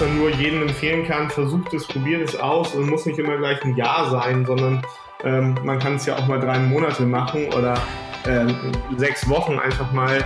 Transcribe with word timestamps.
man 0.00 0.18
nur 0.18 0.30
jedem 0.30 0.62
empfehlen 0.62 1.06
kann, 1.06 1.30
versucht 1.30 1.72
es, 1.72 1.86
probiert 1.86 2.28
es 2.28 2.36
aus 2.36 2.74
und 2.74 2.88
muss 2.88 3.06
nicht 3.06 3.18
immer 3.18 3.36
gleich 3.36 3.62
ein 3.64 3.76
Jahr 3.76 4.10
sein, 4.10 4.44
sondern 4.44 4.82
ähm, 5.22 5.54
man 5.62 5.78
kann 5.78 5.96
es 5.96 6.06
ja 6.06 6.16
auch 6.16 6.26
mal 6.26 6.40
drei 6.40 6.58
Monate 6.58 7.04
machen 7.04 7.52
oder 7.54 7.80
ähm, 8.26 8.72
sechs 8.96 9.28
Wochen 9.28 9.58
einfach 9.58 9.92
mal 9.92 10.24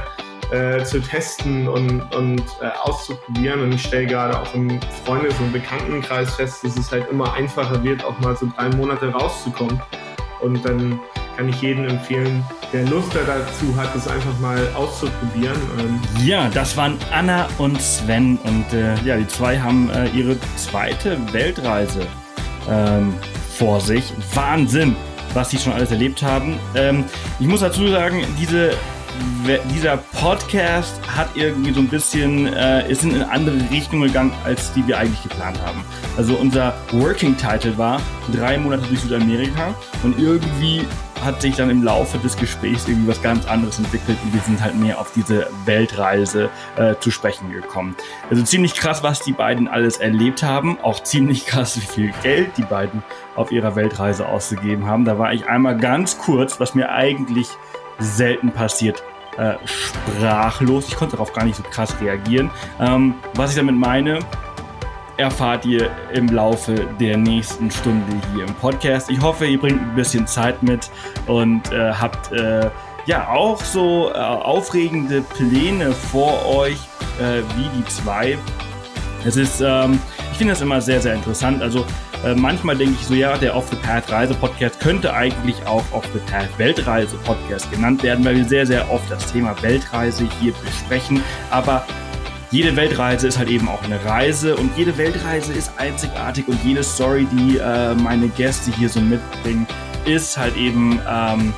äh, 0.50 0.82
zu 0.84 1.00
testen 1.00 1.68
und, 1.68 2.00
und 2.14 2.42
äh, 2.62 2.70
auszuprobieren. 2.82 3.60
Und 3.60 3.74
ich 3.74 3.82
stelle 3.82 4.06
gerade 4.06 4.40
auch 4.40 4.54
im 4.54 4.80
Freundes- 5.04 5.38
und 5.38 5.52
Bekanntenkreis 5.52 6.34
fest, 6.34 6.64
dass 6.64 6.76
es 6.76 6.90
halt 6.90 7.08
immer 7.10 7.34
einfacher 7.34 7.82
wird, 7.84 8.02
auch 8.04 8.18
mal 8.20 8.36
so 8.36 8.50
drei 8.56 8.68
Monate 8.76 9.10
rauszukommen. 9.10 9.80
Und 10.40 10.64
dann 10.64 10.98
kann 11.38 11.48
ich 11.48 11.62
jedem 11.62 11.84
empfehlen, 11.84 12.44
der 12.72 12.84
Lust 12.86 13.14
dazu 13.14 13.76
hat, 13.76 13.94
es 13.94 14.08
einfach 14.08 14.36
mal 14.40 14.58
auszuprobieren. 14.74 15.56
Ähm 15.78 16.00
ja, 16.26 16.48
das 16.48 16.76
waren 16.76 16.98
Anna 17.12 17.46
und 17.58 17.80
Sven 17.80 18.38
und 18.38 18.64
äh, 18.72 18.96
ja, 19.04 19.16
die 19.16 19.26
zwei 19.28 19.56
haben 19.60 19.88
äh, 19.90 20.08
ihre 20.08 20.36
zweite 20.56 21.16
Weltreise 21.32 22.08
ähm, 22.68 23.14
vor 23.56 23.80
sich. 23.80 24.12
Wahnsinn, 24.34 24.96
was 25.32 25.50
sie 25.50 25.58
schon 25.58 25.72
alles 25.74 25.92
erlebt 25.92 26.24
haben. 26.24 26.58
Ähm, 26.74 27.04
ich 27.38 27.46
muss 27.46 27.60
dazu 27.60 27.86
sagen, 27.86 28.24
diese 28.40 28.72
dieser 29.74 29.96
Podcast 29.96 31.00
hat 31.08 31.28
irgendwie 31.34 31.72
so 31.72 31.80
ein 31.80 31.88
bisschen, 31.88 32.52
äh, 32.54 32.88
ist 32.88 33.02
in 33.02 33.14
eine 33.14 33.28
andere 33.28 33.56
Richtung 33.70 34.00
gegangen, 34.02 34.32
als 34.44 34.72
die 34.74 34.86
wir 34.86 34.96
eigentlich 34.96 35.22
geplant 35.24 35.60
haben. 35.64 35.82
Also 36.16 36.36
unser 36.36 36.74
Working 36.92 37.36
Title 37.36 37.76
war 37.76 38.00
drei 38.32 38.58
Monate 38.58 38.86
durch 38.86 39.00
Südamerika 39.00 39.74
und 40.04 40.18
irgendwie 40.20 40.86
hat 41.24 41.42
sich 41.42 41.56
dann 41.56 41.70
im 41.70 41.82
Laufe 41.82 42.18
des 42.18 42.36
Gesprächs 42.36 42.88
irgendwie 42.88 43.08
was 43.08 43.22
ganz 43.22 43.46
anderes 43.46 43.78
entwickelt 43.78 44.18
und 44.22 44.34
wir 44.34 44.40
sind 44.40 44.62
halt 44.62 44.74
mehr 44.76 45.00
auf 45.00 45.12
diese 45.14 45.48
Weltreise 45.64 46.50
äh, 46.76 46.94
zu 47.00 47.10
sprechen 47.10 47.52
gekommen. 47.52 47.96
Also 48.30 48.42
ziemlich 48.42 48.74
krass, 48.74 49.02
was 49.02 49.20
die 49.20 49.32
beiden 49.32 49.68
alles 49.68 49.98
erlebt 49.98 50.42
haben. 50.42 50.78
Auch 50.82 51.02
ziemlich 51.02 51.46
krass, 51.46 51.76
wie 51.76 51.86
viel 51.86 52.12
Geld 52.22 52.56
die 52.56 52.62
beiden 52.62 53.02
auf 53.36 53.52
ihrer 53.52 53.76
Weltreise 53.76 54.26
ausgegeben 54.26 54.86
haben. 54.86 55.04
Da 55.04 55.18
war 55.18 55.32
ich 55.32 55.48
einmal 55.48 55.76
ganz 55.76 56.18
kurz, 56.18 56.60
was 56.60 56.74
mir 56.74 56.90
eigentlich 56.90 57.48
selten 57.98 58.52
passiert, 58.52 59.02
äh, 59.36 59.54
sprachlos. 59.64 60.88
Ich 60.88 60.96
konnte 60.96 61.16
darauf 61.16 61.32
gar 61.32 61.44
nicht 61.44 61.56
so 61.56 61.62
krass 61.62 61.94
reagieren. 62.00 62.50
Ähm, 62.80 63.14
was 63.34 63.50
ich 63.50 63.56
damit 63.56 63.76
meine, 63.76 64.20
erfahrt 65.18 65.66
ihr 65.66 65.90
im 66.14 66.28
Laufe 66.28 66.74
der 66.98 67.16
nächsten 67.16 67.70
Stunde 67.70 68.06
hier 68.34 68.44
im 68.44 68.54
Podcast. 68.54 69.10
Ich 69.10 69.20
hoffe, 69.20 69.46
ihr 69.46 69.58
bringt 69.58 69.80
ein 69.80 69.94
bisschen 69.94 70.26
Zeit 70.26 70.62
mit 70.62 70.90
und 71.26 71.70
äh, 71.72 71.92
habt 71.92 72.32
äh, 72.32 72.70
ja 73.06 73.28
auch 73.28 73.60
so 73.60 74.10
äh, 74.14 74.18
aufregende 74.18 75.20
Pläne 75.20 75.92
vor 75.92 76.46
euch 76.46 76.78
äh, 77.20 77.42
wie 77.56 77.68
die 77.76 77.84
zwei. 77.86 78.38
Es 79.24 79.36
ist, 79.36 79.60
ähm, 79.60 79.98
ich 80.30 80.38
finde 80.38 80.52
das 80.52 80.62
immer 80.62 80.80
sehr, 80.80 81.00
sehr 81.00 81.14
interessant. 81.14 81.62
Also 81.62 81.84
äh, 82.24 82.34
manchmal 82.34 82.76
denke 82.76 82.94
ich 83.00 83.06
so, 83.06 83.14
ja, 83.14 83.36
der 83.36 83.56
Off 83.56 83.68
the 83.70 83.76
Path 83.76 84.10
Reise 84.12 84.34
Podcast 84.34 84.78
könnte 84.80 85.12
eigentlich 85.12 85.56
auch 85.66 85.84
Off 85.92 86.04
the 86.12 86.20
Path 86.30 86.56
Weltreise 86.58 87.16
Podcast 87.24 87.70
genannt 87.72 88.02
werden, 88.04 88.24
weil 88.24 88.36
wir 88.36 88.44
sehr, 88.44 88.66
sehr 88.66 88.88
oft 88.90 89.10
das 89.10 89.32
Thema 89.32 89.60
Weltreise 89.62 90.28
hier 90.40 90.52
besprechen. 90.64 91.22
Aber 91.50 91.84
jede 92.50 92.74
Weltreise 92.76 93.28
ist 93.28 93.38
halt 93.38 93.50
eben 93.50 93.68
auch 93.68 93.82
eine 93.82 94.02
Reise 94.04 94.56
und 94.56 94.70
jede 94.76 94.96
Weltreise 94.96 95.52
ist 95.52 95.70
einzigartig 95.76 96.48
und 96.48 96.58
jede 96.64 96.82
Story, 96.82 97.26
die 97.30 97.58
äh, 97.58 97.94
meine 97.94 98.28
Gäste 98.28 98.70
hier 98.72 98.88
so 98.88 99.00
mitbringen, 99.00 99.66
ist 100.06 100.38
halt 100.38 100.56
eben, 100.56 101.00
ähm, 101.06 101.52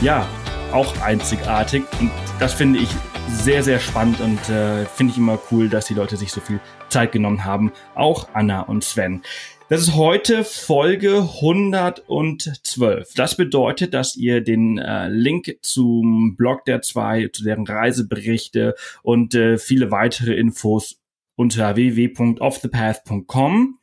ja, 0.00 0.26
auch 0.72 0.98
einzigartig 1.02 1.84
und 2.00 2.10
das 2.38 2.54
finde 2.54 2.78
ich 2.78 2.88
sehr, 3.30 3.62
sehr 3.62 3.78
spannend 3.78 4.20
und 4.20 4.48
äh, 4.48 4.86
finde 4.86 5.12
ich 5.12 5.18
immer 5.18 5.38
cool, 5.50 5.68
dass 5.68 5.86
die 5.86 5.94
Leute 5.94 6.16
sich 6.16 6.32
so 6.32 6.40
viel 6.40 6.60
Zeit 6.88 7.12
genommen 7.12 7.44
haben. 7.44 7.72
Auch 7.94 8.28
Anna 8.32 8.62
und 8.62 8.84
Sven. 8.84 9.22
Das 9.70 9.82
ist 9.82 9.96
heute 9.96 10.44
Folge 10.44 11.28
112. 11.42 13.12
Das 13.14 13.36
bedeutet, 13.36 13.92
dass 13.92 14.16
ihr 14.16 14.40
den 14.40 14.78
äh, 14.78 15.08
Link 15.08 15.58
zum 15.60 16.36
Blog 16.38 16.64
der 16.64 16.80
zwei, 16.80 17.28
zu 17.28 17.44
deren 17.44 17.66
Reiseberichte 17.66 18.74
und 19.02 19.34
äh, 19.34 19.58
viele 19.58 19.90
weitere 19.90 20.32
Infos 20.32 21.02
unter 21.36 21.76
www.offthepath.com 21.76 23.78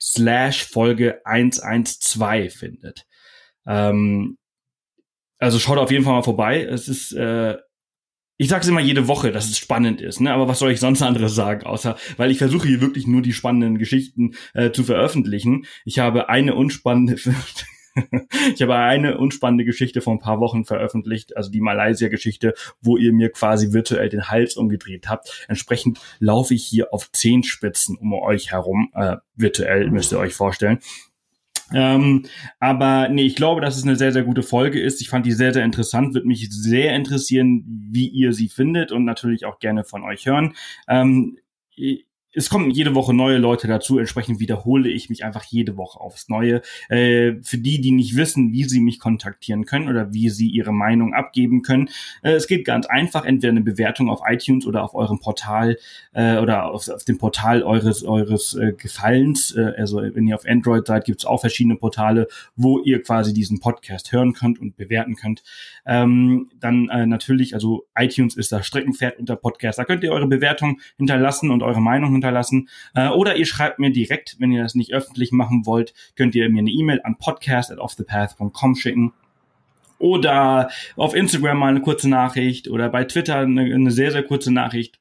slash 0.00 0.64
Folge 0.64 1.20
112 1.26 2.54
findet. 2.54 3.06
Ähm, 3.66 4.38
also 5.38 5.58
schaut 5.58 5.76
auf 5.76 5.90
jeden 5.90 6.04
Fall 6.04 6.14
mal 6.14 6.22
vorbei. 6.22 6.62
Es 6.62 6.88
ist 6.88 7.12
äh, 7.12 7.58
ich 8.38 8.48
sag's 8.48 8.68
immer 8.68 8.80
jede 8.80 9.08
Woche, 9.08 9.32
dass 9.32 9.48
es 9.48 9.58
spannend 9.58 10.00
ist, 10.00 10.20
ne? 10.20 10.32
Aber 10.32 10.48
was 10.48 10.58
soll 10.58 10.70
ich 10.70 10.80
sonst 10.80 11.02
anderes 11.02 11.34
sagen, 11.34 11.66
außer 11.66 11.96
weil 12.16 12.30
ich 12.30 12.38
versuche 12.38 12.68
hier 12.68 12.80
wirklich 12.80 13.06
nur 13.06 13.22
die 13.22 13.32
spannenden 13.32 13.78
Geschichten 13.78 14.34
äh, 14.54 14.70
zu 14.72 14.84
veröffentlichen. 14.84 15.66
Ich 15.84 15.98
habe 15.98 16.28
eine 16.28 16.54
unspannende 16.54 17.16
ich 18.54 18.60
habe 18.62 18.76
eine 18.76 19.18
unspannende 19.18 19.64
Geschichte 19.64 20.00
vor 20.00 20.14
ein 20.14 20.18
paar 20.18 20.40
Wochen 20.40 20.64
veröffentlicht, 20.64 21.36
also 21.36 21.50
die 21.50 21.60
Malaysia-Geschichte, 21.60 22.54
wo 22.80 22.96
ihr 22.96 23.12
mir 23.12 23.30
quasi 23.30 23.72
virtuell 23.72 24.08
den 24.08 24.28
Hals 24.28 24.56
umgedreht 24.56 25.08
habt. 25.08 25.46
Entsprechend 25.48 26.00
laufe 26.18 26.54
ich 26.54 26.64
hier 26.64 26.92
auf 26.92 27.10
Zehenspitzen 27.12 27.96
um 27.96 28.12
euch 28.12 28.52
herum, 28.52 28.90
äh, 28.94 29.16
virtuell 29.34 29.90
müsst 29.90 30.12
ihr 30.12 30.18
euch 30.18 30.34
vorstellen. 30.34 30.78
Ähm, 31.72 32.24
aber 32.60 33.08
nee, 33.08 33.26
ich 33.26 33.36
glaube, 33.36 33.60
dass 33.60 33.76
es 33.76 33.82
eine 33.82 33.96
sehr, 33.96 34.12
sehr 34.12 34.22
gute 34.22 34.42
Folge 34.42 34.80
ist. 34.80 35.00
Ich 35.00 35.08
fand 35.08 35.26
die 35.26 35.32
sehr, 35.32 35.52
sehr 35.52 35.64
interessant. 35.64 36.14
Würde 36.14 36.26
mich 36.26 36.48
sehr 36.50 36.94
interessieren, 36.94 37.64
wie 37.90 38.08
ihr 38.08 38.32
sie 38.32 38.48
findet 38.48 38.92
und 38.92 39.04
natürlich 39.04 39.44
auch 39.44 39.58
gerne 39.58 39.84
von 39.84 40.04
euch 40.04 40.26
hören. 40.26 40.54
Ähm, 40.88 41.38
es 42.36 42.50
kommen 42.50 42.70
jede 42.70 42.94
Woche 42.94 43.14
neue 43.14 43.38
Leute 43.38 43.66
dazu, 43.66 43.98
entsprechend 43.98 44.40
wiederhole 44.40 44.90
ich 44.90 45.08
mich 45.08 45.24
einfach 45.24 45.44
jede 45.44 45.78
Woche 45.78 45.98
aufs 45.98 46.28
Neue. 46.28 46.60
Äh, 46.90 47.36
für 47.42 47.56
die, 47.56 47.80
die 47.80 47.92
nicht 47.92 48.14
wissen, 48.14 48.52
wie 48.52 48.64
sie 48.64 48.80
mich 48.80 49.00
kontaktieren 49.00 49.64
können 49.64 49.88
oder 49.88 50.12
wie 50.12 50.28
sie 50.28 50.48
ihre 50.48 50.72
Meinung 50.72 51.14
abgeben 51.14 51.62
können, 51.62 51.88
äh, 52.22 52.32
es 52.32 52.46
geht 52.46 52.66
ganz 52.66 52.84
einfach, 52.86 53.24
entweder 53.24 53.52
eine 53.52 53.62
Bewertung 53.62 54.10
auf 54.10 54.20
iTunes 54.28 54.66
oder 54.66 54.84
auf 54.84 54.94
eurem 54.94 55.18
Portal 55.18 55.78
äh, 56.12 56.36
oder 56.36 56.66
auf, 56.66 56.88
auf, 56.90 57.04
dem 57.04 57.16
Portal 57.16 57.62
eures, 57.62 58.04
eures 58.04 58.52
äh, 58.54 58.74
Gefallens. 58.76 59.56
Äh, 59.56 59.72
also 59.78 60.02
wenn 60.02 60.26
ihr 60.26 60.34
auf 60.34 60.46
Android 60.46 60.86
seid, 60.86 61.06
gibt 61.06 61.20
es 61.20 61.24
auch 61.24 61.40
verschiedene 61.40 61.76
Portale, 61.76 62.28
wo 62.54 62.80
ihr 62.80 63.02
quasi 63.02 63.32
diesen 63.32 63.60
Podcast 63.60 64.12
hören 64.12 64.34
könnt 64.34 64.58
und 64.58 64.76
bewerten 64.76 65.16
könnt. 65.16 65.42
Ähm, 65.86 66.50
dann 66.60 66.90
äh, 66.90 67.06
natürlich, 67.06 67.54
also 67.54 67.86
iTunes 67.96 68.36
ist 68.36 68.52
das 68.52 68.66
Streckenpferd 68.66 69.18
unter 69.18 69.36
Podcast. 69.36 69.78
Da 69.78 69.84
könnt 69.84 70.04
ihr 70.04 70.12
eure 70.12 70.26
Bewertung 70.26 70.80
hinterlassen 70.98 71.50
und 71.50 71.62
eure 71.62 71.80
Meinung 71.80 72.12
hinterlassen 72.12 72.25
hinterlassen. 72.26 72.68
Äh, 72.94 73.08
oder 73.08 73.36
ihr 73.36 73.46
schreibt 73.46 73.78
mir 73.78 73.90
direkt, 73.90 74.36
wenn 74.38 74.52
ihr 74.52 74.62
das 74.62 74.74
nicht 74.74 74.92
öffentlich 74.92 75.32
machen 75.32 75.66
wollt, 75.66 75.94
könnt 76.16 76.34
ihr 76.34 76.48
mir 76.50 76.60
eine 76.60 76.70
E-Mail 76.70 77.00
an 77.04 77.16
podcast@offthepath.com 77.16 78.74
schicken 78.76 79.12
oder 79.98 80.70
auf 80.96 81.14
Instagram 81.14 81.58
mal 81.58 81.68
eine 81.68 81.80
kurze 81.80 82.08
Nachricht 82.08 82.68
oder 82.68 82.88
bei 82.88 83.04
Twitter 83.04 83.38
eine, 83.38 83.62
eine 83.62 83.90
sehr, 83.90 84.12
sehr 84.12 84.22
kurze 84.22 84.52
Nachricht. 84.52 84.98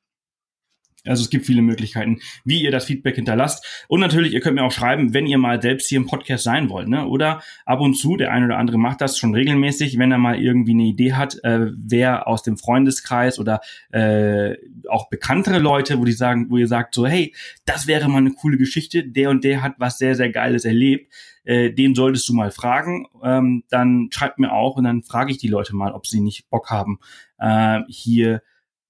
Also 1.05 1.23
es 1.23 1.29
gibt 1.29 1.45
viele 1.45 1.61
Möglichkeiten, 1.61 2.19
wie 2.43 2.61
ihr 2.61 2.71
das 2.71 2.85
Feedback 2.85 3.15
hinterlasst. 3.15 3.85
Und 3.87 3.99
natürlich, 3.99 4.33
ihr 4.33 4.39
könnt 4.39 4.55
mir 4.55 4.63
auch 4.63 4.71
schreiben, 4.71 5.13
wenn 5.13 5.27
ihr 5.27 5.37
mal 5.37 5.61
selbst 5.61 5.87
hier 5.87 5.97
im 5.97 6.07
Podcast 6.07 6.43
sein 6.43 6.69
wollt. 6.69 6.87
Ne? 6.87 7.05
Oder 7.05 7.41
ab 7.65 7.79
und 7.81 7.95
zu, 7.95 8.17
der 8.17 8.31
eine 8.31 8.45
oder 8.45 8.57
andere 8.57 8.77
macht 8.77 9.01
das 9.01 9.17
schon 9.17 9.33
regelmäßig, 9.33 9.97
wenn 9.97 10.11
er 10.11 10.17
mal 10.17 10.41
irgendwie 10.41 10.71
eine 10.71 10.83
Idee 10.83 11.13
hat, 11.13 11.43
äh, 11.43 11.71
wer 11.75 12.27
aus 12.27 12.43
dem 12.43 12.57
Freundeskreis 12.57 13.39
oder 13.39 13.61
äh, 13.91 14.55
auch 14.89 15.09
bekanntere 15.09 15.59
Leute, 15.59 15.99
wo 15.99 16.05
die 16.05 16.11
sagen, 16.11 16.47
wo 16.49 16.57
ihr 16.57 16.67
sagt 16.67 16.95
so, 16.95 17.05
hey, 17.05 17.33
das 17.65 17.87
wäre 17.87 18.09
mal 18.09 18.19
eine 18.19 18.31
coole 18.31 18.57
Geschichte, 18.57 19.03
der 19.03 19.29
und 19.29 19.43
der 19.43 19.61
hat 19.61 19.75
was 19.77 19.97
sehr, 19.97 20.15
sehr 20.15 20.29
Geiles 20.29 20.65
erlebt, 20.65 21.11
äh, 21.43 21.71
den 21.71 21.95
solltest 21.95 22.27
du 22.29 22.33
mal 22.33 22.51
fragen. 22.51 23.07
Ähm, 23.23 23.63
dann 23.69 24.09
schreibt 24.11 24.39
mir 24.39 24.51
auch 24.51 24.75
und 24.77 24.83
dann 24.83 25.03
frage 25.03 25.31
ich 25.31 25.37
die 25.37 25.47
Leute 25.47 25.75
mal, 25.75 25.93
ob 25.93 26.07
sie 26.07 26.21
nicht 26.21 26.49
Bock 26.49 26.69
haben, 26.69 26.99
äh, 27.39 27.81
hier 27.87 28.41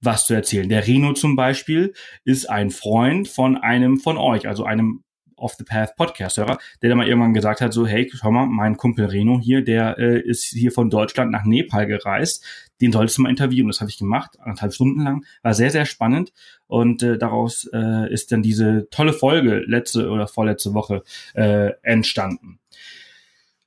was 0.02 0.26
zu 0.28 0.34
erzählen. 0.34 0.70
Der 0.70 0.86
Reno 0.86 1.14
zum 1.14 1.36
Beispiel 1.36 1.94
ist 2.24 2.50
ein 2.50 2.70
Freund 2.70 3.28
von 3.28 3.58
einem 3.58 3.98
von 3.98 4.18
euch, 4.18 4.48
also 4.48 4.64
einem 4.64 5.04
Off 5.38 5.56
the 5.58 5.64
Path 5.64 5.96
Podcast-Hörer, 5.96 6.58
der 6.82 6.90
da 6.90 6.96
mal 6.96 7.08
irgendwann 7.08 7.34
gesagt 7.34 7.62
hat, 7.62 7.74
so, 7.74 7.86
hey, 7.86 8.10
schau 8.14 8.32
mal, 8.32 8.46
mein 8.46 8.78
Kumpel 8.78 9.06
Reno 9.06 9.40
hier, 9.40 9.64
der 9.64 9.98
äh, 9.98 10.20
ist 10.20 10.46
hier 10.46 10.72
von 10.72 10.90
Deutschland 10.90 11.32
nach 11.32 11.44
Nepal 11.44 11.88
gereist, 11.88 12.44
den 12.82 12.92
solltest 12.92 13.18
du 13.18 13.24
mal 13.24 13.30
interviewen. 13.30 13.68
Das 13.68 13.82
habe 13.82 13.90
ich 13.90 13.98
gemacht, 13.98 14.40
anderthalb 14.40 14.74
Stunden 14.74 15.04
lang, 15.04 15.26
war 15.44 15.54
sehr, 15.54 15.72
sehr 15.72 15.86
spannend 15.86 16.32
und 16.68 17.04
äh, 17.04 17.18
daraus 17.18 17.70
äh, 17.74 18.12
ist 18.12 18.32
dann 18.32 18.44
diese 18.44 18.88
tolle 18.92 19.14
Folge 19.14 19.64
letzte 19.66 20.10
oder 20.10 20.28
vorletzte 20.28 20.74
Woche 20.74 21.04
äh, 21.34 21.72
entstanden. 21.82 22.60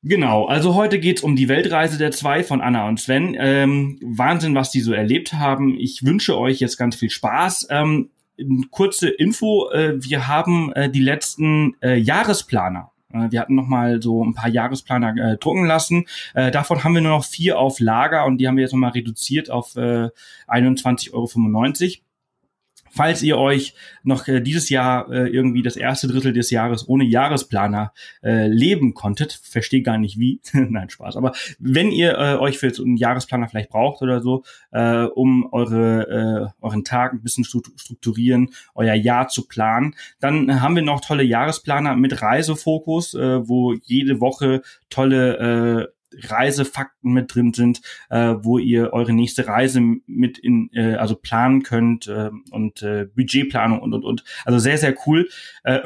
Genau, 0.05 0.47
also 0.47 0.77
heute 0.77 1.01
geht's 1.01 1.23
um 1.23 1.35
die 1.35 1.49
Weltreise 1.49 1.99
der 1.99 2.13
zwei 2.13 2.45
von 2.45 2.61
Anna 2.61 2.87
und 2.87 3.01
Sven. 3.01 3.37
Ähm, 3.39 3.99
Wahnsinn, 4.01 4.55
was 4.55 4.71
die 4.71 4.81
so 4.81 4.93
erlebt 4.93 5.33
haben. 5.33 5.77
Ich 5.77 6.05
wünsche 6.05 6.39
euch 6.39 6.61
jetzt 6.61 6.77
ganz 6.77 6.95
viel 6.95 7.11
Spaß. 7.11 7.67
Ähm, 7.71 8.11
kurze 8.71 9.09
Info, 9.09 9.71
äh, 9.71 9.95
wir 9.99 10.29
haben 10.29 10.73
äh, 10.75 10.89
die 10.89 11.01
letzten 11.01 11.75
äh, 11.83 11.97
Jahresplaner. 11.97 12.93
Äh, 13.13 13.33
wir 13.33 13.41
hatten 13.41 13.57
noch 13.57 13.67
mal 13.67 14.01
so 14.01 14.25
ein 14.25 14.35
paar 14.35 14.49
Jahresplaner 14.49 15.33
äh, 15.33 15.37
drucken 15.37 15.67
lassen. 15.67 16.07
Äh, 16.35 16.53
davon 16.53 16.85
haben 16.85 16.95
wir 16.95 17.01
nur 17.01 17.17
noch 17.17 17.25
vier 17.25 17.59
auf 17.59 17.81
Lager 17.81 18.25
und 18.25 18.39
die 18.39 18.47
haben 18.47 18.57
wir 18.57 18.63
jetzt 18.63 18.73
noch 18.73 18.79
mal 18.79 18.91
reduziert 18.91 19.51
auf 19.51 19.75
äh, 19.75 20.11
21,95 20.47 21.13
Euro. 21.13 22.08
Falls 22.91 23.23
ihr 23.23 23.39
euch 23.39 23.75
noch 24.03 24.27
äh, 24.29 24.41
dieses 24.41 24.69
Jahr 24.69 25.11
äh, 25.11 25.29
irgendwie 25.29 25.63
das 25.63 25.77
erste 25.77 26.09
Drittel 26.09 26.33
des 26.33 26.51
Jahres 26.51 26.89
ohne 26.89 27.05
Jahresplaner 27.05 27.93
äh, 28.23 28.47
leben 28.47 28.95
konntet, 28.95 29.33
verstehe 29.43 29.83
gar 29.83 29.99
nicht 29.99 30.19
wie, 30.19 30.41
nein 30.53 30.91
Spaß, 30.91 31.17
aber 31.17 31.33
wenn 31.59 31.91
ihr 31.91 32.19
äh, 32.19 32.37
euch 32.37 32.59
für 32.59 32.71
so 32.71 32.85
einen 32.85 32.97
Jahresplaner 32.97 33.49
vielleicht 33.49 33.71
braucht 33.71 34.03
oder 34.03 34.21
so, 34.21 34.45
äh, 34.71 35.05
um 35.05 35.49
eure 35.53 36.53
äh, 36.61 36.65
euren 36.65 36.85
Tag 36.85 37.13
ein 37.13 37.23
bisschen 37.23 37.45
strukturieren, 37.45 38.51
euer 38.75 38.95
Jahr 38.95 39.29
zu 39.29 39.47
planen, 39.47 39.95
dann 40.21 40.61
haben 40.61 40.77
wir 40.77 40.83
noch 40.83 41.01
tolle 41.01 41.23
Jahresplaner 41.23 41.97
mit 41.97 42.23
Reisefokus, 42.23 43.15
äh, 43.15 43.49
wo 43.49 43.75
jede 43.85 44.21
Woche 44.21 44.63
tolle 44.91 45.89
äh, 45.89 45.98
Reisefakten 46.15 47.13
mit 47.13 47.35
drin 47.35 47.53
sind, 47.53 47.81
äh, 48.11 48.35
wo 48.41 48.59
ihr 48.59 48.93
eure 48.93 49.13
nächste 49.13 49.47
Reise 49.47 49.81
mit 50.07 50.39
in, 50.39 50.71
äh, 50.73 50.95
also 50.95 51.17
planen 51.17 51.63
könnt 51.63 52.07
äh, 52.09 52.31
und 52.51 52.83
äh, 52.83 53.07
Budgetplanung 53.15 53.81
und 53.81 53.95
und 53.95 54.05
und. 54.05 54.25
Also 54.45 54.59
sehr, 54.59 54.79
sehr 54.79 54.95
cool. 55.07 55.29
Äh, 55.65 55.81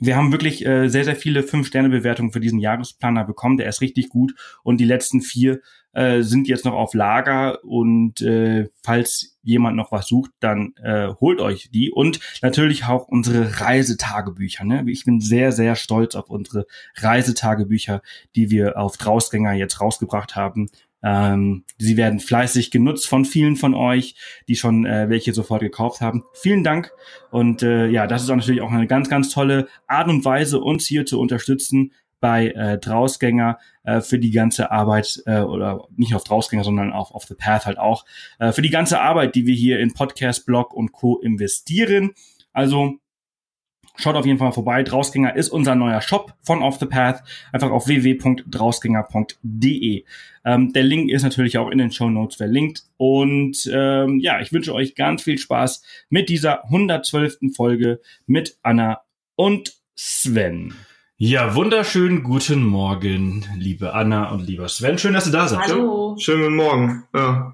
wir 0.00 0.16
haben 0.16 0.32
wirklich 0.32 0.64
äh, 0.64 0.88
sehr, 0.88 1.04
sehr 1.04 1.16
viele 1.16 1.42
Fünf-Sterne-Bewertungen 1.42 2.32
für 2.32 2.40
diesen 2.40 2.58
Jahresplaner 2.58 3.24
bekommen. 3.24 3.56
Der 3.56 3.68
ist 3.68 3.80
richtig 3.80 4.08
gut. 4.08 4.34
Und 4.62 4.78
die 4.78 4.84
letzten 4.84 5.20
vier 5.20 5.60
äh, 5.92 6.22
sind 6.22 6.48
jetzt 6.48 6.64
noch 6.64 6.74
auf 6.74 6.94
Lager. 6.94 7.62
Und 7.64 8.20
äh, 8.20 8.68
falls 8.82 9.38
jemand 9.42 9.76
noch 9.76 9.92
was 9.92 10.06
sucht, 10.06 10.30
dann 10.40 10.74
äh, 10.82 11.08
holt 11.20 11.40
euch 11.40 11.70
die. 11.72 11.90
Und 11.90 12.20
natürlich 12.42 12.84
auch 12.86 13.08
unsere 13.08 13.60
Reisetagebücher. 13.60 14.64
Ne? 14.64 14.84
Ich 14.88 15.04
bin 15.04 15.20
sehr, 15.20 15.52
sehr 15.52 15.76
stolz 15.76 16.14
auf 16.14 16.30
unsere 16.30 16.66
Reisetagebücher, 16.96 18.02
die 18.36 18.50
wir 18.50 18.78
auf 18.78 18.96
Drausgänger 18.96 19.52
jetzt 19.52 19.80
rausgebracht 19.80 20.36
haben. 20.36 20.68
Ähm, 21.04 21.64
sie 21.78 21.98
werden 21.98 22.18
fleißig 22.18 22.70
genutzt 22.70 23.06
von 23.06 23.26
vielen 23.26 23.56
von 23.56 23.74
euch, 23.74 24.16
die 24.48 24.56
schon 24.56 24.86
äh, 24.86 25.10
welche 25.10 25.34
sofort 25.34 25.60
gekauft 25.60 26.00
haben. 26.00 26.24
Vielen 26.32 26.64
Dank. 26.64 26.90
Und 27.30 27.62
äh, 27.62 27.88
ja, 27.88 28.06
das 28.06 28.22
ist 28.22 28.30
auch 28.30 28.36
natürlich 28.36 28.62
auch 28.62 28.72
eine 28.72 28.86
ganz, 28.86 29.10
ganz 29.10 29.28
tolle 29.28 29.68
Art 29.86 30.08
und 30.08 30.24
Weise, 30.24 30.60
uns 30.60 30.86
hier 30.86 31.04
zu 31.04 31.20
unterstützen 31.20 31.92
bei 32.20 32.48
äh, 32.52 32.78
Drausgänger 32.78 33.58
äh, 33.82 34.00
für 34.00 34.18
die 34.18 34.30
ganze 34.30 34.70
Arbeit 34.70 35.22
äh, 35.26 35.40
oder 35.40 35.86
nicht 35.94 36.14
auf 36.14 36.24
Drausgänger, 36.24 36.64
sondern 36.64 36.90
auf, 36.90 37.10
auf 37.14 37.24
The 37.24 37.34
Path 37.34 37.66
halt 37.66 37.76
auch 37.76 38.06
äh, 38.38 38.50
für 38.52 38.62
die 38.62 38.70
ganze 38.70 38.98
Arbeit, 38.98 39.34
die 39.34 39.46
wir 39.46 39.54
hier 39.54 39.78
in 39.80 39.92
Podcast, 39.92 40.46
Blog 40.46 40.72
und 40.72 40.92
Co. 40.92 41.20
investieren. 41.20 42.12
Also 42.54 42.94
Schaut 43.96 44.16
auf 44.16 44.26
jeden 44.26 44.38
Fall 44.38 44.48
mal 44.48 44.54
vorbei. 44.54 44.82
Drausgänger 44.82 45.36
ist 45.36 45.50
unser 45.50 45.76
neuer 45.76 46.00
Shop 46.00 46.34
von 46.42 46.62
Off 46.62 46.78
the 46.80 46.86
Path. 46.86 47.22
Einfach 47.52 47.70
auf 47.70 47.86
www.drausgänger.de. 47.86 50.04
Ähm, 50.44 50.72
der 50.72 50.82
Link 50.82 51.10
ist 51.10 51.22
natürlich 51.22 51.58
auch 51.58 51.70
in 51.70 51.78
den 51.78 51.92
Show 51.92 52.10
Notes 52.10 52.34
verlinkt. 52.36 52.82
Und 52.96 53.70
ähm, 53.72 54.18
ja, 54.18 54.40
ich 54.40 54.52
wünsche 54.52 54.74
euch 54.74 54.96
ganz 54.96 55.22
viel 55.22 55.38
Spaß 55.38 55.84
mit 56.10 56.28
dieser 56.28 56.64
112. 56.64 57.54
Folge 57.54 58.00
mit 58.26 58.58
Anna 58.62 59.02
und 59.36 59.74
Sven. 59.94 60.74
Ja, 61.16 61.54
wunderschönen 61.54 62.24
guten 62.24 62.66
Morgen, 62.66 63.44
liebe 63.56 63.94
Anna 63.94 64.32
und 64.32 64.44
lieber 64.44 64.68
Sven. 64.68 64.98
Schön, 64.98 65.14
dass 65.14 65.26
ihr 65.26 65.32
da 65.32 65.46
seid. 65.46 65.60
Hallo. 65.60 66.16
Schönen 66.18 66.42
guten 66.42 66.56
Morgen. 66.56 67.04
Ja. 67.14 67.53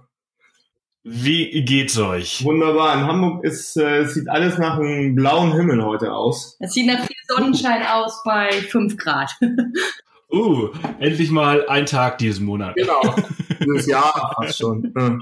Wie 1.03 1.65
geht's 1.65 1.99
euch? 1.99 2.45
Wunderbar. 2.45 2.95
In 2.95 3.07
Hamburg 3.07 3.43
ist, 3.43 3.75
äh, 3.79 4.05
sieht 4.05 4.29
alles 4.29 4.59
nach 4.59 4.79
einem 4.79 5.15
blauen 5.15 5.53
Himmel 5.53 5.83
heute 5.83 6.13
aus. 6.13 6.59
Es 6.61 6.75
sieht 6.75 6.87
nach 6.87 7.07
viel 7.07 7.17
Sonnenschein 7.27 7.87
aus 7.87 8.21
bei 8.23 8.51
5 8.53 8.99
Grad. 8.99 9.31
uh, 10.31 10.69
endlich 10.99 11.31
mal 11.31 11.67
ein 11.69 11.87
Tag 11.87 12.19
diesen 12.19 12.45
Monat. 12.45 12.75
Genau. 12.75 13.01
Dieses 13.65 13.87
Jahr 13.87 14.35
fast 14.37 14.59
schon. 14.59 14.93
Ja, 14.95 15.19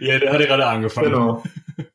ja 0.00 0.18
der 0.20 0.32
hat 0.32 0.40
ja 0.40 0.46
gerade 0.46 0.66
angefangen. 0.66 1.10
Genau. 1.10 1.42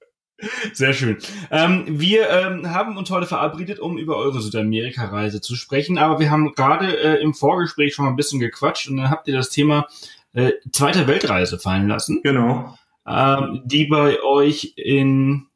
Sehr 0.73 0.94
schön. 0.94 1.17
Ähm, 1.50 1.85
wir 1.88 2.29
ähm, 2.29 2.69
haben 2.69 2.95
uns 2.95 3.09
heute 3.09 3.25
verabredet, 3.25 3.79
um 3.79 3.97
über 3.97 4.17
eure 4.17 4.39
Südamerika-Reise 4.39 5.41
zu 5.41 5.56
sprechen, 5.56 5.97
aber 5.97 6.19
wir 6.19 6.29
haben 6.29 6.53
gerade 6.53 6.95
äh, 6.95 7.21
im 7.21 7.33
Vorgespräch 7.33 7.95
schon 7.95 8.06
mal 8.06 8.11
ein 8.11 8.15
bisschen 8.15 8.39
gequatscht 8.39 8.88
und 8.88 8.97
dann 8.97 9.09
habt 9.09 9.27
ihr 9.27 9.35
das 9.35 9.50
Thema 9.50 9.88
äh, 10.33 10.51
zweite 10.71 11.07
Weltreise 11.07 11.57
fallen 11.57 11.88
lassen. 11.88 12.21
Genau 12.23 12.75
ähm, 13.09 13.61
die 13.65 13.85
bei 13.85 14.21
euch 14.23 14.73
in, 14.75 15.47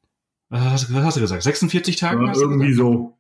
was 0.50 0.90
hast, 0.92 1.18
du 1.18 1.22
gesagt, 1.22 1.44
46 1.44 1.96
Tagen? 1.96 2.26
Ja, 2.26 2.34
irgendwie 2.34 2.74
so. 2.74 3.18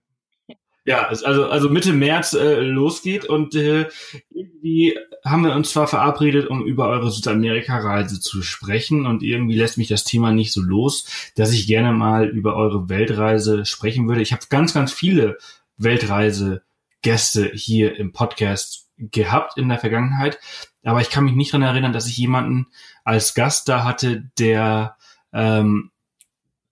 Ja, 0.86 1.08
also, 1.08 1.46
also 1.48 1.70
Mitte 1.70 1.94
März 1.94 2.34
äh, 2.34 2.60
losgeht 2.60 3.24
und 3.24 3.56
äh, 3.56 3.88
irgendwie 4.32 4.98
haben 5.24 5.46
wir 5.46 5.56
uns 5.56 5.72
zwar 5.72 5.88
verabredet, 5.88 6.48
um 6.48 6.66
über 6.66 6.90
eure 6.90 7.10
Südamerika-Reise 7.10 8.20
zu 8.20 8.42
sprechen 8.42 9.06
und 9.06 9.24
irgendwie 9.24 9.56
lässt 9.56 9.78
mich 9.78 9.88
das 9.88 10.04
Thema 10.04 10.34
nicht 10.34 10.52
so 10.52 10.60
los, 10.60 11.32
dass 11.38 11.54
ich 11.54 11.68
gerne 11.68 11.94
mal 11.94 12.28
über 12.28 12.58
eure 12.58 12.90
Weltreise 12.90 13.66
sprechen 13.66 14.10
würde. 14.10 14.22
Ich 14.22 14.34
habe 14.34 14.44
ganz, 14.50 14.74
ganz 14.74 14.92
viele 14.92 15.38
Weltreise-Gäste 17.04 17.52
hier 17.54 17.98
im 17.98 18.12
Podcast 18.12 18.90
gehabt 18.98 19.58
in 19.58 19.70
der 19.70 19.80
Vergangenheit, 19.80 20.40
aber 20.84 21.02
ich 21.02 21.10
kann 21.10 21.26
mich 21.26 21.36
nicht 21.36 21.54
dran 21.54 21.62
erinnern, 21.62 21.94
dass 21.94 22.08
ich 22.08 22.18
jemanden 22.18 22.68
als 23.04 23.34
Gast 23.34 23.70
da 23.70 23.84
hatte, 23.84 24.30
der 24.38 24.98
ähm, 25.34 25.92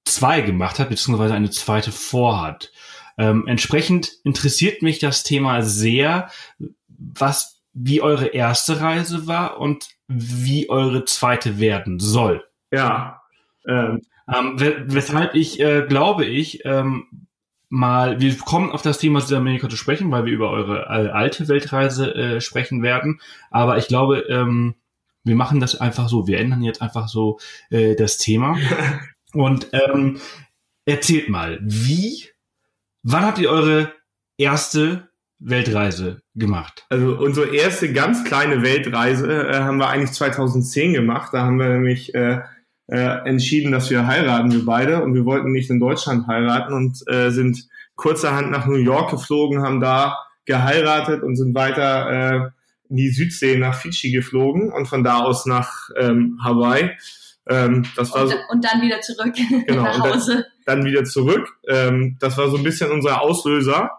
zwei 0.05 0.41
gemacht 0.41 0.79
hat, 0.79 0.89
beziehungsweise 0.89 1.33
eine 1.33 1.49
zweite 1.49 1.91
vorhat. 1.91 2.71
Ähm, 3.17 3.47
entsprechend 3.47 4.11
interessiert 4.23 4.81
mich 4.81 4.99
das 4.99 5.23
Thema 5.23 5.61
sehr, 5.63 6.29
was, 6.87 7.61
wie 7.73 8.01
eure 8.01 8.27
erste 8.27 8.81
Reise 8.81 9.27
war 9.27 9.59
und 9.59 9.89
wie 10.07 10.69
eure 10.69 11.05
zweite 11.05 11.59
werden 11.59 11.99
soll. 11.99 12.43
Ja. 12.71 13.21
Ähm, 13.67 14.01
ähm, 14.33 14.55
weshalb 14.57 15.35
ich, 15.35 15.59
äh, 15.59 15.85
glaube 15.87 16.25
ich, 16.25 16.63
ähm, 16.65 17.27
mal, 17.71 18.19
wir 18.19 18.37
kommen 18.37 18.71
auf 18.71 18.81
das 18.81 18.99
Thema 18.99 19.21
Südamerika 19.21 19.69
zu 19.69 19.77
sprechen, 19.77 20.11
weil 20.11 20.25
wir 20.25 20.33
über 20.33 20.51
eure 20.51 20.87
alte 20.87 21.47
Weltreise 21.47 22.13
äh, 22.13 22.41
sprechen 22.41 22.83
werden. 22.83 23.21
Aber 23.49 23.77
ich 23.77 23.87
glaube, 23.87 24.25
ähm, 24.29 24.75
wir 25.23 25.35
machen 25.35 25.59
das 25.59 25.79
einfach 25.79 26.09
so. 26.09 26.27
Wir 26.27 26.39
ändern 26.39 26.63
jetzt 26.63 26.81
einfach 26.81 27.07
so 27.07 27.39
äh, 27.69 27.95
das 27.95 28.17
Thema. 28.17 28.57
Und 29.33 29.67
ähm, 29.71 30.19
erzählt 30.85 31.29
mal, 31.29 31.59
wie, 31.61 32.27
wann 33.03 33.23
habt 33.23 33.39
ihr 33.39 33.49
eure 33.49 33.93
erste 34.37 35.09
Weltreise 35.39 36.21
gemacht? 36.35 36.85
Also 36.89 37.15
unsere 37.17 37.55
erste 37.55 37.93
ganz 37.93 38.25
kleine 38.25 38.63
Weltreise 38.63 39.47
äh, 39.47 39.59
haben 39.59 39.77
wir 39.77 39.87
eigentlich 39.87 40.11
2010 40.11 40.91
gemacht. 40.93 41.33
Da 41.33 41.43
haben 41.43 41.57
wir 41.57 41.69
nämlich 41.69 42.13
äh, 42.15 42.41
äh, 42.91 43.27
entschieden, 43.27 43.71
dass 43.71 43.89
wir 43.89 44.05
heiraten, 44.05 44.51
wir 44.51 44.65
beide. 44.65 45.01
Und 45.01 45.13
wir 45.15 45.25
wollten 45.25 45.51
nicht 45.51 45.69
in 45.69 45.79
Deutschland 45.79 46.27
heiraten 46.27 46.73
und 46.73 47.01
äh, 47.07 47.31
sind 47.31 47.67
kurzerhand 47.95 48.51
nach 48.51 48.67
New 48.67 48.75
York 48.75 49.09
geflogen, 49.11 49.63
haben 49.63 49.79
da 49.79 50.17
geheiratet 50.45 51.23
und 51.23 51.37
sind 51.37 51.55
weiter 51.55 52.09
äh, 52.09 52.49
in 52.89 52.97
die 52.97 53.09
Südsee 53.09 53.57
nach 53.57 53.75
Fidschi 53.75 54.11
geflogen 54.11 54.71
und 54.71 54.87
von 54.87 55.03
da 55.03 55.21
aus 55.21 55.45
nach 55.45 55.89
ähm, 55.97 56.37
Hawaii. 56.43 56.91
Ähm, 57.47 57.85
das 57.95 58.13
war 58.13 58.23
und, 58.23 58.29
so, 58.29 58.35
und 58.49 58.65
dann 58.65 58.81
wieder 58.81 58.99
zurück 58.99 59.33
genau, 59.67 59.83
nach 59.83 59.99
Hause. 59.99 60.45
Dann, 60.65 60.79
dann, 60.79 60.85
wieder 60.85 61.05
zurück. 61.05 61.47
Ähm, 61.67 62.17
das 62.19 62.37
war 62.37 62.49
so 62.49 62.57
ein 62.57 62.63
bisschen 62.63 62.91
unser 62.91 63.21
Auslöser. 63.21 63.91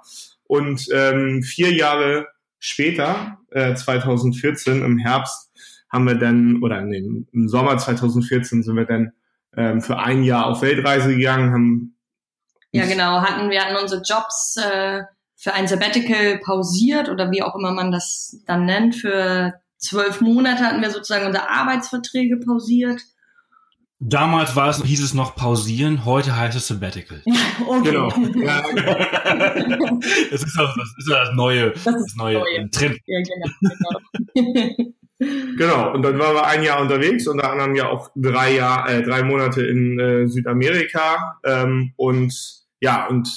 Und 0.44 0.86
ähm, 0.92 1.42
vier 1.42 1.72
Jahre 1.72 2.26
später, 2.58 3.38
äh, 3.50 3.74
2014 3.74 4.84
im 4.84 4.98
Herbst, 4.98 5.50
haben 5.92 6.06
wir 6.06 6.14
dann, 6.14 6.62
oder 6.62 6.80
nee, 6.80 6.98
im 7.32 7.48
Sommer 7.48 7.76
2014 7.76 8.62
sind 8.62 8.76
wir 8.76 8.86
dann 8.86 9.12
ähm, 9.56 9.82
für 9.82 9.98
ein 9.98 10.22
Jahr 10.22 10.46
auf 10.46 10.62
Weltreise 10.62 11.14
gegangen, 11.14 11.52
haben 11.52 11.96
ja 12.72 12.86
genau, 12.86 13.20
hatten 13.20 13.50
wir 13.50 13.62
hatten 13.62 13.76
unsere 13.76 14.00
Jobs 14.02 14.56
äh, 14.56 15.02
für 15.36 15.52
ein 15.52 15.68
Sabbatical 15.68 16.38
pausiert 16.38 17.10
oder 17.10 17.30
wie 17.30 17.42
auch 17.42 17.54
immer 17.54 17.72
man 17.72 17.92
das 17.92 18.40
dann 18.46 18.64
nennt. 18.64 18.94
Für 18.94 19.54
zwölf 19.76 20.20
Monate 20.20 20.64
hatten 20.64 20.80
wir 20.80 20.90
sozusagen 20.90 21.26
unsere 21.26 21.50
Arbeitsverträge 21.50 22.38
pausiert. 22.38 23.02
Damals 23.98 24.56
war 24.56 24.68
es, 24.68 24.82
hieß 24.82 25.02
es 25.04 25.14
noch 25.14 25.36
pausieren, 25.36 26.04
heute 26.04 26.36
heißt 26.36 26.56
es 26.56 26.66
Sabbatical. 26.66 27.22
Okay. 27.68 27.90
Genau. 27.90 28.08
Ja. 28.44 28.62
das, 30.30 30.42
ist 30.42 30.58
das, 30.58 30.74
das 30.74 30.94
ist 30.98 31.08
das 31.08 31.30
neue, 31.34 31.70
das, 31.70 31.84
das 31.84 32.14
neue, 32.16 32.38
neue. 32.38 32.70
Trend. 32.70 32.98
Ja, 33.06 33.20
genau. 33.22 34.00
genau. 34.34 34.92
Genau, 35.56 35.92
und 35.92 36.02
dann 36.02 36.18
waren 36.18 36.34
wir 36.34 36.46
ein 36.46 36.62
Jahr 36.62 36.80
unterwegs, 36.80 37.26
unter 37.26 37.50
anderem 37.50 37.74
ja 37.74 37.88
auch 37.88 38.10
drei 38.16 38.54
Jahr, 38.54 38.88
äh, 38.88 39.02
drei 39.02 39.22
Monate 39.22 39.62
in 39.62 39.98
äh, 39.98 40.26
Südamerika. 40.26 41.38
Ähm, 41.44 41.92
und 41.96 42.34
ja, 42.80 43.06
und 43.06 43.28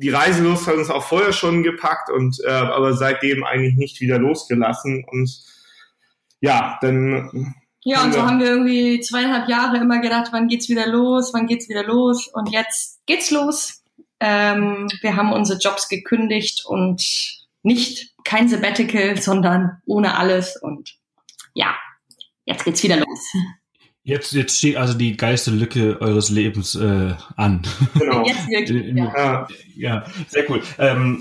die 0.00 0.10
Reiselust 0.10 0.66
hat 0.66 0.76
uns 0.76 0.90
auch 0.90 1.04
vorher 1.04 1.32
schon 1.32 1.62
gepackt 1.62 2.10
und 2.10 2.38
äh, 2.44 2.50
aber 2.50 2.94
seitdem 2.94 3.44
eigentlich 3.44 3.76
nicht 3.76 4.00
wieder 4.00 4.18
losgelassen. 4.18 5.04
Und 5.10 5.30
ja, 6.40 6.78
dann. 6.80 7.54
Ja, 7.84 8.04
und 8.04 8.12
so 8.12 8.22
haben 8.22 8.40
wir 8.40 8.48
irgendwie 8.48 9.00
zweieinhalb 9.00 9.48
Jahre 9.48 9.78
immer 9.78 10.00
gedacht, 10.00 10.28
wann 10.32 10.48
geht's 10.48 10.68
wieder 10.68 10.86
los, 10.86 11.32
wann 11.32 11.46
geht's 11.46 11.68
wieder 11.68 11.84
los? 11.84 12.28
Und 12.28 12.50
jetzt 12.50 13.00
geht's 13.06 13.30
los. 13.30 13.82
Ähm, 14.20 14.88
wir 15.00 15.16
haben 15.16 15.32
unsere 15.32 15.58
Jobs 15.58 15.88
gekündigt 15.88 16.64
und 16.66 17.02
nicht 17.62 18.14
kein 18.24 18.48
Sabbatical, 18.48 19.20
sondern 19.20 19.80
ohne 19.86 20.16
alles 20.16 20.56
und 20.60 20.97
ja, 21.54 21.74
jetzt 22.44 22.64
geht's 22.64 22.82
wieder 22.82 22.96
los. 22.96 23.32
Jetzt, 24.02 24.32
jetzt 24.32 24.56
steht 24.56 24.76
also 24.76 24.94
die 24.94 25.16
geilste 25.16 25.50
Lücke 25.50 26.00
eures 26.00 26.30
Lebens 26.30 26.74
äh, 26.74 27.14
an. 27.36 27.62
Genau. 27.98 28.24
Jetzt 28.26 28.48
wirklich, 28.48 28.96
ja. 28.96 29.46
ja, 29.76 30.04
sehr 30.28 30.48
cool. 30.50 30.62
Ähm, 30.78 31.18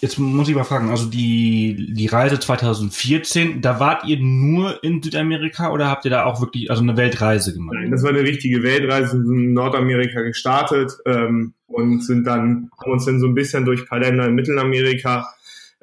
Jetzt 0.00 0.18
muss 0.18 0.48
ich 0.48 0.54
mal 0.54 0.64
fragen, 0.64 0.90
also 0.90 1.08
die, 1.08 1.94
die 1.94 2.06
Reise 2.06 2.38
2014, 2.38 3.62
da 3.62 3.80
wart 3.80 4.04
ihr 4.04 4.18
nur 4.20 4.84
in 4.84 5.02
Südamerika 5.02 5.72
oder 5.72 5.88
habt 5.88 6.04
ihr 6.04 6.10
da 6.10 6.24
auch 6.24 6.40
wirklich 6.42 6.70
also 6.70 6.82
eine 6.82 6.98
Weltreise 6.98 7.54
gemacht? 7.54 7.76
Nein, 7.80 7.90
das 7.90 8.02
war 8.02 8.10
eine 8.10 8.20
richtige 8.20 8.62
Weltreise. 8.62 9.16
Wir 9.16 9.24
sind 9.24 9.38
in 9.38 9.52
Nordamerika 9.54 10.20
gestartet 10.20 10.92
ähm, 11.06 11.54
und 11.66 12.04
sind 12.04 12.26
dann, 12.26 12.70
haben 12.78 12.92
uns 12.92 13.06
dann 13.06 13.20
so 13.20 13.26
ein 13.26 13.34
bisschen 13.34 13.64
durch 13.64 13.80
ein 13.80 13.86
paar 13.86 14.00
Länder 14.00 14.26
in 14.26 14.34
Mittelamerika 14.34 15.26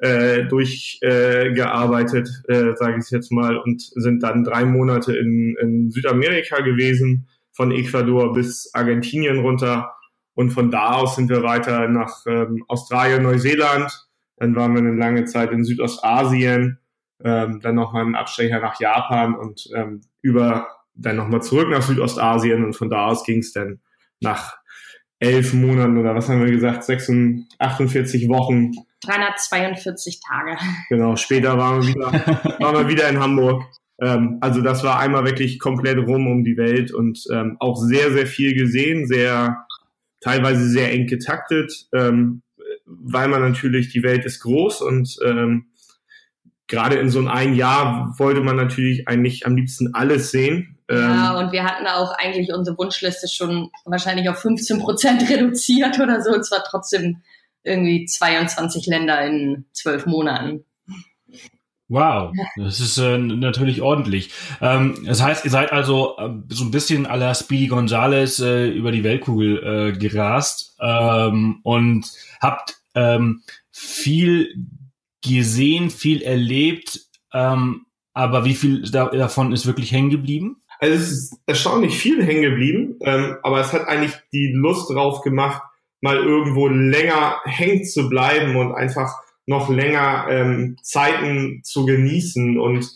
äh, 0.04 0.44
durchgearbeitet, 0.44 2.28
äh, 2.48 2.52
äh, 2.52 2.76
sage 2.76 2.98
ich 3.02 3.10
jetzt 3.10 3.32
mal, 3.32 3.56
und 3.56 3.80
sind 3.80 4.22
dann 4.22 4.44
drei 4.44 4.66
Monate 4.66 5.16
in, 5.16 5.56
in 5.60 5.90
Südamerika 5.90 6.60
gewesen, 6.60 7.26
von 7.52 7.72
Ecuador 7.72 8.34
bis 8.34 8.70
Argentinien 8.74 9.38
runter. 9.38 9.94
Und 10.34 10.50
von 10.50 10.70
da 10.70 10.94
aus 10.94 11.16
sind 11.16 11.30
wir 11.30 11.42
weiter 11.42 11.88
nach 11.88 12.26
ähm, 12.26 12.64
Australien, 12.68 13.22
Neuseeland, 13.22 13.90
dann 14.36 14.54
waren 14.56 14.74
wir 14.74 14.80
eine 14.80 14.94
lange 14.94 15.24
Zeit 15.24 15.52
in 15.52 15.64
Südostasien, 15.64 16.80
ähm, 17.22 17.60
dann 17.60 17.76
nochmal 17.76 18.02
einen 18.02 18.16
Abstecher 18.16 18.60
nach 18.60 18.78
Japan 18.80 19.34
und 19.34 19.70
ähm, 19.74 20.02
über 20.20 20.68
dann 20.94 21.16
nochmal 21.16 21.42
zurück 21.42 21.70
nach 21.70 21.82
Südostasien 21.82 22.64
und 22.64 22.74
von 22.74 22.90
da 22.90 23.06
aus 23.06 23.24
ging 23.24 23.38
es 23.38 23.52
dann 23.52 23.80
nach 24.20 24.56
elf 25.18 25.52
Monaten 25.52 25.96
oder 25.98 26.14
was 26.14 26.28
haben 26.28 26.44
wir 26.44 26.50
gesagt, 26.50 26.84
46, 26.84 27.58
48 27.58 28.28
Wochen. 28.28 28.72
342 29.02 30.20
Tage. 30.20 30.56
Genau, 30.88 31.16
später 31.16 31.58
waren 31.58 31.82
wir 31.82 31.88
wieder, 31.88 32.06
waren 32.60 32.76
wir 32.76 32.88
wieder 32.88 33.08
in 33.08 33.20
Hamburg. 33.20 33.64
Ähm, 34.00 34.38
also 34.40 34.60
das 34.60 34.82
war 34.82 34.98
einmal 34.98 35.24
wirklich 35.24 35.58
komplett 35.58 35.98
rum 35.98 36.26
um 36.26 36.44
die 36.44 36.56
Welt 36.56 36.92
und 36.92 37.24
ähm, 37.32 37.56
auch 37.60 37.76
sehr, 37.76 38.12
sehr 38.12 38.26
viel 38.26 38.54
gesehen, 38.54 39.06
sehr 39.06 39.66
teilweise 40.20 40.68
sehr 40.68 40.92
eng 40.92 41.06
getaktet. 41.06 41.86
Ähm, 41.92 42.42
weil 42.86 43.28
man 43.28 43.42
natürlich, 43.42 43.90
die 43.90 44.02
Welt 44.02 44.24
ist 44.24 44.40
groß 44.40 44.82
und 44.82 45.16
ähm, 45.24 45.66
gerade 46.66 46.96
in 46.96 47.10
so 47.10 47.18
einem 47.18 47.28
ein 47.28 47.54
Jahr 47.54 48.14
wollte 48.18 48.40
man 48.40 48.56
natürlich 48.56 49.08
eigentlich 49.08 49.46
am 49.46 49.56
liebsten 49.56 49.94
alles 49.94 50.30
sehen. 50.30 50.73
Ja, 50.90 51.38
ähm, 51.38 51.46
und 51.46 51.52
wir 51.52 51.64
hatten 51.64 51.86
auch 51.86 52.12
eigentlich 52.12 52.52
unsere 52.52 52.76
Wunschliste 52.76 53.28
schon 53.28 53.70
wahrscheinlich 53.84 54.28
auf 54.28 54.38
15 54.38 54.80
Prozent 54.80 55.28
reduziert 55.30 55.98
oder 55.98 56.22
so. 56.22 56.32
Und 56.32 56.44
zwar 56.44 56.62
trotzdem 56.64 57.22
irgendwie 57.62 58.04
22 58.04 58.86
Länder 58.86 59.24
in 59.24 59.64
zwölf 59.72 60.06
Monaten. 60.06 60.64
Wow, 61.88 62.32
das 62.56 62.80
ist 62.80 62.96
äh, 62.96 63.18
natürlich 63.18 63.82
ordentlich. 63.82 64.30
Ähm, 64.62 65.04
das 65.06 65.22
heißt, 65.22 65.44
ihr 65.44 65.50
seid 65.50 65.70
also 65.70 66.16
äh, 66.16 66.30
so 66.48 66.64
ein 66.64 66.70
bisschen 66.70 67.06
à 67.06 67.16
la 67.16 67.34
Speedy 67.34 67.66
Gonzales 67.66 68.40
äh, 68.40 68.68
über 68.68 68.90
die 68.90 69.04
Weltkugel 69.04 69.92
äh, 69.92 69.98
gerast 69.98 70.76
ähm, 70.80 71.60
und 71.62 72.10
habt 72.40 72.76
ähm, 72.94 73.42
viel 73.70 74.54
gesehen, 75.22 75.90
viel 75.90 76.22
erlebt, 76.22 77.00
ähm, 77.34 77.86
aber 78.14 78.44
wie 78.44 78.54
viel 78.54 78.82
da, 78.90 79.06
davon 79.08 79.52
ist 79.52 79.66
wirklich 79.66 79.92
hängen 79.92 80.10
geblieben? 80.10 80.62
Also 80.84 80.96
es 80.96 81.10
ist 81.12 81.40
erstaunlich 81.46 81.96
viel 81.96 82.22
hängen 82.22 82.42
geblieben, 82.42 82.98
ähm, 83.00 83.38
aber 83.42 83.58
es 83.58 83.72
hat 83.72 83.88
eigentlich 83.88 84.12
die 84.34 84.52
Lust 84.52 84.90
drauf 84.90 85.22
gemacht, 85.22 85.62
mal 86.02 86.18
irgendwo 86.18 86.68
länger 86.68 87.40
hängen 87.44 87.86
zu 87.86 88.10
bleiben 88.10 88.54
und 88.56 88.74
einfach 88.74 89.14
noch 89.46 89.70
länger 89.70 90.26
ähm, 90.28 90.76
Zeiten 90.82 91.62
zu 91.64 91.86
genießen. 91.86 92.58
Und 92.60 92.86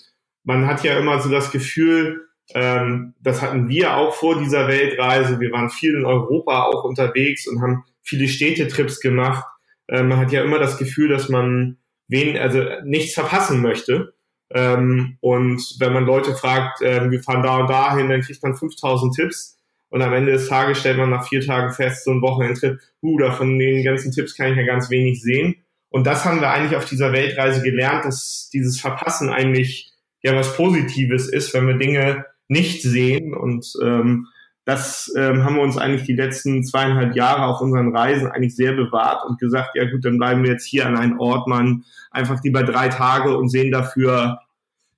man 0.44 0.66
hat 0.66 0.84
ja 0.84 0.98
immer 0.98 1.18
so 1.22 1.30
das 1.30 1.50
Gefühl, 1.50 2.28
ähm, 2.54 3.14
das 3.22 3.40
hatten 3.40 3.70
wir 3.70 3.96
auch 3.96 4.14
vor 4.14 4.38
dieser 4.38 4.68
Weltreise. 4.68 5.40
Wir 5.40 5.50
waren 5.52 5.70
viel 5.70 5.94
in 5.94 6.04
Europa 6.04 6.64
auch 6.64 6.84
unterwegs 6.84 7.48
und 7.48 7.62
haben 7.62 7.84
viele 8.02 8.28
Städtetrips 8.28 9.00
gemacht. 9.00 9.46
Äh, 9.86 10.02
man 10.02 10.18
hat 10.18 10.30
ja 10.30 10.44
immer 10.44 10.58
das 10.58 10.76
Gefühl, 10.76 11.08
dass 11.08 11.30
man 11.30 11.78
wen, 12.06 12.36
also 12.36 12.62
nichts 12.84 13.14
verpassen 13.14 13.62
möchte. 13.62 14.12
Ähm, 14.50 15.18
und 15.20 15.76
wenn 15.78 15.92
man 15.92 16.06
Leute 16.06 16.34
fragt, 16.34 16.80
äh, 16.82 17.10
wir 17.10 17.22
fahren 17.22 17.42
da 17.42 17.58
und 17.58 17.68
dahin, 17.68 18.08
dann 18.08 18.22
kriegt 18.22 18.42
man 18.42 18.56
5000 18.56 19.14
Tipps. 19.14 19.58
Und 19.90 20.02
am 20.02 20.12
Ende 20.12 20.32
des 20.32 20.48
Tages 20.48 20.80
stellt 20.80 20.98
man 20.98 21.10
nach 21.10 21.26
vier 21.26 21.40
Tagen 21.40 21.72
fest, 21.72 22.04
so 22.04 22.10
ein 22.10 22.22
Wochenendtrip, 22.22 22.78
uh, 23.02 23.18
davon 23.18 23.58
den 23.58 23.84
ganzen 23.84 24.12
Tipps 24.12 24.36
kann 24.36 24.52
ich 24.52 24.58
ja 24.58 24.64
ganz 24.64 24.90
wenig 24.90 25.22
sehen. 25.22 25.56
Und 25.90 26.06
das 26.06 26.24
haben 26.24 26.40
wir 26.40 26.50
eigentlich 26.50 26.76
auf 26.76 26.84
dieser 26.84 27.12
Weltreise 27.12 27.62
gelernt, 27.62 28.04
dass 28.04 28.50
dieses 28.52 28.80
Verpassen 28.80 29.30
eigentlich 29.30 29.90
ja 30.22 30.34
was 30.34 30.56
Positives 30.56 31.28
ist, 31.28 31.54
wenn 31.54 31.66
wir 31.66 31.78
Dinge 31.78 32.26
nicht 32.48 32.82
sehen. 32.82 33.34
Und 33.34 33.72
ähm, 33.82 34.26
das 34.68 35.10
ähm, 35.16 35.44
haben 35.44 35.56
wir 35.56 35.62
uns 35.62 35.78
eigentlich 35.78 36.02
die 36.02 36.14
letzten 36.14 36.62
zweieinhalb 36.62 37.16
Jahre 37.16 37.46
auf 37.46 37.62
unseren 37.62 37.96
Reisen 37.96 38.30
eigentlich 38.30 38.54
sehr 38.54 38.74
bewahrt 38.74 39.24
und 39.26 39.40
gesagt, 39.40 39.70
ja 39.74 39.90
gut, 39.90 40.04
dann 40.04 40.18
bleiben 40.18 40.42
wir 40.42 40.50
jetzt 40.50 40.66
hier 40.66 40.84
an 40.84 40.94
einem 40.94 41.18
Ort, 41.18 41.48
man 41.48 41.86
einfach 42.10 42.44
lieber 42.44 42.62
drei 42.62 42.90
Tage 42.90 43.34
und 43.38 43.48
sehen 43.48 43.72
dafür 43.72 44.40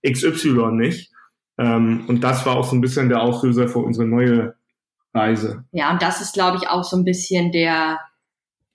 XY 0.04 0.72
nicht. 0.72 1.12
Ähm, 1.56 2.02
und 2.08 2.24
das 2.24 2.44
war 2.46 2.56
auch 2.56 2.64
so 2.64 2.74
ein 2.74 2.80
bisschen 2.80 3.08
der 3.10 3.22
Auslöser 3.22 3.68
für 3.68 3.78
unsere 3.78 4.08
neue 4.08 4.56
Reise. 5.14 5.62
Ja, 5.70 5.92
und 5.92 6.02
das 6.02 6.20
ist, 6.20 6.34
glaube 6.34 6.56
ich, 6.56 6.68
auch 6.68 6.82
so 6.82 6.96
ein 6.96 7.04
bisschen 7.04 7.52
der 7.52 8.00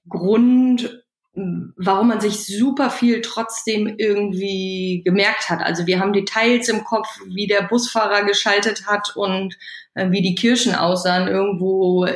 Grund, 0.07 1.04
warum 1.35 2.07
man 2.07 2.21
sich 2.21 2.45
super 2.45 2.89
viel 2.89 3.21
trotzdem 3.21 3.95
irgendwie 3.97 5.01
gemerkt 5.03 5.49
hat. 5.49 5.61
Also 5.61 5.85
wir 5.85 5.99
haben 5.99 6.13
Details 6.13 6.69
im 6.69 6.83
Kopf, 6.83 7.07
wie 7.27 7.47
der 7.47 7.63
Busfahrer 7.63 8.23
geschaltet 8.23 8.85
hat 8.87 9.15
und 9.15 9.57
äh, 9.95 10.11
wie 10.11 10.21
die 10.21 10.35
Kirchen 10.35 10.75
aussahen 10.75 11.27
irgendwo, 11.27 12.07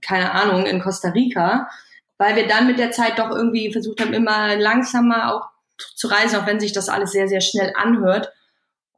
keine 0.00 0.32
Ahnung, 0.32 0.64
in 0.64 0.80
Costa 0.80 1.10
Rica, 1.10 1.68
weil 2.16 2.36
wir 2.36 2.46
dann 2.46 2.66
mit 2.66 2.78
der 2.78 2.92
Zeit 2.92 3.18
doch 3.18 3.30
irgendwie 3.30 3.72
versucht 3.72 4.00
haben, 4.00 4.14
immer 4.14 4.56
langsamer 4.56 5.34
auch 5.34 5.48
zu 5.94 6.06
reisen, 6.08 6.36
auch 6.36 6.46
wenn 6.46 6.60
sich 6.60 6.72
das 6.72 6.88
alles 6.88 7.12
sehr, 7.12 7.28
sehr 7.28 7.40
schnell 7.40 7.72
anhört 7.76 8.32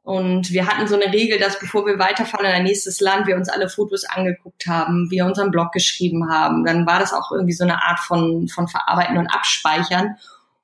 und 0.05 0.51
wir 0.51 0.67
hatten 0.67 0.87
so 0.87 0.93
eine 0.93 1.11
Regel, 1.11 1.39
dass 1.39 1.59
bevor 1.59 1.87
wir 1.87 1.97
weiterfahren 1.97 2.45
in 2.45 2.51
ein 2.51 2.63
nächstes 2.63 3.01
Land, 3.01 3.25
wir 3.25 3.35
uns 3.35 3.49
alle 3.49 3.69
Fotos 3.69 4.03
angeguckt 4.05 4.67
haben, 4.67 5.09
wir 5.09 5.25
unseren 5.25 5.49
Blog 5.49 5.71
geschrieben 5.71 6.29
haben. 6.29 6.63
Dann 6.63 6.85
war 6.85 6.99
das 6.99 7.11
auch 7.11 7.31
irgendwie 7.31 7.53
so 7.53 7.63
eine 7.63 7.81
Art 7.81 7.97
von, 7.97 8.47
von 8.47 8.67
Verarbeiten 8.67 9.17
und 9.17 9.25
Abspeichern. 9.25 10.17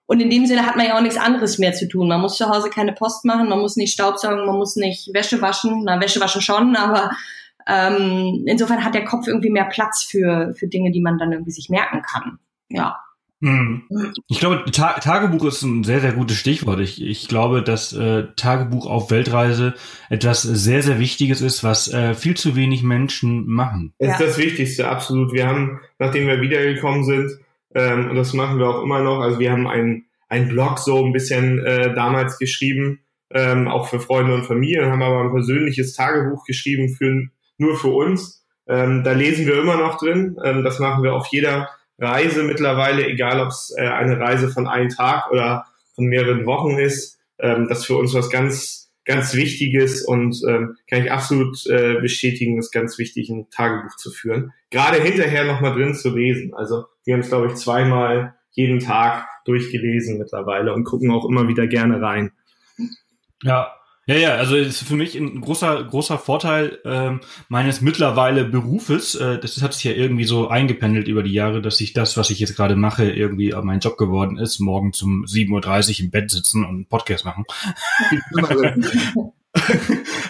Und 0.05 0.19
in 0.19 0.29
dem 0.29 0.45
Sinne 0.45 0.67
hat 0.67 0.75
man 0.75 0.85
ja 0.85 0.95
auch 0.95 1.01
nichts 1.01 1.17
anderes 1.17 1.57
mehr 1.57 1.73
zu 1.73 1.87
tun. 1.87 2.07
Man 2.07 2.21
muss 2.21 2.37
zu 2.37 2.49
Hause 2.49 2.69
keine 2.69 2.93
Post 2.93 3.25
machen, 3.25 3.49
man 3.49 3.59
muss 3.59 3.77
nicht 3.77 3.93
Staubsaugen, 3.93 4.45
man 4.45 4.57
muss 4.57 4.75
nicht 4.75 5.11
Wäsche 5.11 5.41
waschen. 5.41 5.85
Na, 5.85 5.99
Wäsche 5.99 6.21
waschen 6.21 6.43
schon, 6.43 6.75
aber 6.75 7.09
ähm, 7.65 8.43
insofern 8.45 8.85
hat 8.85 8.93
der 8.93 9.05
Kopf 9.05 9.25
irgendwie 9.25 9.49
mehr 9.49 9.65
Platz 9.65 10.03
für, 10.03 10.53
für 10.53 10.67
Dinge, 10.67 10.91
die 10.91 11.01
man 11.01 11.17
dann 11.17 11.31
irgendwie 11.31 11.51
sich 11.51 11.67
merken 11.67 12.03
kann. 12.03 12.37
Ja. 12.69 12.99
Hm. 13.41 13.83
Ich 14.27 14.39
glaube, 14.39 14.63
Ta 14.71 14.93
Tagebuch 14.99 15.45
ist 15.45 15.63
ein 15.63 15.83
sehr, 15.83 15.99
sehr 15.99 16.13
gutes 16.13 16.37
Stichwort. 16.37 16.79
Ich, 16.79 17.01
ich 17.01 17.27
glaube, 17.27 17.63
dass 17.63 17.91
äh, 17.91 18.27
Tagebuch 18.35 18.85
auf 18.85 19.09
Weltreise 19.09 19.73
etwas 20.09 20.43
sehr, 20.43 20.83
sehr 20.83 20.99
Wichtiges 20.99 21.41
ist, 21.41 21.63
was 21.63 21.91
äh, 21.91 22.13
viel 22.13 22.37
zu 22.37 22.55
wenig 22.55 22.83
Menschen 22.83 23.47
machen. 23.47 23.93
Es 23.97 24.11
ist 24.11 24.21
das 24.21 24.37
Wichtigste, 24.37 24.87
absolut. 24.87 25.33
Wir 25.33 25.47
haben, 25.47 25.79
nachdem 25.97 26.27
wir 26.27 26.39
wiedergekommen 26.39 27.03
sind, 27.03 27.31
ähm, 27.73 28.11
und 28.11 28.15
das 28.15 28.33
machen 28.33 28.59
wir 28.59 28.69
auch 28.69 28.83
immer 28.83 29.01
noch, 29.01 29.21
also 29.21 29.39
wir 29.39 29.51
haben 29.51 29.67
einen, 29.67 30.05
einen 30.29 30.49
Blog 30.49 30.77
so 30.77 31.03
ein 31.03 31.13
bisschen 31.13 31.65
äh, 31.65 31.95
damals 31.95 32.37
geschrieben, 32.37 32.99
ähm, 33.31 33.67
auch 33.67 33.87
für 33.87 33.99
Freunde 33.99 34.35
und 34.35 34.43
Familie, 34.43 34.91
haben 34.91 35.01
aber 35.01 35.21
ein 35.21 35.31
persönliches 35.31 35.93
Tagebuch 35.93 36.45
geschrieben 36.45 36.89
für 36.89 37.27
nur 37.57 37.75
für 37.75 37.87
uns. 37.87 38.45
Ähm, 38.67 39.03
da 39.03 39.13
lesen 39.13 39.47
wir 39.47 39.59
immer 39.59 39.77
noch 39.77 39.97
drin. 39.97 40.37
Ähm, 40.43 40.63
das 40.63 40.79
machen 40.79 41.03
wir 41.03 41.13
auf 41.13 41.27
jeder 41.31 41.69
Reise 42.01 42.43
mittlerweile, 42.43 43.05
egal 43.05 43.39
ob 43.39 43.49
es 43.49 43.73
äh, 43.77 43.87
eine 43.87 44.19
Reise 44.19 44.49
von 44.49 44.67
einem 44.67 44.89
Tag 44.89 45.31
oder 45.31 45.65
von 45.93 46.05
mehreren 46.05 46.45
Wochen 46.45 46.77
ist, 46.79 47.19
ähm, 47.39 47.67
das 47.69 47.85
für 47.85 47.95
uns 47.95 48.13
was 48.13 48.29
ganz, 48.29 48.91
ganz 49.05 49.33
Wichtiges 49.35 50.03
und 50.03 50.41
ähm, 50.47 50.77
kann 50.89 51.03
ich 51.03 51.11
absolut 51.11 51.65
äh, 51.67 51.99
bestätigen, 52.01 52.57
ist 52.57 52.71
ganz 52.71 52.97
wichtig, 52.97 53.29
ein 53.29 53.49
Tagebuch 53.51 53.95
zu 53.97 54.11
führen. 54.11 54.51
Gerade 54.71 55.01
hinterher 55.01 55.45
nochmal 55.45 55.73
drin 55.73 55.93
zu 55.93 56.15
lesen. 56.15 56.53
Also 56.53 56.85
wir 57.05 57.13
haben 57.13 57.21
es, 57.21 57.29
glaube 57.29 57.47
ich, 57.47 57.55
zweimal 57.55 58.35
jeden 58.51 58.79
Tag 58.79 59.27
durchgelesen 59.45 60.17
mittlerweile 60.17 60.73
und 60.73 60.83
gucken 60.83 61.11
auch 61.11 61.27
immer 61.27 61.47
wieder 61.47 61.67
gerne 61.67 62.01
rein. 62.01 62.31
Ja, 63.43 63.73
ja, 64.07 64.15
ja, 64.15 64.35
also 64.35 64.55
ist 64.55 64.81
für 64.83 64.95
mich 64.95 65.15
ein 65.15 65.41
großer, 65.41 65.83
großer 65.83 66.17
Vorteil 66.17 66.79
ähm, 66.85 67.21
meines 67.49 67.81
mittlerweile 67.81 68.45
Berufes. 68.45 69.13
Äh, 69.13 69.37
das 69.39 69.61
hat 69.61 69.73
sich 69.73 69.83
ja 69.83 69.91
irgendwie 69.91 70.23
so 70.23 70.47
eingependelt 70.47 71.07
über 71.07 71.21
die 71.21 71.33
Jahre, 71.33 71.61
dass 71.61 71.79
ich 71.81 71.93
das, 71.93 72.17
was 72.17 72.31
ich 72.31 72.39
jetzt 72.39 72.55
gerade 72.55 72.75
mache, 72.75 73.09
irgendwie 73.11 73.53
mein 73.61 73.79
Job 73.79 73.97
geworden 73.97 74.37
ist, 74.37 74.59
morgen 74.59 74.91
zum 74.91 75.25
7.30 75.25 75.99
Uhr 75.99 76.05
im 76.05 76.11
Bett 76.11 76.31
sitzen 76.31 76.65
und 76.65 76.69
einen 76.69 76.85
Podcast 76.87 77.25
machen. 77.25 77.45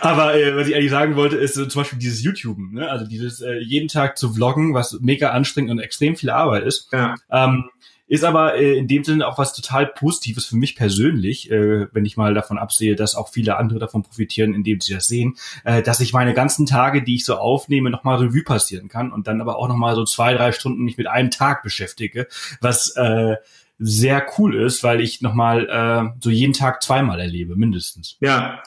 aber 0.01 0.35
äh, 0.35 0.55
was 0.55 0.67
ich 0.67 0.75
eigentlich 0.75 0.91
sagen 0.91 1.15
wollte, 1.15 1.37
ist 1.37 1.53
so, 1.53 1.65
zum 1.65 1.81
Beispiel 1.81 1.99
dieses 1.99 2.21
YouTube, 2.23 2.57
ne? 2.57 2.89
also 2.89 3.05
dieses 3.05 3.39
äh, 3.39 3.59
jeden 3.59 3.87
Tag 3.87 4.17
zu 4.17 4.33
vloggen, 4.33 4.73
was 4.73 4.99
mega 4.99 5.29
anstrengend 5.29 5.71
und 5.71 5.79
extrem 5.79 6.15
viel 6.15 6.29
Arbeit 6.29 6.63
ist. 6.63 6.89
Ja. 6.91 7.15
Ähm, 7.31 7.69
ist 8.11 8.25
aber 8.25 8.55
äh, 8.57 8.77
in 8.77 8.89
dem 8.89 9.05
Sinne 9.05 9.25
auch 9.25 9.37
was 9.37 9.53
total 9.53 9.87
Positives 9.87 10.45
für 10.45 10.57
mich 10.57 10.75
persönlich, 10.75 11.49
äh, 11.49 11.87
wenn 11.93 12.03
ich 12.03 12.17
mal 12.17 12.33
davon 12.33 12.57
absehe, 12.57 12.97
dass 12.97 13.15
auch 13.15 13.29
viele 13.29 13.55
andere 13.55 13.79
davon 13.79 14.03
profitieren, 14.03 14.53
indem 14.53 14.81
sie 14.81 14.93
das 14.93 15.05
sehen, 15.05 15.37
äh, 15.63 15.81
dass 15.81 16.01
ich 16.01 16.11
meine 16.11 16.33
ganzen 16.33 16.65
Tage, 16.65 17.03
die 17.03 17.15
ich 17.15 17.23
so 17.23 17.37
aufnehme, 17.37 17.89
nochmal 17.89 18.17
Revue 18.17 18.43
passieren 18.43 18.89
kann 18.89 19.13
und 19.13 19.27
dann 19.27 19.39
aber 19.39 19.57
auch 19.57 19.69
nochmal 19.69 19.95
so 19.95 20.03
zwei, 20.03 20.33
drei 20.33 20.51
Stunden 20.51 20.83
mich 20.83 20.97
mit 20.97 21.07
einem 21.07 21.31
Tag 21.31 21.63
beschäftige, 21.63 22.27
was 22.59 22.97
äh, 22.97 23.37
sehr 23.83 24.25
cool 24.37 24.55
ist, 24.55 24.83
weil 24.83 25.01
ich 25.01 25.21
nochmal 25.21 25.67
äh, 25.67 26.19
so 26.21 26.29
jeden 26.29 26.53
Tag 26.53 26.83
zweimal 26.83 27.19
erlebe, 27.19 27.55
mindestens. 27.55 28.15
Ja. 28.19 28.61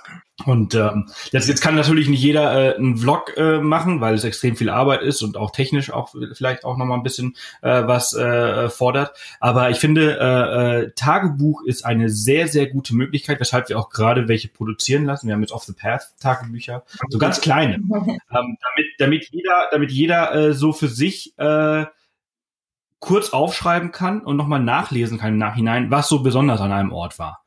Und 0.44 0.74
ähm, 0.74 1.08
jetzt, 1.30 1.48
jetzt 1.48 1.60
kann 1.60 1.76
natürlich 1.76 2.08
nicht 2.08 2.20
jeder 2.20 2.74
äh, 2.74 2.76
einen 2.76 2.96
Vlog 2.96 3.36
äh, 3.36 3.60
machen, 3.60 4.00
weil 4.00 4.14
es 4.14 4.24
extrem 4.24 4.56
viel 4.56 4.68
Arbeit 4.68 5.02
ist 5.02 5.22
und 5.22 5.36
auch 5.36 5.52
technisch 5.52 5.92
auch 5.92 6.12
vielleicht 6.32 6.64
auch 6.64 6.76
nochmal 6.76 6.98
ein 6.98 7.04
bisschen 7.04 7.36
äh, 7.62 7.86
was 7.86 8.14
äh, 8.14 8.68
fordert. 8.68 9.16
Aber 9.38 9.70
ich 9.70 9.78
finde, 9.78 10.18
äh, 10.18 10.80
äh, 10.82 10.90
Tagebuch 10.96 11.62
ist 11.64 11.84
eine 11.84 12.10
sehr, 12.10 12.48
sehr 12.48 12.66
gute 12.66 12.96
Möglichkeit, 12.96 13.38
weshalb 13.38 13.68
wir 13.68 13.78
auch 13.78 13.90
gerade 13.90 14.26
welche 14.26 14.48
produzieren 14.48 15.04
lassen. 15.04 15.28
Wir 15.28 15.34
haben 15.34 15.42
jetzt 15.42 15.52
Off 15.52 15.64
the 15.64 15.72
Path 15.72 16.12
Tagebücher, 16.20 16.82
so 17.08 17.18
ganz 17.18 17.40
kleine, 17.40 17.74
ähm, 17.74 18.18
damit, 18.30 18.58
damit 18.98 19.28
jeder, 19.30 19.68
damit 19.70 19.92
jeder 19.92 20.34
äh, 20.34 20.52
so 20.52 20.72
für 20.72 20.88
sich 20.88 21.32
äh, 21.38 21.84
kurz 23.04 23.34
aufschreiben 23.34 23.92
kann 23.92 24.22
und 24.22 24.38
nochmal 24.38 24.60
nachlesen 24.60 25.18
kann 25.18 25.34
im 25.34 25.38
Nachhinein, 25.38 25.90
was 25.90 26.08
so 26.08 26.22
besonders 26.22 26.62
an 26.62 26.72
einem 26.72 26.90
Ort 26.90 27.18
war. 27.18 27.42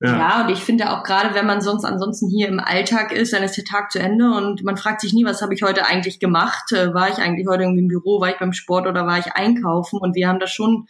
Ja. 0.00 0.16
ja, 0.16 0.42
und 0.42 0.50
ich 0.50 0.60
finde 0.60 0.90
auch 0.90 1.04
gerade, 1.04 1.34
wenn 1.34 1.46
man 1.46 1.60
sonst 1.60 1.84
ansonsten 1.84 2.30
hier 2.30 2.48
im 2.48 2.58
Alltag 2.58 3.12
ist, 3.12 3.34
dann 3.34 3.42
ist 3.42 3.56
der 3.58 3.64
Tag 3.64 3.92
zu 3.92 3.98
Ende 3.98 4.32
und 4.32 4.64
man 4.64 4.78
fragt 4.78 5.02
sich 5.02 5.12
nie, 5.12 5.26
was 5.26 5.42
habe 5.42 5.54
ich 5.54 5.62
heute 5.62 5.84
eigentlich 5.84 6.20
gemacht? 6.20 6.72
Äh, 6.72 6.94
war 6.94 7.10
ich 7.10 7.18
eigentlich 7.18 7.46
heute 7.46 7.64
irgendwie 7.64 7.82
im 7.82 7.88
Büro, 7.88 8.18
war 8.18 8.30
ich 8.30 8.38
beim 8.38 8.54
Sport 8.54 8.86
oder 8.86 9.06
war 9.06 9.18
ich 9.18 9.34
einkaufen? 9.34 9.98
Und 10.00 10.16
wir 10.16 10.26
haben 10.26 10.40
das 10.40 10.50
schon, 10.50 10.86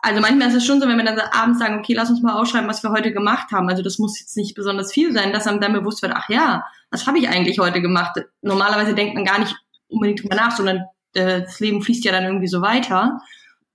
also 0.00 0.20
manchmal 0.20 0.48
ist 0.48 0.56
es 0.56 0.66
schon 0.66 0.80
so, 0.80 0.88
wenn 0.88 0.98
wir 0.98 1.04
dann 1.04 1.20
abends 1.20 1.60
sagen, 1.60 1.78
okay, 1.78 1.94
lass 1.94 2.10
uns 2.10 2.20
mal 2.20 2.34
aufschreiben, 2.34 2.68
was 2.68 2.82
wir 2.82 2.90
heute 2.90 3.12
gemacht 3.12 3.52
haben. 3.52 3.68
Also 3.68 3.84
das 3.84 4.00
muss 4.00 4.18
jetzt 4.18 4.36
nicht 4.36 4.56
besonders 4.56 4.92
viel 4.92 5.12
sein, 5.12 5.32
dass 5.32 5.46
einem 5.46 5.60
dann 5.60 5.72
bewusst 5.72 6.02
wird, 6.02 6.12
ach 6.16 6.28
ja, 6.28 6.64
was 6.90 7.06
habe 7.06 7.18
ich 7.18 7.28
eigentlich 7.28 7.60
heute 7.60 7.80
gemacht? 7.80 8.20
Normalerweise 8.42 8.94
denkt 8.94 9.14
man 9.14 9.24
gar 9.24 9.38
nicht 9.38 9.54
unbedingt 9.86 10.20
drüber 10.20 10.34
nach, 10.34 10.50
sondern 10.50 10.82
das 11.14 11.60
Leben 11.60 11.82
fließt 11.82 12.04
ja 12.04 12.12
dann 12.12 12.24
irgendwie 12.24 12.48
so 12.48 12.60
weiter. 12.60 13.20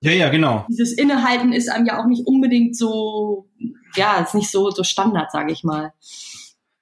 Ja, 0.02 0.12
ja, 0.12 0.30
genau. 0.30 0.66
Dieses 0.70 0.94
Innehalten 0.94 1.52
ist 1.52 1.70
einem 1.70 1.86
ja 1.86 2.02
auch 2.02 2.08
nicht 2.08 2.26
unbedingt 2.26 2.78
so, 2.78 3.50
ja, 3.96 4.20
ist 4.20 4.36
nicht 4.36 4.50
so, 4.50 4.70
so 4.72 4.84
Standard, 4.84 5.32
sage 5.32 5.52
ich 5.52 5.64
mal. 5.64 5.94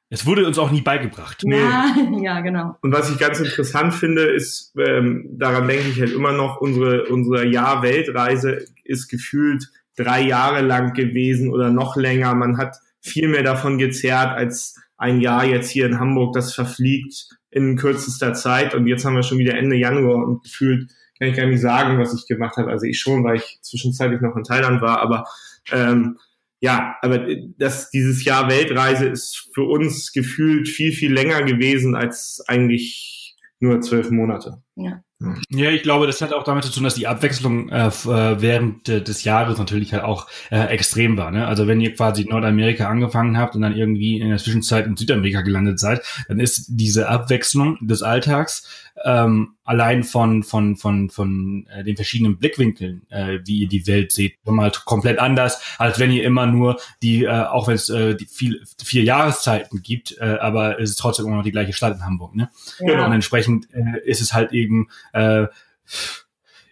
Es 0.09 0.25
wurde 0.25 0.45
uns 0.45 0.57
auch 0.57 0.71
nie 0.71 0.81
beigebracht. 0.81 1.41
Nee. 1.43 1.59
Ja, 1.59 1.95
ja, 2.21 2.39
genau. 2.41 2.77
Und 2.81 2.93
was 2.93 3.11
ich 3.11 3.17
ganz 3.17 3.39
interessant 3.39 3.93
finde, 3.93 4.23
ist, 4.23 4.73
ähm, 4.77 5.27
daran 5.31 5.67
denke 5.67 5.89
ich 5.89 5.99
halt 5.99 6.13
immer 6.13 6.31
noch, 6.31 6.61
unsere, 6.61 7.05
unsere 7.05 7.45
Jahr-Weltreise 7.45 8.65
ist 8.83 9.09
gefühlt 9.09 9.69
drei 9.97 10.21
Jahre 10.21 10.61
lang 10.61 10.93
gewesen 10.93 11.51
oder 11.51 11.71
noch 11.71 11.97
länger. 11.97 12.35
Man 12.35 12.57
hat 12.57 12.77
viel 13.01 13.27
mehr 13.27 13.43
davon 13.43 13.77
gezerrt 13.77 14.37
als 14.37 14.75
ein 14.95 15.19
Jahr 15.19 15.43
jetzt 15.43 15.69
hier 15.69 15.85
in 15.85 15.99
Hamburg. 15.99 16.33
Das 16.33 16.53
verfliegt 16.53 17.36
in 17.49 17.77
kürzester 17.77 18.33
Zeit 18.33 18.75
und 18.75 18.87
jetzt 18.87 19.05
haben 19.05 19.15
wir 19.15 19.23
schon 19.23 19.39
wieder 19.39 19.55
Ende 19.55 19.75
Januar 19.75 20.25
und 20.25 20.43
gefühlt 20.43 20.91
kann 21.17 21.29
ich 21.29 21.35
gar 21.35 21.47
nicht 21.47 21.61
sagen, 21.61 21.99
was 21.99 22.13
ich 22.13 22.27
gemacht 22.27 22.57
habe. 22.57 22.69
Also 22.69 22.85
ich 22.85 22.99
schon, 22.99 23.23
weil 23.23 23.37
ich 23.37 23.59
zwischenzeitlich 23.61 24.21
noch 24.21 24.35
in 24.35 24.43
Thailand 24.43 24.81
war, 24.81 24.99
aber 25.01 25.25
ähm, 25.71 26.17
ja, 26.59 26.95
aber 27.01 27.27
das, 27.57 27.89
dieses 27.91 28.23
Jahr 28.25 28.49
Weltreise 28.49 29.07
ist 29.07 29.49
für 29.53 29.63
uns 29.63 30.11
gefühlt 30.11 30.67
viel, 30.67 30.91
viel 30.91 31.13
länger 31.13 31.43
gewesen 31.43 31.95
als 31.95 32.43
eigentlich 32.47 33.35
nur 33.59 33.81
zwölf 33.81 34.09
Monate. 34.09 34.61
Ja. 34.75 35.03
Ja, 35.49 35.71
ich 35.71 35.81
glaube, 35.81 36.05
das 36.05 36.21
hat 36.21 36.31
auch 36.31 36.43
damit 36.43 36.63
zu 36.63 36.71
tun, 36.71 36.83
dass 36.83 36.93
die 36.93 37.07
Abwechslung 37.07 37.69
äh, 37.69 37.87
äh, 37.87 38.41
während 38.41 38.87
äh, 38.87 39.01
des 39.01 39.23
Jahres 39.23 39.57
natürlich 39.57 39.91
halt 39.91 40.03
auch 40.03 40.27
äh, 40.51 40.67
extrem 40.67 41.17
war. 41.17 41.31
Ne? 41.31 41.47
Also 41.47 41.65
wenn 41.65 41.81
ihr 41.81 41.95
quasi 41.95 42.25
Nordamerika 42.25 42.87
angefangen 42.87 43.35
habt 43.35 43.55
und 43.55 43.63
dann 43.63 43.75
irgendwie 43.75 44.19
in 44.19 44.29
der 44.29 44.37
Zwischenzeit 44.37 44.85
in 44.85 44.95
Südamerika 44.95 45.41
gelandet 45.41 45.79
seid, 45.79 46.03
dann 46.27 46.39
ist 46.39 46.67
diese 46.69 47.09
Abwechslung 47.09 47.79
des 47.81 48.03
Alltags 48.03 48.67
ähm, 49.05 49.55
allein 49.63 50.03
von 50.03 50.43
von 50.43 50.75
von 50.75 51.09
von 51.09 51.67
äh, 51.67 51.83
den 51.83 51.95
verschiedenen 51.95 52.37
Blickwinkeln, 52.37 53.05
äh, 53.09 53.39
wie 53.45 53.59
ihr 53.59 53.67
die 53.67 53.87
Welt 53.87 54.11
seht, 54.11 54.35
mal 54.45 54.71
komplett 54.85 55.19
anders, 55.19 55.61
als 55.77 55.99
wenn 55.99 56.11
ihr 56.11 56.23
immer 56.23 56.45
nur 56.45 56.79
die, 57.01 57.23
äh, 57.23 57.29
auch 57.29 57.67
wenn 57.67 57.75
es 57.75 57.89
äh, 57.89 58.15
die 58.15 58.25
viel, 58.25 58.63
vier 58.83 59.03
Jahreszeiten 59.03 59.81
gibt, 59.81 60.17
äh, 60.19 60.37
aber 60.39 60.79
es 60.79 60.91
ist 60.91 60.99
trotzdem 60.99 61.25
immer 61.25 61.37
noch 61.37 61.43
die 61.43 61.51
gleiche 61.51 61.73
Stadt 61.73 61.95
in 61.95 62.05
Hamburg, 62.05 62.35
ne? 62.35 62.49
Ja. 62.79 63.05
Und 63.05 63.11
entsprechend 63.13 63.67
äh, 63.73 63.99
ist 64.05 64.21
es 64.21 64.33
halt 64.33 64.51
eben 64.51 64.87
äh, 65.13 65.47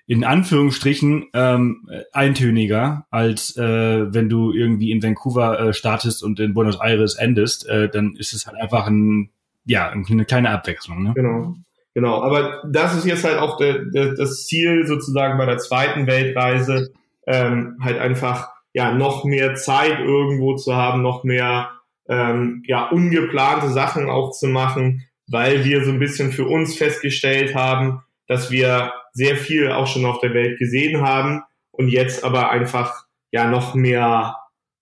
in 0.08 0.23
Anführungsstrichen 0.23 1.30
ähm, 1.34 1.89
eintöniger, 2.13 3.08
als 3.10 3.58
äh, 3.58 4.13
wenn 4.13 4.30
du 4.30 4.52
irgendwie 4.52 4.91
in 4.91 5.02
Vancouver 5.02 5.60
äh, 5.60 5.73
startest 5.73 6.23
und 6.23 6.39
in 6.39 6.54
Buenos 6.54 6.80
Aires 6.80 7.15
endest, 7.15 7.67
äh, 7.67 7.89
dann 7.89 8.15
ist 8.15 8.34
es 8.34 8.45
halt 8.45 8.58
einfach 8.58 8.86
ein, 8.86 9.32
ja, 9.65 9.89
eine 9.89 10.26
kleine 10.26 10.52
Abwechslung. 10.52 11.04
Ne? 11.04 11.13
Genau. 11.15 11.56
Genau, 11.95 12.21
aber 12.21 12.62
das 12.69 12.93
ist 12.93 13.05
jetzt 13.05 13.23
halt 13.23 13.39
auch 13.39 13.55
de, 13.55 13.89
de, 13.89 14.15
das 14.15 14.45
Ziel 14.45 14.86
sozusagen 14.86 15.38
bei 15.38 15.45
der 15.45 15.60
zweiten 15.60 16.08
Weltreise, 16.08 16.91
ähm, 17.25 17.77
halt 17.81 17.97
einfach 17.99 18.49
ja 18.73 18.91
noch 18.91 19.23
mehr 19.23 19.55
Zeit 19.55 19.99
irgendwo 20.01 20.55
zu 20.58 20.75
haben, 20.75 21.01
noch 21.01 21.23
mehr 21.23 21.71
ähm, 22.10 22.63
ja 22.67 22.89
ungeplante 22.89 23.69
Sachen 23.69 24.10
auch 24.10 24.31
zu 24.31 24.47
machen, 24.47 25.08
weil 25.27 25.63
wir 25.63 25.86
so 25.86 25.91
ein 25.91 25.99
bisschen 25.99 26.34
für 26.34 26.45
uns 26.45 26.77
festgestellt 26.77 27.55
haben, 27.55 28.03
dass 28.27 28.51
wir 28.51 28.91
sehr 29.13 29.38
viel 29.38 29.71
auch 29.71 29.88
schon 29.88 30.05
auf 30.05 30.19
der 30.19 30.34
Welt 30.34 30.60
gesehen 30.60 31.01
haben 31.01 31.43
und 31.71 31.88
jetzt 31.88 32.25
aber 32.25 32.49
einfach 32.51 33.05
ja 33.31 33.49
noch 33.49 33.73
mehr 33.73 34.36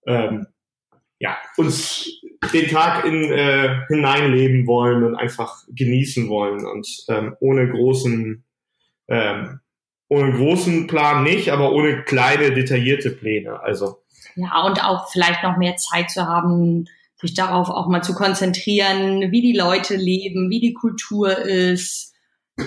ähm, 0.07 0.47
ja 1.19 1.37
uns 1.57 2.09
den 2.51 2.69
Tag 2.69 3.05
in, 3.05 3.31
äh, 3.31 3.81
hineinleben 3.87 4.67
wollen 4.67 5.03
und 5.03 5.15
einfach 5.15 5.63
genießen 5.69 6.29
wollen 6.29 6.65
und 6.65 6.87
ähm, 7.09 7.35
ohne 7.39 7.69
großen 7.69 8.43
ähm, 9.07 9.59
ohne 10.09 10.33
großen 10.33 10.87
Plan 10.87 11.23
nicht, 11.23 11.49
aber 11.49 11.71
ohne 11.71 12.03
kleine 12.03 12.53
detaillierte 12.53 13.11
Pläne. 13.11 13.61
Also 13.61 14.03
ja 14.35 14.63
und 14.65 14.83
auch 14.83 15.09
vielleicht 15.09 15.43
noch 15.43 15.57
mehr 15.57 15.75
Zeit 15.77 16.11
zu 16.11 16.27
haben, 16.27 16.85
sich 17.19 17.33
darauf 17.33 17.69
auch 17.69 17.87
mal 17.87 18.03
zu 18.03 18.13
konzentrieren, 18.13 19.31
wie 19.31 19.41
die 19.41 19.57
Leute 19.57 19.95
leben, 19.95 20.49
wie 20.49 20.59
die 20.59 20.73
Kultur 20.73 21.37
ist, 21.37 22.13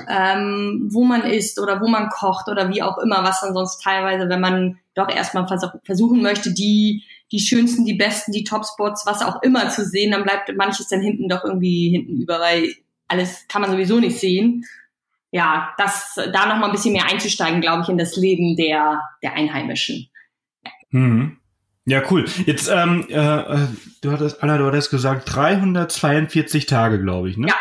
ähm, 0.09 0.89
wo 0.91 1.05
man 1.05 1.23
isst 1.23 1.61
oder 1.61 1.81
wo 1.81 1.89
man 1.89 2.09
kocht 2.09 2.49
oder 2.49 2.71
wie 2.71 2.83
auch 2.83 2.99
immer, 2.99 3.23
was 3.23 3.43
dann 3.43 3.55
sonst 3.55 3.83
teilweise, 3.83 4.29
wenn 4.29 4.41
man 4.41 4.79
doch 4.95 5.09
erstmal 5.09 5.47
versuchen 5.85 6.23
möchte, 6.23 6.53
die 6.53 7.05
die 7.33 7.41
schönsten, 7.41 7.85
die 7.85 7.95
besten, 7.95 8.33
die 8.33 8.45
Topspots, 8.45 9.05
was 9.07 9.23
auch 9.23 9.43
immer 9.43 9.69
zu 9.71 9.85
sehen, 9.85 10.13
dann 10.13 10.23
bleibt 10.23 10.55
manches 10.57 10.89
dann 10.89 11.01
hinten 11.01 11.29
doch 11.29 11.45
irgendwie 11.45 11.91
hinten 11.91 12.23
über, 12.23 12.41
weil 12.41 12.73
alles 13.09 13.47
kann 13.49 13.63
man 13.63 13.71
sowieso 13.71 13.99
nicht 13.99 14.19
sehen. 14.19 14.65
Ja, 15.33 15.75
das 15.77 16.15
da 16.15 16.47
noch 16.47 16.57
mal 16.57 16.67
ein 16.67 16.73
bisschen 16.73 16.93
mehr 16.93 17.07
einzusteigen, 17.07 17.61
glaube 17.61 17.83
ich, 17.83 17.89
in 17.89 17.99
das 17.99 18.17
Leben 18.17 18.57
der 18.57 19.01
der 19.23 19.35
Einheimischen. 19.35 20.09
Mhm. 20.91 21.39
Ja, 21.85 22.03
cool. 22.11 22.25
Jetzt, 22.47 22.69
ähm, 22.69 23.07
äh, 23.09 23.15
äh 23.15 23.69
du 24.03 24.11
hattest, 24.11 24.43
Anna, 24.43 24.59
du 24.59 24.67
hattest 24.67 24.91
gesagt 24.91 25.23
342 25.33 26.67
Tage, 26.67 27.01
glaube 27.01 27.31
ich, 27.31 27.37
ne? 27.37 27.49
Ja. 27.49 27.55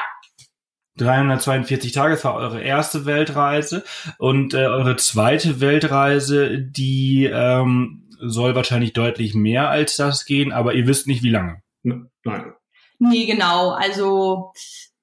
342 0.97 1.91
Tage, 1.91 2.13
das 2.13 2.23
war 2.23 2.35
eure 2.35 2.61
erste 2.61 3.05
Weltreise 3.05 3.83
und 4.17 4.53
äh, 4.53 4.65
eure 4.65 4.95
zweite 4.95 5.59
Weltreise, 5.59 6.57
die 6.57 7.29
ähm, 7.31 8.04
soll 8.19 8.55
wahrscheinlich 8.55 8.93
deutlich 8.93 9.33
mehr 9.33 9.69
als 9.69 9.95
das 9.95 10.25
gehen, 10.25 10.51
aber 10.51 10.73
ihr 10.73 10.87
wisst 10.87 11.07
nicht, 11.07 11.23
wie 11.23 11.29
lange. 11.29 11.61
Nein. 11.83 12.53
Nee, 12.99 13.25
genau. 13.25 13.71
Also, 13.71 14.51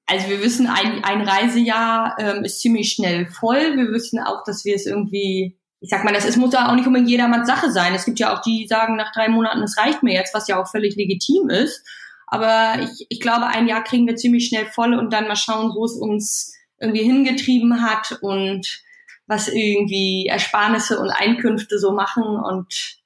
also 0.06 0.28
wir 0.28 0.42
wissen, 0.42 0.66
ein, 0.66 1.04
ein 1.04 1.22
Reisejahr 1.22 2.16
ähm, 2.18 2.44
ist 2.44 2.60
ziemlich 2.60 2.92
schnell 2.92 3.26
voll. 3.26 3.76
Wir 3.76 3.92
wissen 3.92 4.18
auch, 4.20 4.44
dass 4.44 4.64
wir 4.64 4.74
es 4.74 4.86
irgendwie, 4.86 5.58
ich 5.80 5.90
sag 5.90 6.04
mal, 6.04 6.14
das 6.14 6.24
ist, 6.24 6.36
muss 6.36 6.54
ja 6.54 6.70
auch 6.70 6.74
nicht 6.74 6.86
unbedingt 6.86 7.10
jedermanns 7.10 7.46
Sache 7.46 7.70
sein. 7.70 7.94
Es 7.94 8.04
gibt 8.04 8.18
ja 8.18 8.34
auch 8.34 8.40
die, 8.40 8.62
die 8.62 8.68
sagen 8.68 8.96
nach 8.96 9.12
drei 9.12 9.28
Monaten, 9.28 9.62
es 9.62 9.78
reicht 9.78 10.02
mir 10.02 10.14
jetzt, 10.14 10.34
was 10.34 10.48
ja 10.48 10.60
auch 10.60 10.70
völlig 10.70 10.96
legitim 10.96 11.50
ist. 11.50 11.86
Aber 12.26 12.82
ich, 12.82 13.06
ich 13.10 13.20
glaube, 13.20 13.46
ein 13.46 13.68
Jahr 13.68 13.84
kriegen 13.84 14.06
wir 14.06 14.16
ziemlich 14.16 14.46
schnell 14.46 14.66
voll 14.66 14.94
und 14.94 15.12
dann 15.12 15.28
mal 15.28 15.36
schauen, 15.36 15.72
wo 15.74 15.84
es 15.84 15.92
uns 15.92 16.54
irgendwie 16.80 17.04
hingetrieben 17.04 17.82
hat 17.82 18.18
und 18.22 18.82
was 19.26 19.48
irgendwie 19.48 20.26
Ersparnisse 20.26 20.98
und 20.98 21.10
Einkünfte 21.10 21.78
so 21.78 21.92
machen 21.92 22.24
und 22.24 23.01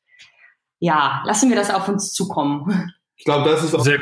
ja, 0.78 1.22
lassen 1.24 1.48
wir 1.48 1.56
das 1.56 1.70
auf 1.70 1.88
uns 1.88 2.12
zukommen. 2.12 2.92
Ich 3.16 3.24
glaube, 3.24 3.48
das 3.48 3.64
ist 3.64 3.74
auch 3.74 3.84
Sehr 3.84 4.00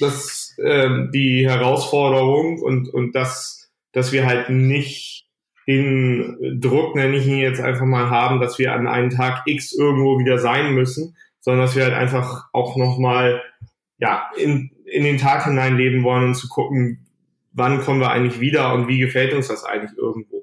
das, 0.00 0.56
ähm, 0.62 1.10
die 1.12 1.46
Herausforderung 1.48 2.60
und, 2.60 2.88
und 2.92 3.14
das, 3.14 3.70
dass 3.92 4.12
wir 4.12 4.26
halt 4.26 4.48
nicht 4.50 5.26
den 5.66 6.58
Druck, 6.60 6.96
nenne 6.96 7.16
ich 7.16 7.26
ihn 7.26 7.38
jetzt 7.38 7.60
einfach 7.60 7.84
mal, 7.84 8.10
haben, 8.10 8.40
dass 8.40 8.58
wir 8.58 8.72
an 8.72 8.86
einem 8.86 9.10
Tag 9.10 9.42
X 9.46 9.72
irgendwo 9.72 10.18
wieder 10.18 10.38
sein 10.38 10.74
müssen, 10.74 11.16
sondern 11.40 11.66
dass 11.66 11.76
wir 11.76 11.84
halt 11.84 11.94
einfach 11.94 12.48
auch 12.52 12.76
nochmal 12.76 13.42
ja, 13.98 14.30
in, 14.36 14.70
in 14.86 15.04
den 15.04 15.18
Tag 15.18 15.44
hinein 15.44 15.76
leben 15.76 16.02
wollen 16.02 16.24
und 16.24 16.34
zu 16.34 16.48
gucken, 16.48 17.06
wann 17.52 17.80
kommen 17.82 18.00
wir 18.00 18.10
eigentlich 18.10 18.40
wieder 18.40 18.72
und 18.74 18.88
wie 18.88 18.98
gefällt 18.98 19.34
uns 19.34 19.48
das 19.48 19.64
eigentlich 19.64 19.96
irgendwo. 19.96 20.41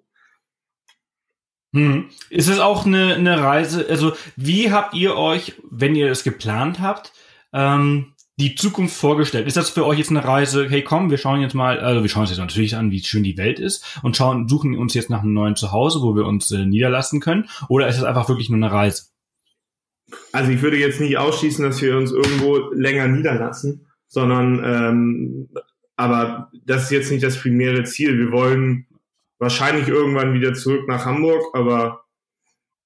Hm. 1.73 2.10
Ist 2.29 2.49
es 2.49 2.60
auch 2.60 2.86
eine, 2.86 3.15
eine 3.15 3.41
Reise, 3.41 3.86
also 3.89 4.13
wie 4.36 4.71
habt 4.71 4.95
ihr 4.95 5.15
euch, 5.15 5.53
wenn 5.69 5.95
ihr 5.95 6.10
es 6.10 6.23
geplant 6.23 6.79
habt, 6.79 7.13
ähm, 7.53 8.13
die 8.38 8.55
Zukunft 8.55 8.95
vorgestellt? 8.95 9.47
Ist 9.47 9.58
das 9.58 9.69
für 9.69 9.86
euch 9.86 9.99
jetzt 9.99 10.10
eine 10.10 10.23
Reise, 10.23 10.67
hey 10.67 10.84
komm, 10.84 11.12
wir 11.12 11.17
schauen 11.17 11.41
jetzt 11.41 11.53
mal, 11.53 11.79
also 11.79 12.01
wir 12.01 12.10
schauen 12.10 12.21
uns 12.21 12.32
jetzt 12.32 12.39
natürlich 12.39 12.75
an, 12.75 12.89
wie 12.89 13.03
schön 13.03 13.23
die 13.23 13.38
Welt 13.38 13.60
ist 13.60 13.99
und 14.01 14.17
schauen, 14.17 14.47
suchen 14.47 14.77
uns 14.77 14.93
jetzt 14.95 15.10
nach 15.10 15.21
einem 15.21 15.34
neuen 15.34 15.55
Zuhause, 15.55 16.01
wo 16.01 16.15
wir 16.15 16.25
uns 16.25 16.49
äh, 16.51 16.65
niederlassen 16.65 17.19
können? 17.19 17.47
Oder 17.67 17.88
ist 17.88 17.97
es 17.97 18.03
einfach 18.03 18.29
wirklich 18.29 18.49
nur 18.49 18.58
eine 18.58 18.71
Reise? 18.71 19.03
Also 20.32 20.51
ich 20.51 20.62
würde 20.63 20.77
jetzt 20.77 20.99
nicht 20.99 21.17
ausschließen, 21.17 21.63
dass 21.63 21.82
wir 21.82 21.95
uns 21.95 22.12
irgendwo 22.12 22.71
länger 22.73 23.08
niederlassen, 23.08 23.88
sondern 24.08 24.62
ähm, 24.63 25.49
aber 25.95 26.49
das 26.65 26.84
ist 26.86 26.91
jetzt 26.91 27.12
nicht 27.12 27.23
das 27.23 27.38
primäre 27.38 27.84
Ziel. 27.84 28.17
Wir 28.17 28.32
wollen 28.32 28.88
wahrscheinlich 29.39 29.88
irgendwann 29.88 30.34
wieder 30.34 30.54
zurück 30.54 30.88
nach 30.88 31.06
Hamburg, 31.06 31.43
aber 31.54 32.04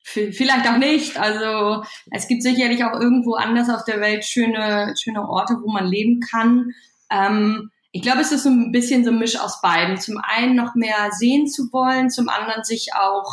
vielleicht 0.04 0.68
auch 0.68 0.78
nicht. 0.78 1.18
Also 1.18 1.84
es 2.12 2.28
gibt 2.28 2.44
sicherlich 2.44 2.84
auch 2.84 3.00
irgendwo 3.00 3.36
anders 3.36 3.70
auf 3.70 3.84
der 3.84 4.00
Welt 4.00 4.24
schöne, 4.24 4.94
schöne 5.02 5.28
Orte, 5.28 5.58
wo 5.62 5.72
man 5.72 5.86
leben 5.86 6.20
kann. 6.20 6.72
Ähm, 7.10 7.72
ich 7.92 8.02
glaube, 8.02 8.22
es 8.22 8.32
ist 8.32 8.44
so 8.44 8.50
ein 8.50 8.72
bisschen 8.72 9.04
so 9.04 9.12
ein 9.12 9.20
Misch 9.20 9.40
aus 9.40 9.62
beiden. 9.62 9.98
Zum 9.98 10.18
einen 10.22 10.56
noch 10.56 10.76
mehr 10.76 11.12
sehen 11.12 11.48
zu 11.48 11.72
wollen, 11.72 12.10
zum 12.10 12.28
anderen 12.28 12.64
sich 12.64 12.90
auch 12.96 13.32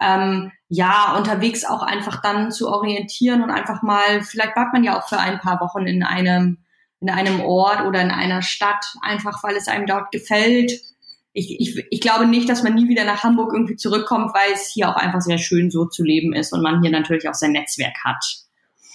ähm, 0.00 0.52
ja 0.68 1.16
unterwegs 1.16 1.64
auch 1.64 1.82
einfach 1.82 2.22
dann 2.22 2.52
zu 2.52 2.68
orientieren 2.68 3.42
und 3.42 3.50
einfach 3.50 3.82
mal, 3.82 4.22
vielleicht 4.22 4.54
bleibt 4.54 4.72
man 4.72 4.84
ja 4.84 4.98
auch 4.98 5.08
für 5.08 5.18
ein 5.18 5.40
paar 5.40 5.60
Wochen 5.60 5.86
in 5.86 6.02
einem 6.02 6.58
in 7.00 7.10
einem 7.10 7.40
Ort 7.40 7.82
oder 7.82 8.00
in 8.00 8.10
einer 8.10 8.42
Stadt, 8.42 8.96
einfach 9.02 9.44
weil 9.44 9.54
es 9.54 9.68
einem 9.68 9.86
dort 9.86 10.10
gefällt 10.10 10.72
ich, 11.38 11.60
ich, 11.60 11.86
ich 11.90 12.00
glaube 12.00 12.26
nicht, 12.26 12.48
dass 12.48 12.62
man 12.62 12.74
nie 12.74 12.88
wieder 12.88 13.04
nach 13.04 13.22
Hamburg 13.22 13.52
irgendwie 13.52 13.76
zurückkommt, 13.76 14.34
weil 14.34 14.52
es 14.52 14.70
hier 14.72 14.88
auch 14.88 14.96
einfach 14.96 15.20
sehr 15.20 15.38
schön 15.38 15.70
so 15.70 15.86
zu 15.86 16.02
leben 16.02 16.32
ist 16.32 16.52
und 16.52 16.62
man 16.62 16.82
hier 16.82 16.90
natürlich 16.90 17.28
auch 17.28 17.34
sein 17.34 17.52
Netzwerk 17.52 17.94
hat. 18.04 18.24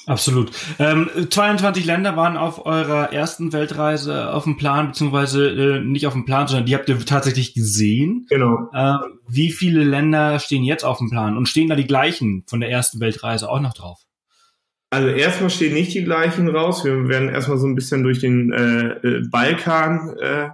Absolut. 0.05 0.51
Ähm, 0.79 1.09
22 1.29 1.85
Länder 1.85 2.17
waren 2.17 2.35
auf 2.35 2.65
eurer 2.65 3.13
ersten 3.13 3.53
Weltreise 3.53 4.33
auf 4.33 4.43
dem 4.43 4.57
Plan, 4.57 4.87
beziehungsweise 4.87 5.47
äh, 5.47 5.79
nicht 5.79 6.05
auf 6.07 6.13
dem 6.13 6.25
Plan, 6.25 6.47
sondern 6.47 6.65
die 6.65 6.75
habt 6.75 6.89
ihr 6.89 6.99
tatsächlich 7.05 7.53
gesehen. 7.53 8.25
Genau. 8.29 8.69
Äh, 8.73 8.97
wie 9.29 9.51
viele 9.51 9.85
Länder 9.85 10.39
stehen 10.39 10.65
jetzt 10.65 10.83
auf 10.83 10.97
dem 10.97 11.09
Plan 11.09 11.37
und 11.37 11.47
stehen 11.47 11.69
da 11.69 11.75
die 11.75 11.87
gleichen 11.87 12.43
von 12.47 12.59
der 12.59 12.69
ersten 12.69 12.99
Weltreise 12.99 13.49
auch 13.49 13.61
noch 13.61 13.73
drauf? 13.73 14.01
Also 14.89 15.07
erstmal 15.07 15.49
stehen 15.49 15.73
nicht 15.73 15.93
die 15.93 16.03
gleichen 16.03 16.49
raus. 16.49 16.83
Wir 16.83 17.07
werden 17.07 17.29
erstmal 17.29 17.57
so 17.57 17.65
ein 17.65 17.75
bisschen 17.75 18.03
durch 18.03 18.19
den 18.19 18.51
äh, 18.51 19.07
äh 19.07 19.23
Balkan 19.31 20.15
äh, 20.19 20.49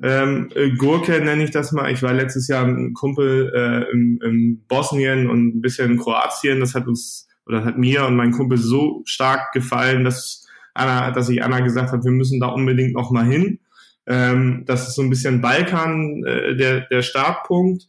ähm, 0.00 0.48
äh, 0.54 0.70
Gurke 0.70 1.20
nenne 1.20 1.44
ich 1.44 1.50
das 1.50 1.72
mal. 1.72 1.92
Ich 1.92 2.02
war 2.02 2.12
letztes 2.12 2.48
Jahr 2.48 2.64
mit 2.64 2.76
einem 2.76 2.94
Kumpel 2.94 3.52
äh, 3.54 3.92
in, 3.92 4.18
in 4.22 4.64
Bosnien 4.66 5.28
und 5.28 5.56
ein 5.56 5.60
bisschen 5.60 5.92
in 5.92 5.98
Kroatien. 5.98 6.60
Das 6.60 6.74
hat 6.74 6.86
uns 6.86 7.28
oder 7.46 7.64
hat 7.64 7.76
mir 7.76 8.06
und 8.06 8.16
meinem 8.16 8.32
Kumpel 8.32 8.56
so 8.56 9.02
stark 9.04 9.52
gefallen, 9.52 10.04
dass 10.04 10.46
Anna, 10.74 11.10
dass 11.10 11.28
ich 11.28 11.42
Anna 11.42 11.60
gesagt 11.60 11.92
habe, 11.92 12.04
wir 12.04 12.12
müssen 12.12 12.40
da 12.40 12.46
unbedingt 12.46 12.94
noch 12.94 13.10
mal 13.10 13.26
hin. 13.26 13.58
Ähm, 14.06 14.64
das 14.66 14.88
ist 14.88 14.94
so 14.94 15.02
ein 15.02 15.10
bisschen 15.10 15.40
Balkan 15.40 16.24
äh, 16.24 16.56
der 16.56 16.86
der 16.88 17.02
Startpunkt. 17.02 17.86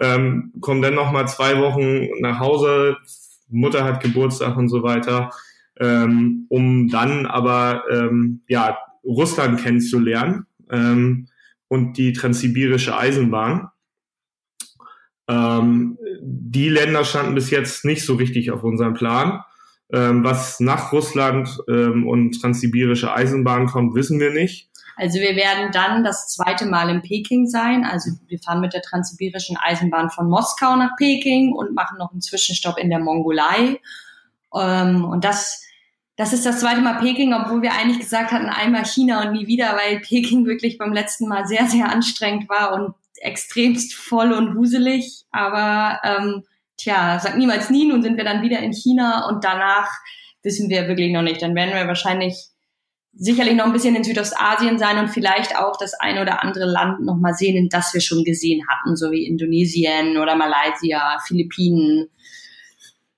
Ähm, 0.00 0.52
kommen 0.60 0.82
dann 0.82 0.94
noch 0.94 1.12
mal 1.12 1.26
zwei 1.26 1.58
Wochen 1.60 2.08
nach 2.20 2.40
Hause. 2.40 2.96
Mutter 3.48 3.84
hat 3.84 4.02
Geburtstag 4.02 4.56
und 4.56 4.68
so 4.68 4.82
weiter, 4.82 5.30
ähm, 5.78 6.46
um 6.48 6.88
dann 6.88 7.26
aber 7.26 7.84
ähm, 7.90 8.42
ja 8.48 8.76
Russland 9.04 9.60
kennenzulernen. 9.60 10.46
Ähm, 10.70 11.28
und 11.74 11.98
die 11.98 12.12
Transsibirische 12.12 12.96
Eisenbahn. 12.96 13.68
Ähm, 15.28 15.98
die 16.22 16.68
Länder 16.68 17.04
standen 17.04 17.34
bis 17.34 17.50
jetzt 17.50 17.84
nicht 17.84 18.04
so 18.04 18.14
richtig 18.14 18.52
auf 18.52 18.62
unserem 18.62 18.94
Plan. 18.94 19.42
Ähm, 19.92 20.22
was 20.22 20.60
nach 20.60 20.92
Russland 20.92 21.58
ähm, 21.68 22.06
und 22.06 22.40
Transsibirische 22.40 23.12
Eisenbahn 23.12 23.66
kommt, 23.66 23.94
wissen 23.94 24.20
wir 24.20 24.30
nicht. 24.30 24.70
Also 24.96 25.18
wir 25.18 25.34
werden 25.34 25.72
dann 25.72 26.04
das 26.04 26.28
zweite 26.28 26.66
Mal 26.66 26.88
in 26.90 27.02
Peking 27.02 27.48
sein. 27.48 27.84
Also 27.84 28.12
wir 28.28 28.38
fahren 28.38 28.60
mit 28.60 28.72
der 28.72 28.82
Transsibirischen 28.82 29.56
Eisenbahn 29.56 30.10
von 30.10 30.28
Moskau 30.28 30.76
nach 30.76 30.96
Peking 30.96 31.52
und 31.52 31.74
machen 31.74 31.98
noch 31.98 32.12
einen 32.12 32.20
Zwischenstopp 32.20 32.78
in 32.78 32.88
der 32.88 33.00
Mongolei. 33.00 33.80
Ähm, 34.54 35.04
und 35.04 35.24
das 35.24 35.63
das 36.16 36.32
ist 36.32 36.46
das 36.46 36.60
zweite 36.60 36.80
Mal 36.80 36.98
Peking, 36.98 37.34
obwohl 37.34 37.62
wir 37.62 37.72
eigentlich 37.72 37.98
gesagt 37.98 38.30
hatten, 38.30 38.46
einmal 38.46 38.84
China 38.84 39.22
und 39.22 39.32
nie 39.32 39.46
wieder, 39.46 39.76
weil 39.76 40.00
Peking 40.00 40.46
wirklich 40.46 40.78
beim 40.78 40.92
letzten 40.92 41.26
Mal 41.26 41.46
sehr, 41.46 41.66
sehr 41.66 41.90
anstrengend 41.90 42.48
war 42.48 42.72
und 42.72 42.94
extremst 43.16 43.94
voll 43.94 44.32
und 44.32 44.54
wuselig. 44.56 45.24
Aber 45.32 45.98
ähm, 46.04 46.44
tja, 46.76 47.18
sagt 47.18 47.36
niemals 47.36 47.70
nie, 47.70 47.86
nun 47.86 48.02
sind 48.02 48.16
wir 48.16 48.24
dann 48.24 48.42
wieder 48.42 48.60
in 48.60 48.72
China 48.72 49.28
und 49.28 49.44
danach 49.44 49.90
wissen 50.42 50.68
wir 50.68 50.86
wirklich 50.86 51.12
noch 51.12 51.22
nicht. 51.22 51.42
Dann 51.42 51.56
werden 51.56 51.74
wir 51.74 51.88
wahrscheinlich 51.88 52.36
sicherlich 53.16 53.54
noch 53.54 53.64
ein 53.64 53.72
bisschen 53.72 53.96
in 53.96 54.04
Südostasien 54.04 54.78
sein 54.78 54.98
und 54.98 55.08
vielleicht 55.08 55.56
auch 55.56 55.76
das 55.78 55.94
ein 55.94 56.18
oder 56.18 56.42
andere 56.42 56.64
Land 56.64 57.00
noch 57.00 57.16
mal 57.16 57.34
sehen, 57.34 57.68
das 57.70 57.94
wir 57.94 58.00
schon 58.00 58.24
gesehen 58.24 58.66
hatten, 58.68 58.96
so 58.96 59.10
wie 59.10 59.26
Indonesien 59.26 60.18
oder 60.18 60.36
Malaysia, 60.36 61.18
Philippinen, 61.26 62.08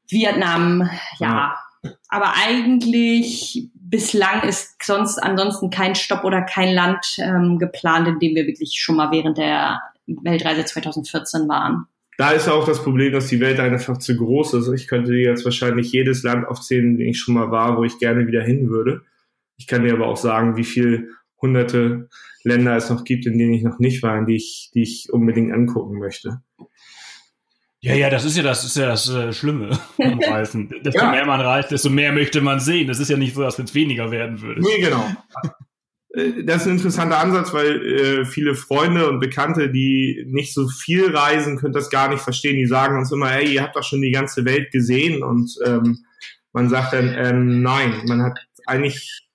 Vietnam, 0.09 0.89
ja. 1.19 1.27
ja 1.29 1.66
aber 2.09 2.35
eigentlich 2.35 3.69
bislang 3.75 4.43
ist 4.43 4.83
sonst 4.83 5.19
ansonsten 5.19 5.71
kein 5.71 5.95
Stopp 5.95 6.25
oder 6.25 6.43
kein 6.43 6.75
Land 6.75 7.19
ähm, 7.19 7.59
geplant, 7.59 8.09
in 8.09 8.19
dem 8.19 8.35
wir 8.35 8.47
wirklich 8.47 8.79
schon 8.81 8.97
mal 8.97 9.11
während 9.11 9.39
der 9.39 9.81
Weltreise 10.07 10.65
2014 10.65 11.49
waren. 11.49 11.87
Da 12.19 12.31
ist 12.31 12.49
auch 12.49 12.65
das 12.67 12.83
Problem, 12.83 13.13
dass 13.13 13.29
die 13.29 13.41
Welt 13.41 13.61
einfach 13.61 13.99
zu 13.99 14.17
groß 14.17 14.55
ist. 14.55 14.73
Ich 14.73 14.89
könnte 14.89 15.13
dir 15.13 15.21
jetzt 15.21 15.45
wahrscheinlich 15.45 15.93
jedes 15.93 16.23
Land 16.23 16.49
aufzählen, 16.49 16.93
in 16.93 16.97
dem 16.97 17.09
ich 17.09 17.19
schon 17.19 17.35
mal 17.35 17.51
war, 17.51 17.77
wo 17.77 17.85
ich 17.85 17.99
gerne 17.99 18.27
wieder 18.27 18.43
hin 18.43 18.71
würde. 18.71 19.03
Ich 19.59 19.67
kann 19.67 19.85
dir 19.85 19.93
aber 19.93 20.07
auch 20.07 20.17
sagen, 20.17 20.57
wie 20.57 20.65
viele 20.65 21.09
hunderte 21.41 22.09
Länder 22.43 22.77
es 22.77 22.89
noch 22.89 23.05
gibt, 23.05 23.27
in 23.27 23.39
denen 23.39 23.53
ich 23.53 23.63
noch 23.63 23.79
nicht 23.79 24.03
war, 24.03 24.17
in 24.19 24.27
die 24.27 24.37
ich, 24.37 24.71
die 24.73 24.83
ich 24.83 25.13
unbedingt 25.13 25.53
angucken 25.53 25.99
möchte. 25.99 26.41
Ja, 27.81 27.95
ja, 27.95 28.11
das 28.11 28.25
ist 28.25 28.37
ja 28.37 28.43
das, 28.43 28.65
ist 28.65 28.77
ja 28.77 28.87
das 28.87 29.09
äh, 29.09 29.33
Schlimme 29.33 29.79
am 30.03 30.19
Reisen. 30.19 30.69
Desto 30.85 31.01
ja. 31.01 31.11
mehr 31.11 31.27
man 31.27 31.41
reist, 31.41 31.71
desto 31.71 31.91
mehr 31.91 32.13
möchte 32.13 32.41
man 32.41 32.59
sehen. 32.59 32.89
Das 32.89 32.99
ist 32.99 33.11
ja 33.11 33.17
nicht 33.17 33.35
so, 33.35 33.43
wenn 33.43 33.65
es 33.65 33.75
weniger 33.75 34.11
werden 34.11 34.41
würde. 34.41 34.61
Nee, 34.61 34.81
genau. 34.81 35.05
Äh, 36.17 36.45
das 36.45 36.63
ist 36.63 36.69
ein 36.69 36.77
interessanter 36.77 37.19
Ansatz, 37.19 37.53
weil 37.53 37.85
äh, 37.85 38.25
viele 38.25 38.55
Freunde 38.55 39.09
und 39.09 39.21
Bekannte, 39.21 39.71
die 39.71 40.25
nicht 40.29 40.55
so 40.55 40.67
viel 40.67 41.15
reisen, 41.15 41.59
können 41.59 41.75
das 41.75 41.91
gar 41.91 42.09
nicht 42.09 42.23
verstehen. 42.23 42.57
Die 42.57 42.67
sagen 42.67 42.97
uns 42.97 43.13
immer, 43.13 43.29
hey, 43.29 43.53
ihr 43.53 43.63
habt 43.63 43.77
doch 43.77 43.85
schon 43.85 44.01
die 44.01 44.13
ganze 44.13 44.47
Welt 44.47 44.71
gesehen. 44.73 45.23
Und 45.23 45.55
ähm, 45.67 45.99
man 46.55 46.71
sagt 46.71 46.95
dann, 46.95 47.15
ähm, 47.19 47.61
nein, 47.61 48.03
man 48.07 48.23
hat 48.23 48.39
eigentlich, 48.67 49.29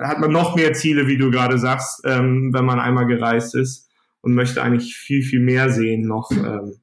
hat 0.00 0.18
man 0.18 0.32
noch 0.32 0.56
mehr 0.56 0.72
Ziele, 0.72 1.06
wie 1.06 1.18
du 1.18 1.30
gerade 1.30 1.56
sagst, 1.58 2.00
ähm, 2.04 2.50
wenn 2.52 2.64
man 2.64 2.80
einmal 2.80 3.06
gereist 3.06 3.54
ist 3.54 3.88
und 4.20 4.34
möchte 4.34 4.60
eigentlich 4.60 4.96
viel, 4.96 5.22
viel 5.22 5.40
mehr 5.40 5.70
sehen 5.70 6.08
noch. 6.08 6.32
Ähm. 6.32 6.80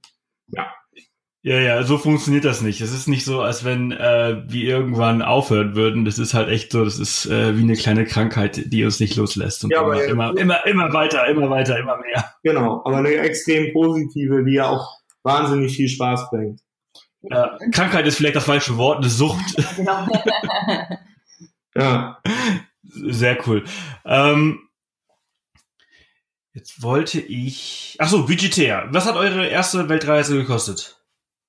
Ja, 1.45 1.60
ja, 1.60 1.84
so 1.84 1.99
funktioniert 1.99 2.43
das 2.43 2.62
nicht. 2.62 2.81
Es 2.81 2.91
ist 2.91 3.08
nicht 3.08 3.23
so, 3.23 3.41
als 3.41 3.63
wenn 3.63 3.91
äh, 3.91 4.41
wir 4.47 4.67
irgendwann 4.67 5.21
aufhören 5.21 5.75
würden. 5.75 6.03
Das 6.03 6.17
ist 6.17 6.34
halt 6.34 6.49
echt 6.49 6.71
so, 6.71 6.84
das 6.84 6.97
ist 6.97 7.27
äh, 7.27 7.55
wie 7.55 7.62
eine 7.62 7.75
kleine 7.75 8.03
Krankheit, 8.05 8.73
die 8.73 8.84
uns 8.84 8.99
nicht 8.99 9.15
loslässt. 9.15 9.63
Und 9.63 9.69
ja, 9.69 9.81
aber 9.81 10.03
immer, 10.05 10.34
ja. 10.36 10.41
immer, 10.41 10.65
immer 10.65 10.91
weiter, 10.91 11.27
immer 11.27 11.47
weiter, 11.51 11.77
immer 11.77 11.97
mehr. 11.97 12.34
Genau, 12.41 12.81
aber 12.84 12.97
eine 12.97 13.13
extrem 13.13 13.71
positive, 13.73 14.43
die 14.43 14.55
ja 14.55 14.69
auch 14.69 14.97
wahnsinnig 15.21 15.75
viel 15.75 15.88
Spaß 15.88 16.31
bringt. 16.31 16.62
Ja, 17.21 17.60
Krankheit 17.71 18.08
ist 18.08 18.17
vielleicht 18.17 18.38
das 18.38 18.45
falsche 18.45 18.77
Wort, 18.77 18.97
eine 18.97 19.10
Sucht. 19.10 19.55
Genau. 19.75 20.08
ja. 21.75 22.17
Sehr 22.81 23.38
cool. 23.45 23.65
Ähm, 24.03 24.62
jetzt 26.53 26.81
wollte 26.81 27.19
ich. 27.19 27.97
Ach 27.99 28.10
so, 28.10 28.25
budgetär. 28.25 28.88
Was 28.89 29.05
hat 29.05 29.15
eure 29.15 29.45
erste 29.45 29.89
Weltreise 29.89 30.36
gekostet? 30.36 30.94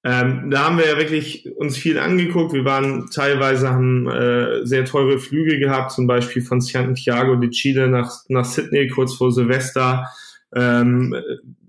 Ähm, 0.09 0.53
da 0.53 0.66
haben 0.66 0.79
wir 0.79 0.87
ja 0.87 0.99
wirklich 0.99 1.49
uns 1.57 1.77
viel 1.77 1.99
angeguckt. 1.99 2.53
Wir 2.53 2.64
waren 2.64 3.11
teilweise 3.11 3.71
haben 3.71 4.09
äh, 4.09 4.64
sehr 4.64 4.85
teure 4.85 5.19
Flüge 5.19 5.59
gehabt, 5.59 5.90
zum 5.90 6.07
Beispiel 6.07 6.42
von 6.42 6.61
Santiago 6.61 7.35
de 7.35 7.51
Chile 7.51 7.88
nach, 7.88 8.21
nach 8.29 8.45
Sydney 8.45 8.87
kurz 8.87 9.14
vor 9.14 9.33
Silvester. 9.33 10.07
Ähm, 10.55 11.16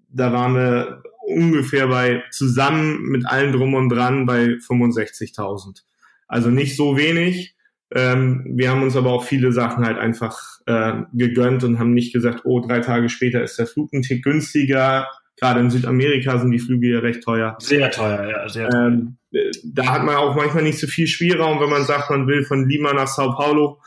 da 0.09 0.33
waren 0.33 0.53
wir 0.53 1.01
ungefähr 1.25 1.87
bei 1.87 2.23
zusammen 2.29 3.01
mit 3.07 3.25
allem 3.25 3.53
drum 3.53 3.73
und 3.73 3.89
dran 3.89 4.27
bei 4.27 4.43
65.000. 4.43 5.81
Also 6.27 6.51
nicht 6.51 6.75
so 6.75 6.95
wenig. 6.95 7.55
Ähm, 7.91 8.45
wir 8.51 8.69
haben 8.69 8.83
uns 8.83 8.95
aber 8.95 9.13
auch 9.13 9.23
viele 9.23 9.51
Sachen 9.51 9.83
halt 9.83 9.97
einfach 9.97 10.37
äh, 10.67 11.01
gegönnt 11.11 11.63
und 11.63 11.79
haben 11.79 11.95
nicht 11.95 12.13
gesagt, 12.13 12.41
oh, 12.43 12.59
drei 12.59 12.81
Tage 12.81 13.09
später 13.09 13.41
ist 13.41 13.57
der 13.57 13.65
Flug 13.65 13.91
ein 13.93 14.03
Tick 14.03 14.23
günstiger 14.23 15.07
Gerade 15.39 15.59
in 15.59 15.69
Südamerika 15.69 16.39
sind 16.39 16.51
die 16.51 16.59
Flüge 16.59 16.93
ja 16.93 16.99
recht 16.99 17.23
teuer. 17.23 17.55
Sehr 17.59 17.91
teuer, 17.91 18.27
ja, 18.27 18.49
sehr 18.49 18.69
teuer. 18.69 18.87
Ähm, 18.87 19.17
da 19.63 19.91
hat 19.91 20.03
man 20.03 20.15
auch 20.15 20.35
manchmal 20.35 20.63
nicht 20.63 20.79
so 20.79 20.87
viel 20.87 21.07
Spielraum, 21.07 21.59
wenn 21.59 21.69
man 21.69 21.85
sagt, 21.85 22.09
man 22.09 22.27
will 22.27 22.43
von 22.43 22.67
Lima 22.67 22.93
nach 22.93 23.07
Sao 23.07 23.35
Paulo 23.35 23.79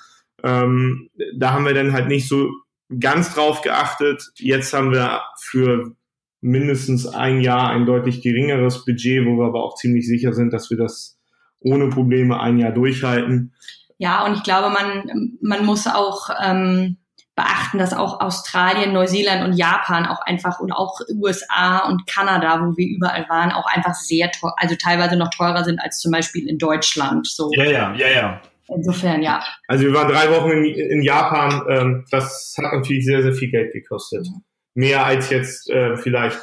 Ähm, 0.42 1.10
da 1.36 1.52
haben 1.52 1.66
wir 1.66 1.74
dann 1.74 1.92
halt 1.92 2.08
nicht 2.08 2.28
so 2.28 2.50
ganz 2.98 3.34
drauf 3.34 3.62
geachtet. 3.62 4.30
Jetzt 4.36 4.72
haben 4.72 4.92
wir 4.92 5.22
für 5.38 5.96
mindestens 6.40 7.06
ein 7.06 7.40
Jahr 7.40 7.70
ein 7.70 7.84
deutlich 7.84 8.22
geringeres 8.22 8.84
Budget, 8.84 9.26
wo 9.26 9.36
wir 9.36 9.46
aber 9.46 9.62
auch 9.62 9.74
ziemlich 9.74 10.06
sicher 10.06 10.32
sind, 10.32 10.52
dass 10.52 10.70
wir 10.70 10.78
das 10.78 11.18
ohne 11.60 11.88
Probleme 11.88 12.40
ein 12.40 12.58
Jahr 12.58 12.72
durchhalten. 12.72 13.52
Ja, 13.98 14.24
und 14.24 14.34
ich 14.34 14.42
glaube, 14.42 14.70
man, 14.70 15.38
man 15.42 15.66
muss 15.66 15.86
auch 15.86 16.30
ähm, 16.42 16.96
beachten, 17.40 17.78
dass 17.78 17.92
auch 17.92 18.20
Australien, 18.20 18.92
Neuseeland 18.92 19.44
und 19.44 19.54
Japan 19.54 20.06
auch 20.06 20.20
einfach 20.20 20.60
und 20.60 20.72
auch 20.72 21.00
USA 21.14 21.88
und 21.88 22.06
Kanada, 22.06 22.60
wo 22.60 22.76
wir 22.76 22.86
überall 22.86 23.26
waren, 23.28 23.52
auch 23.52 23.66
einfach 23.66 23.94
sehr 23.94 24.30
teuer, 24.30 24.54
also 24.58 24.74
teilweise 24.76 25.16
noch 25.16 25.30
teurer 25.30 25.64
sind 25.64 25.80
als 25.80 26.00
zum 26.00 26.12
Beispiel 26.12 26.48
in 26.48 26.58
Deutschland. 26.58 27.26
So. 27.26 27.50
Ja, 27.54 27.64
ja, 27.64 27.94
ja, 27.94 28.08
ja. 28.08 28.42
Insofern, 28.68 29.22
ja. 29.22 29.42
Also 29.66 29.84
wir 29.84 29.94
waren 29.94 30.08
drei 30.08 30.30
Wochen 30.30 30.50
in, 30.50 30.64
in 30.64 31.02
Japan. 31.02 31.62
Ähm, 31.68 32.04
das 32.10 32.54
hat 32.58 32.72
natürlich 32.72 33.04
sehr, 33.04 33.22
sehr 33.22 33.32
viel 33.32 33.50
Geld 33.50 33.72
gekostet. 33.72 34.28
Mehr 34.74 35.04
als 35.04 35.30
jetzt 35.30 35.68
äh, 35.70 35.96
vielleicht 35.96 36.38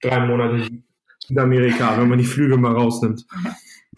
drei 0.00 0.20
Monate 0.20 0.68
in 1.28 1.38
Amerika, 1.38 1.98
wenn 1.98 2.08
man 2.08 2.18
die 2.18 2.24
Flüge 2.24 2.56
mal 2.56 2.72
rausnimmt. 2.72 3.24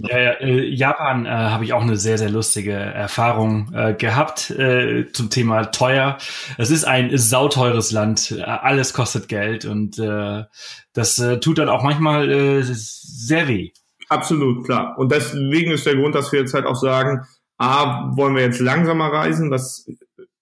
Ja, 0.00 0.18
ja 0.18 0.30
äh, 0.40 0.68
Japan 0.68 1.26
äh, 1.26 1.28
habe 1.28 1.64
ich 1.64 1.72
auch 1.72 1.82
eine 1.82 1.96
sehr, 1.96 2.18
sehr 2.18 2.30
lustige 2.30 2.72
Erfahrung 2.72 3.72
äh, 3.72 3.94
gehabt 3.94 4.50
äh, 4.50 5.06
zum 5.12 5.30
Thema 5.30 5.66
teuer. 5.66 6.18
Es 6.58 6.70
ist 6.70 6.84
ein 6.84 7.16
sauteures 7.16 7.92
Land, 7.92 8.38
alles 8.44 8.92
kostet 8.92 9.28
Geld 9.28 9.64
und 9.64 9.98
äh, 9.98 10.44
das 10.92 11.18
äh, 11.18 11.38
tut 11.38 11.58
dann 11.58 11.68
auch 11.68 11.82
manchmal 11.82 12.30
äh, 12.30 12.62
sehr 12.62 13.48
weh. 13.48 13.70
Absolut, 14.08 14.64
klar. 14.64 14.98
Und 14.98 15.12
deswegen 15.12 15.70
ist 15.70 15.86
der 15.86 15.96
Grund, 15.96 16.14
dass 16.14 16.32
wir 16.32 16.40
jetzt 16.40 16.54
halt 16.54 16.66
auch 16.66 16.76
sagen, 16.76 17.24
A, 17.56 18.10
wollen 18.16 18.34
wir 18.34 18.42
jetzt 18.42 18.60
langsamer 18.60 19.12
reisen, 19.12 19.50
was 19.50 19.86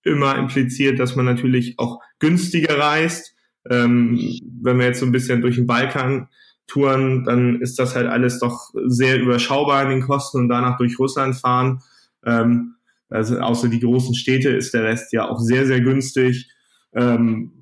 immer 0.03 0.37
impliziert, 0.37 0.99
dass 0.99 1.15
man 1.15 1.27
natürlich 1.27 1.79
auch 1.79 2.01
günstiger 2.19 2.79
reist. 2.79 3.35
Ähm, 3.71 4.19
wenn 4.61 4.79
wir 4.79 4.87
jetzt 4.87 5.01
so 5.01 5.07
ein 5.07 5.13
bisschen 5.13 5.41
durch 5.41 5.57
den 5.57 5.67
Balkan 5.67 6.29
touren, 6.67 7.25
dann 7.25 7.61
ist 7.61 7.79
das 7.79 7.95
halt 7.95 8.07
alles 8.07 8.39
doch 8.39 8.73
sehr 8.87 9.21
überschaubar 9.21 9.83
in 9.85 9.91
den 9.91 10.03
Kosten 10.03 10.39
und 10.39 10.49
danach 10.49 10.79
durch 10.79 10.99
Russland 10.99 11.37
fahren. 11.37 11.81
Ähm, 12.25 12.77
also 13.09 13.39
außer 13.39 13.69
die 13.69 13.81
großen 13.81 14.15
Städte 14.15 14.51
ist 14.51 14.73
der 14.73 14.85
Rest 14.85 15.13
ja 15.13 15.29
auch 15.29 15.39
sehr, 15.39 15.67
sehr 15.67 15.81
günstig. 15.81 16.51
Ähm, 16.95 17.53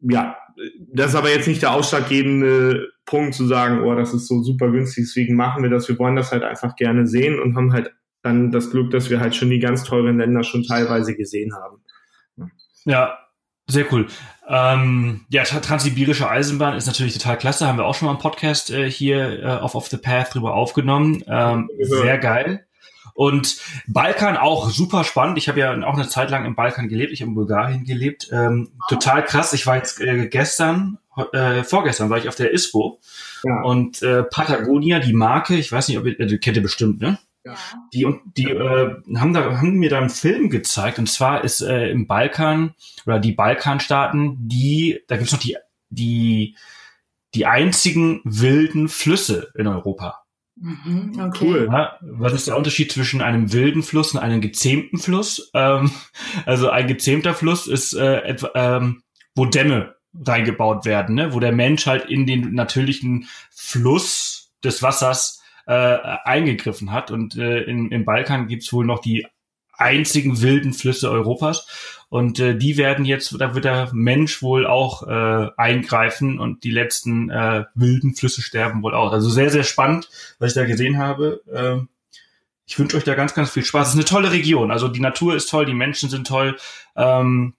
ja, 0.00 0.36
das 0.92 1.10
ist 1.10 1.16
aber 1.16 1.30
jetzt 1.30 1.48
nicht 1.48 1.62
der 1.62 1.72
ausschlaggebende 1.72 2.88
Punkt 3.04 3.34
zu 3.34 3.46
sagen, 3.46 3.82
oh, 3.82 3.94
das 3.94 4.14
ist 4.14 4.28
so 4.28 4.42
super 4.42 4.70
günstig, 4.70 5.04
deswegen 5.06 5.34
machen 5.34 5.62
wir 5.62 5.70
das. 5.70 5.88
Wir 5.88 5.98
wollen 5.98 6.16
das 6.16 6.30
halt 6.30 6.44
einfach 6.44 6.76
gerne 6.76 7.06
sehen 7.06 7.40
und 7.40 7.56
haben 7.56 7.72
halt 7.72 7.92
dann 8.22 8.52
das 8.52 8.70
Glück, 8.70 8.90
dass 8.90 9.10
wir 9.10 9.20
halt 9.20 9.34
schon 9.34 9.50
die 9.50 9.58
ganz 9.58 9.84
teuren 9.84 10.18
Länder 10.18 10.44
schon 10.44 10.62
teilweise 10.62 11.16
gesehen 11.16 11.52
haben. 11.54 11.82
Ja, 12.84 13.18
sehr 13.70 13.92
cool. 13.92 14.08
Ähm, 14.48 15.26
ja, 15.28 15.44
Transsibirische 15.44 16.28
Eisenbahn 16.28 16.76
ist 16.76 16.86
natürlich 16.86 17.16
total 17.16 17.38
klasse. 17.38 17.68
Haben 17.68 17.78
wir 17.78 17.84
auch 17.84 17.94
schon 17.94 18.06
mal 18.06 18.12
im 18.12 18.18
Podcast 18.18 18.70
äh, 18.70 18.90
hier 18.90 19.42
äh, 19.42 19.46
auf 19.46 19.74
Off 19.74 19.86
the 19.88 19.96
Path 19.96 20.34
drüber 20.34 20.54
aufgenommen. 20.54 21.22
Ähm, 21.28 21.70
sehr 21.80 22.18
geil. 22.18 22.66
Und 23.14 23.58
Balkan 23.86 24.36
auch 24.36 24.70
super 24.70 25.04
spannend. 25.04 25.38
Ich 25.38 25.48
habe 25.48 25.60
ja 25.60 25.72
auch 25.84 25.94
eine 25.94 26.08
Zeit 26.08 26.30
lang 26.30 26.46
im 26.46 26.56
Balkan 26.56 26.88
gelebt. 26.88 27.12
Ich 27.12 27.20
habe 27.20 27.28
in 27.28 27.34
Bulgarien 27.34 27.84
gelebt. 27.84 28.28
Ähm, 28.32 28.72
total 28.88 29.24
krass. 29.24 29.52
Ich 29.52 29.66
war 29.66 29.76
jetzt 29.76 30.00
äh, 30.00 30.26
gestern, 30.26 30.98
äh, 31.32 31.62
vorgestern 31.62 32.10
war 32.10 32.18
ich 32.18 32.28
auf 32.28 32.34
der 32.34 32.52
ISPO. 32.52 32.98
Ja. 33.44 33.62
Und 33.62 34.02
äh, 34.02 34.22
Patagonia, 34.24 34.98
die 34.98 35.12
Marke, 35.12 35.54
ich 35.54 35.70
weiß 35.70 35.88
nicht, 35.88 35.98
ob 35.98 36.06
ihr, 36.06 36.18
äh, 36.18 36.38
kennt 36.38 36.56
ihr 36.56 36.62
bestimmt, 36.62 37.00
ne? 37.00 37.18
Ja. 37.44 37.54
Die, 37.94 38.06
die 38.36 38.50
äh, 38.50 38.94
haben, 39.16 39.32
da, 39.32 39.58
haben 39.58 39.78
mir 39.78 39.88
da 39.88 39.98
einen 39.98 40.10
Film 40.10 40.50
gezeigt, 40.50 40.98
und 40.98 41.08
zwar 41.08 41.42
ist 41.42 41.62
äh, 41.62 41.88
im 41.88 42.06
Balkan 42.06 42.74
oder 43.06 43.18
die 43.18 43.32
Balkanstaaten, 43.32 44.36
die, 44.40 45.00
da 45.08 45.16
gibt's 45.16 45.32
noch 45.32 45.40
die, 45.40 45.56
die, 45.88 46.56
die 47.34 47.46
einzigen 47.46 48.20
wilden 48.24 48.88
Flüsse 48.88 49.52
in 49.54 49.66
Europa. 49.66 50.22
Mhm, 50.56 51.18
okay. 51.18 51.38
Cool. 51.40 51.68
Ja, 51.72 51.98
was 52.02 52.34
ist 52.34 52.48
der 52.48 52.56
Unterschied 52.56 52.92
zwischen 52.92 53.22
einem 53.22 53.52
wilden 53.52 53.82
Fluss 53.82 54.12
und 54.12 54.20
einem 54.20 54.42
gezähmten 54.42 54.98
Fluss? 54.98 55.50
Ähm, 55.54 55.90
also 56.44 56.68
ein 56.68 56.86
gezähmter 56.86 57.32
Fluss 57.34 57.66
ist 57.66 57.94
äh, 57.94 58.20
etwa, 58.20 58.50
ähm, 58.54 59.02
wo 59.34 59.46
Dämme 59.46 59.96
reingebaut 60.14 60.84
werden, 60.84 61.14
ne? 61.14 61.32
wo 61.32 61.40
der 61.40 61.52
Mensch 61.52 61.86
halt 61.86 62.04
in 62.10 62.26
den 62.26 62.52
natürlichen 62.52 63.28
Fluss 63.50 64.52
des 64.62 64.82
Wassers 64.82 65.39
äh, 65.70 66.18
eingegriffen 66.24 66.90
hat. 66.90 67.12
Und 67.12 67.36
äh, 67.36 67.62
in, 67.62 67.92
im 67.92 68.04
Balkan 68.04 68.48
gibt's 68.48 68.72
wohl 68.72 68.84
noch 68.84 68.98
die 68.98 69.26
einzigen 69.72 70.42
wilden 70.42 70.74
Flüsse 70.74 71.08
Europas. 71.08 71.68
Und 72.08 72.40
äh, 72.40 72.56
die 72.56 72.76
werden 72.76 73.04
jetzt, 73.04 73.34
da 73.38 73.54
wird 73.54 73.64
der 73.64 73.88
Mensch 73.92 74.42
wohl 74.42 74.66
auch 74.66 75.06
äh, 75.06 75.48
eingreifen 75.56 76.40
und 76.40 76.64
die 76.64 76.72
letzten 76.72 77.30
äh, 77.30 77.64
wilden 77.74 78.16
Flüsse 78.16 78.42
sterben 78.42 78.82
wohl 78.82 78.94
auch. 78.94 79.12
Also 79.12 79.30
sehr, 79.30 79.50
sehr 79.50 79.62
spannend, 79.62 80.10
was 80.40 80.50
ich 80.50 80.54
da 80.56 80.64
gesehen 80.64 80.98
habe. 80.98 81.40
Äh, 81.46 81.86
ich 82.66 82.76
wünsche 82.76 82.96
euch 82.96 83.04
da 83.04 83.14
ganz, 83.14 83.34
ganz 83.34 83.50
viel 83.50 83.64
Spaß. 83.64 83.88
Es 83.88 83.94
ist 83.94 84.00
eine 84.00 84.04
tolle 84.06 84.32
Region. 84.32 84.72
Also 84.72 84.88
die 84.88 85.00
Natur 85.00 85.36
ist 85.36 85.48
toll, 85.48 85.66
die 85.66 85.74
Menschen 85.74 86.10
sind 86.10 86.26
toll. 86.26 86.58
Ähm, 86.96 87.54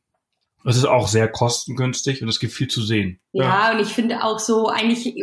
es 0.65 0.75
ist 0.75 0.85
auch 0.85 1.07
sehr 1.07 1.29
kostengünstig 1.29 2.21
und 2.21 2.27
es 2.27 2.39
gibt 2.39 2.53
viel 2.53 2.67
zu 2.67 2.81
sehen. 2.81 3.19
Ja, 3.31 3.43
ja. 3.43 3.71
und 3.71 3.79
ich 3.79 3.93
finde 3.93 4.21
auch 4.23 4.39
so 4.39 4.67
eigentlich 4.67 5.15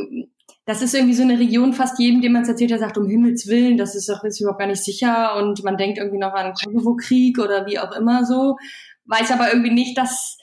das 0.69 0.83
ist 0.83 0.95
irgendwie 0.95 1.15
so 1.15 1.23
eine 1.23 1.39
Region, 1.39 1.73
fast 1.73 1.99
jedem, 1.99 2.21
dem 2.21 2.33
man 2.33 2.43
es 2.43 2.49
erzählt, 2.51 2.71
der 2.71 2.79
sagt, 2.79 2.99
um 2.99 3.09
Himmels 3.09 3.47
Willen, 3.47 3.79
das 3.79 3.95
ist 3.95 4.07
doch 4.07 4.23
jetzt 4.23 4.39
überhaupt 4.39 4.59
gar 4.59 4.67
nicht 4.67 4.85
sicher 4.85 5.35
und 5.37 5.65
man 5.65 5.79
denkt 5.79 5.97
irgendwie 5.97 6.19
noch 6.19 6.35
an 6.35 6.53
Kosovo-Krieg 6.53 7.39
oder 7.39 7.65
wie 7.65 7.79
auch 7.79 7.91
immer 7.93 8.27
so, 8.27 8.59
weiß 9.07 9.31
aber 9.31 9.51
irgendwie 9.51 9.73
nicht, 9.73 9.97
dass, 9.97 10.37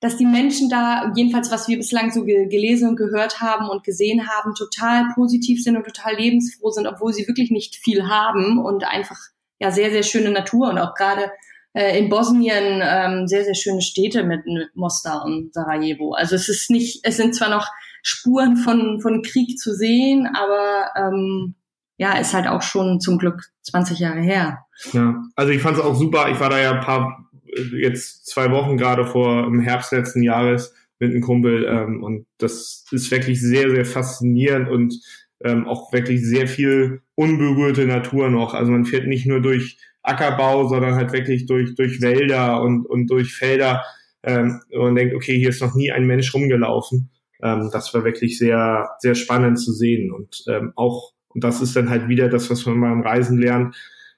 dass 0.00 0.18
die 0.18 0.26
Menschen 0.26 0.68
da, 0.68 1.10
jedenfalls 1.16 1.50
was 1.50 1.66
wir 1.66 1.78
bislang 1.78 2.12
so 2.12 2.26
ge 2.26 2.46
gelesen 2.48 2.90
und 2.90 2.96
gehört 2.96 3.40
haben 3.40 3.70
und 3.70 3.82
gesehen 3.82 4.28
haben, 4.28 4.54
total 4.54 5.14
positiv 5.14 5.62
sind 5.62 5.78
und 5.78 5.86
total 5.86 6.14
lebensfroh 6.14 6.68
sind, 6.68 6.86
obwohl 6.86 7.14
sie 7.14 7.26
wirklich 7.26 7.50
nicht 7.50 7.76
viel 7.76 8.06
haben 8.06 8.58
und 8.58 8.84
einfach 8.84 9.16
ja 9.60 9.70
sehr, 9.70 9.90
sehr 9.90 10.02
schöne 10.02 10.30
Natur 10.30 10.68
und 10.68 10.78
auch 10.78 10.94
gerade 10.94 11.30
äh, 11.72 11.98
in 11.98 12.10
Bosnien 12.10 12.82
ähm, 12.84 13.26
sehr, 13.26 13.44
sehr 13.44 13.54
schöne 13.54 13.80
Städte 13.80 14.24
mit, 14.24 14.44
mit 14.44 14.76
Mostar 14.76 15.24
und 15.24 15.54
Sarajevo. 15.54 16.12
Also 16.12 16.34
es 16.36 16.50
ist 16.50 16.68
nicht, 16.68 17.00
es 17.02 17.16
sind 17.16 17.34
zwar 17.34 17.48
noch 17.48 17.66
Spuren 18.02 18.56
von, 18.56 19.00
von 19.00 19.22
Krieg 19.22 19.58
zu 19.58 19.74
sehen, 19.74 20.28
aber 20.34 20.90
ähm, 20.96 21.54
ja, 21.96 22.18
ist 22.18 22.32
halt 22.32 22.46
auch 22.46 22.62
schon 22.62 23.00
zum 23.00 23.18
Glück 23.18 23.50
20 23.62 23.98
Jahre 23.98 24.20
her. 24.20 24.64
Ja, 24.92 25.22
also 25.36 25.52
ich 25.52 25.60
fand 25.60 25.76
es 25.76 25.82
auch 25.82 25.94
super. 25.94 26.30
Ich 26.30 26.40
war 26.40 26.48
da 26.48 26.58
ja 26.58 26.72
ein 26.72 26.80
paar, 26.80 27.30
jetzt 27.78 28.26
zwei 28.26 28.50
Wochen 28.50 28.76
gerade 28.76 29.04
vor 29.04 29.46
im 29.46 29.60
Herbst 29.60 29.92
letzten 29.92 30.22
Jahres 30.22 30.74
mit 30.98 31.10
einem 31.10 31.20
Kumpel 31.20 31.66
ähm, 31.66 32.02
und 32.02 32.26
das 32.38 32.84
ist 32.90 33.10
wirklich 33.10 33.40
sehr, 33.40 33.70
sehr 33.70 33.84
faszinierend 33.84 34.68
und 34.68 34.94
ähm, 35.42 35.66
auch 35.66 35.92
wirklich 35.92 36.24
sehr 36.24 36.46
viel 36.46 37.02
unberührte 37.14 37.86
Natur 37.86 38.30
noch. 38.30 38.54
Also 38.54 38.70
man 38.72 38.84
fährt 38.84 39.06
nicht 39.06 39.26
nur 39.26 39.40
durch 39.40 39.78
Ackerbau, 40.02 40.68
sondern 40.68 40.94
halt 40.94 41.12
wirklich 41.12 41.46
durch, 41.46 41.74
durch 41.74 42.00
Wälder 42.00 42.62
und, 42.62 42.86
und 42.86 43.08
durch 43.08 43.34
Felder 43.34 43.82
ähm, 44.22 44.60
und 44.72 44.94
denkt, 44.94 45.14
okay, 45.14 45.38
hier 45.38 45.48
ist 45.50 45.62
noch 45.62 45.74
nie 45.74 45.90
ein 45.90 46.06
Mensch 46.06 46.32
rumgelaufen. 46.34 47.10
Ähm, 47.42 47.70
das 47.72 47.92
war 47.94 48.04
wirklich 48.04 48.38
sehr, 48.38 48.90
sehr 48.98 49.14
spannend 49.14 49.58
zu 49.58 49.72
sehen. 49.72 50.12
Und 50.12 50.44
ähm, 50.48 50.72
auch, 50.76 51.12
und 51.28 51.44
das 51.44 51.60
ist 51.60 51.76
dann 51.76 51.90
halt 51.90 52.08
wieder 52.08 52.28
das, 52.28 52.50
was 52.50 52.66
man 52.66 52.80
beim 52.80 53.02
Reisen 53.02 53.38
lernt, 53.38 53.74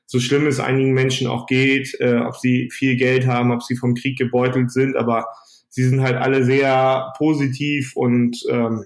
so 0.06 0.20
schlimm 0.20 0.46
es 0.46 0.60
einigen 0.60 0.92
Menschen 0.92 1.26
auch 1.26 1.46
geht, 1.46 1.96
äh, 2.00 2.18
ob 2.18 2.36
sie 2.36 2.70
viel 2.70 2.96
Geld 2.96 3.26
haben, 3.26 3.50
ob 3.50 3.62
sie 3.62 3.76
vom 3.76 3.94
Krieg 3.94 4.18
gebeutelt 4.18 4.70
sind, 4.70 4.96
aber 4.96 5.26
sie 5.68 5.84
sind 5.84 6.02
halt 6.02 6.16
alle 6.16 6.44
sehr 6.44 7.12
positiv 7.16 7.96
und 7.96 8.38
ähm, 8.50 8.84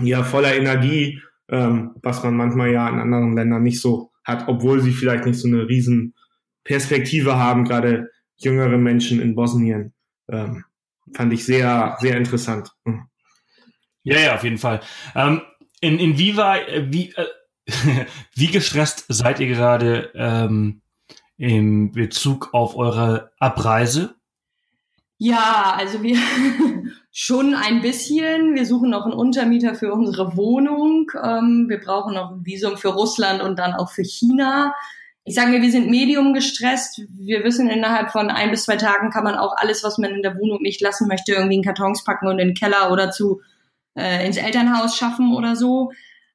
ja 0.00 0.22
voller 0.22 0.54
Energie, 0.54 1.20
ähm, 1.48 1.96
was 2.02 2.22
man 2.22 2.36
manchmal 2.36 2.70
ja 2.70 2.88
in 2.88 3.00
anderen 3.00 3.34
Ländern 3.34 3.62
nicht 3.62 3.80
so 3.80 4.12
hat, 4.24 4.46
obwohl 4.46 4.80
sie 4.80 4.92
vielleicht 4.92 5.26
nicht 5.26 5.38
so 5.38 5.48
eine 5.48 5.68
riesen 5.68 6.14
Perspektive 6.64 7.36
haben, 7.36 7.64
gerade 7.64 8.10
jüngere 8.36 8.78
Menschen 8.78 9.20
in 9.20 9.34
Bosnien. 9.34 9.92
Ähm, 10.28 10.64
fand 11.12 11.32
ich 11.32 11.44
sehr, 11.44 11.96
sehr 12.00 12.16
interessant. 12.16 12.70
Mhm. 12.84 13.09
Ja, 14.02 14.18
ja, 14.18 14.34
auf 14.34 14.44
jeden 14.44 14.58
Fall. 14.58 14.80
Ähm, 15.14 15.42
in, 15.80 15.98
inwieweit, 15.98 16.68
äh, 16.68 16.92
wie, 16.92 17.14
äh, 17.14 17.26
wie 18.34 18.48
gestresst 18.48 19.04
seid 19.08 19.40
ihr 19.40 19.48
gerade 19.48 20.10
ähm, 20.14 20.82
im 21.36 21.92
Bezug 21.92 22.50
auf 22.52 22.76
eure 22.76 23.32
Abreise? 23.38 24.14
Ja, 25.18 25.74
also 25.76 26.02
wir 26.02 26.16
schon 27.12 27.54
ein 27.54 27.82
bisschen. 27.82 28.54
Wir 28.54 28.64
suchen 28.64 28.90
noch 28.90 29.04
einen 29.04 29.14
Untermieter 29.14 29.74
für 29.74 29.92
unsere 29.92 30.36
Wohnung. 30.36 31.10
Ähm, 31.22 31.66
wir 31.68 31.78
brauchen 31.78 32.14
noch 32.14 32.30
ein 32.30 32.46
Visum 32.46 32.78
für 32.78 32.88
Russland 32.88 33.42
und 33.42 33.58
dann 33.58 33.74
auch 33.74 33.90
für 33.90 34.02
China. 34.02 34.74
Ich 35.24 35.34
sage 35.34 35.50
mir, 35.50 35.60
wir 35.60 35.70
sind 35.70 35.90
medium 35.90 36.32
gestresst. 36.32 37.02
Wir 37.10 37.44
wissen, 37.44 37.68
innerhalb 37.68 38.10
von 38.10 38.30
ein 38.30 38.50
bis 38.50 38.64
zwei 38.64 38.76
Tagen 38.76 39.10
kann 39.10 39.24
man 39.24 39.34
auch 39.34 39.54
alles, 39.56 39.84
was 39.84 39.98
man 39.98 40.10
in 40.10 40.22
der 40.22 40.36
Wohnung 40.38 40.62
nicht 40.62 40.80
lassen 40.80 41.06
möchte, 41.06 41.32
irgendwie 41.32 41.56
in 41.56 41.62
Kartons 41.62 42.02
packen 42.02 42.26
und 42.26 42.38
in 42.38 42.48
den 42.48 42.56
Keller 42.56 42.90
oder 42.90 43.10
zu 43.10 43.42
äh, 43.96 44.26
ins 44.26 44.36
Elternhaus 44.36 44.96
schaffen 44.96 45.34
oder 45.34 45.56
so. 45.56 45.92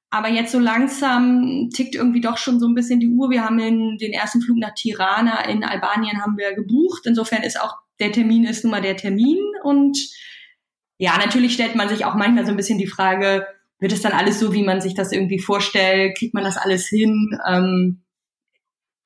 aber 0.09 0.29
jetzt 0.29 0.51
so 0.51 0.59
langsam 0.59 1.69
tickt 1.73 1.95
irgendwie 1.95 2.21
doch 2.21 2.37
schon 2.37 2.59
so 2.59 2.67
ein 2.67 2.75
bisschen 2.75 2.99
die 2.99 3.09
Uhr. 3.09 3.29
Wir 3.29 3.43
haben 3.43 3.57
den, 3.57 3.97
den 3.97 4.13
ersten 4.13 4.41
Flug 4.41 4.57
nach 4.57 4.73
Tirana 4.73 5.45
in 5.49 5.63
Albanien 5.63 6.21
haben 6.21 6.37
wir 6.37 6.53
gebucht. 6.53 7.03
Insofern 7.05 7.43
ist 7.43 7.59
auch 7.59 7.75
der 7.99 8.11
Termin 8.11 8.45
ist 8.45 8.63
nun 8.63 8.71
mal 8.71 8.81
der 8.81 8.97
Termin. 8.97 9.39
Und 9.63 9.97
ja, 10.97 11.17
natürlich 11.17 11.53
stellt 11.53 11.75
man 11.75 11.89
sich 11.89 12.05
auch 12.05 12.15
manchmal 12.15 12.45
so 12.45 12.51
ein 12.51 12.57
bisschen 12.57 12.77
die 12.77 12.87
Frage, 12.87 13.45
wird 13.79 13.91
es 13.91 14.01
dann 14.01 14.13
alles 14.13 14.39
so, 14.39 14.53
wie 14.53 14.63
man 14.63 14.81
sich 14.81 14.93
das 14.93 15.11
irgendwie 15.11 15.39
vorstellt? 15.39 16.17
Kriegt 16.17 16.33
man 16.33 16.43
das 16.43 16.57
alles 16.57 16.87
hin? 16.87 17.37
Ähm, 17.47 18.01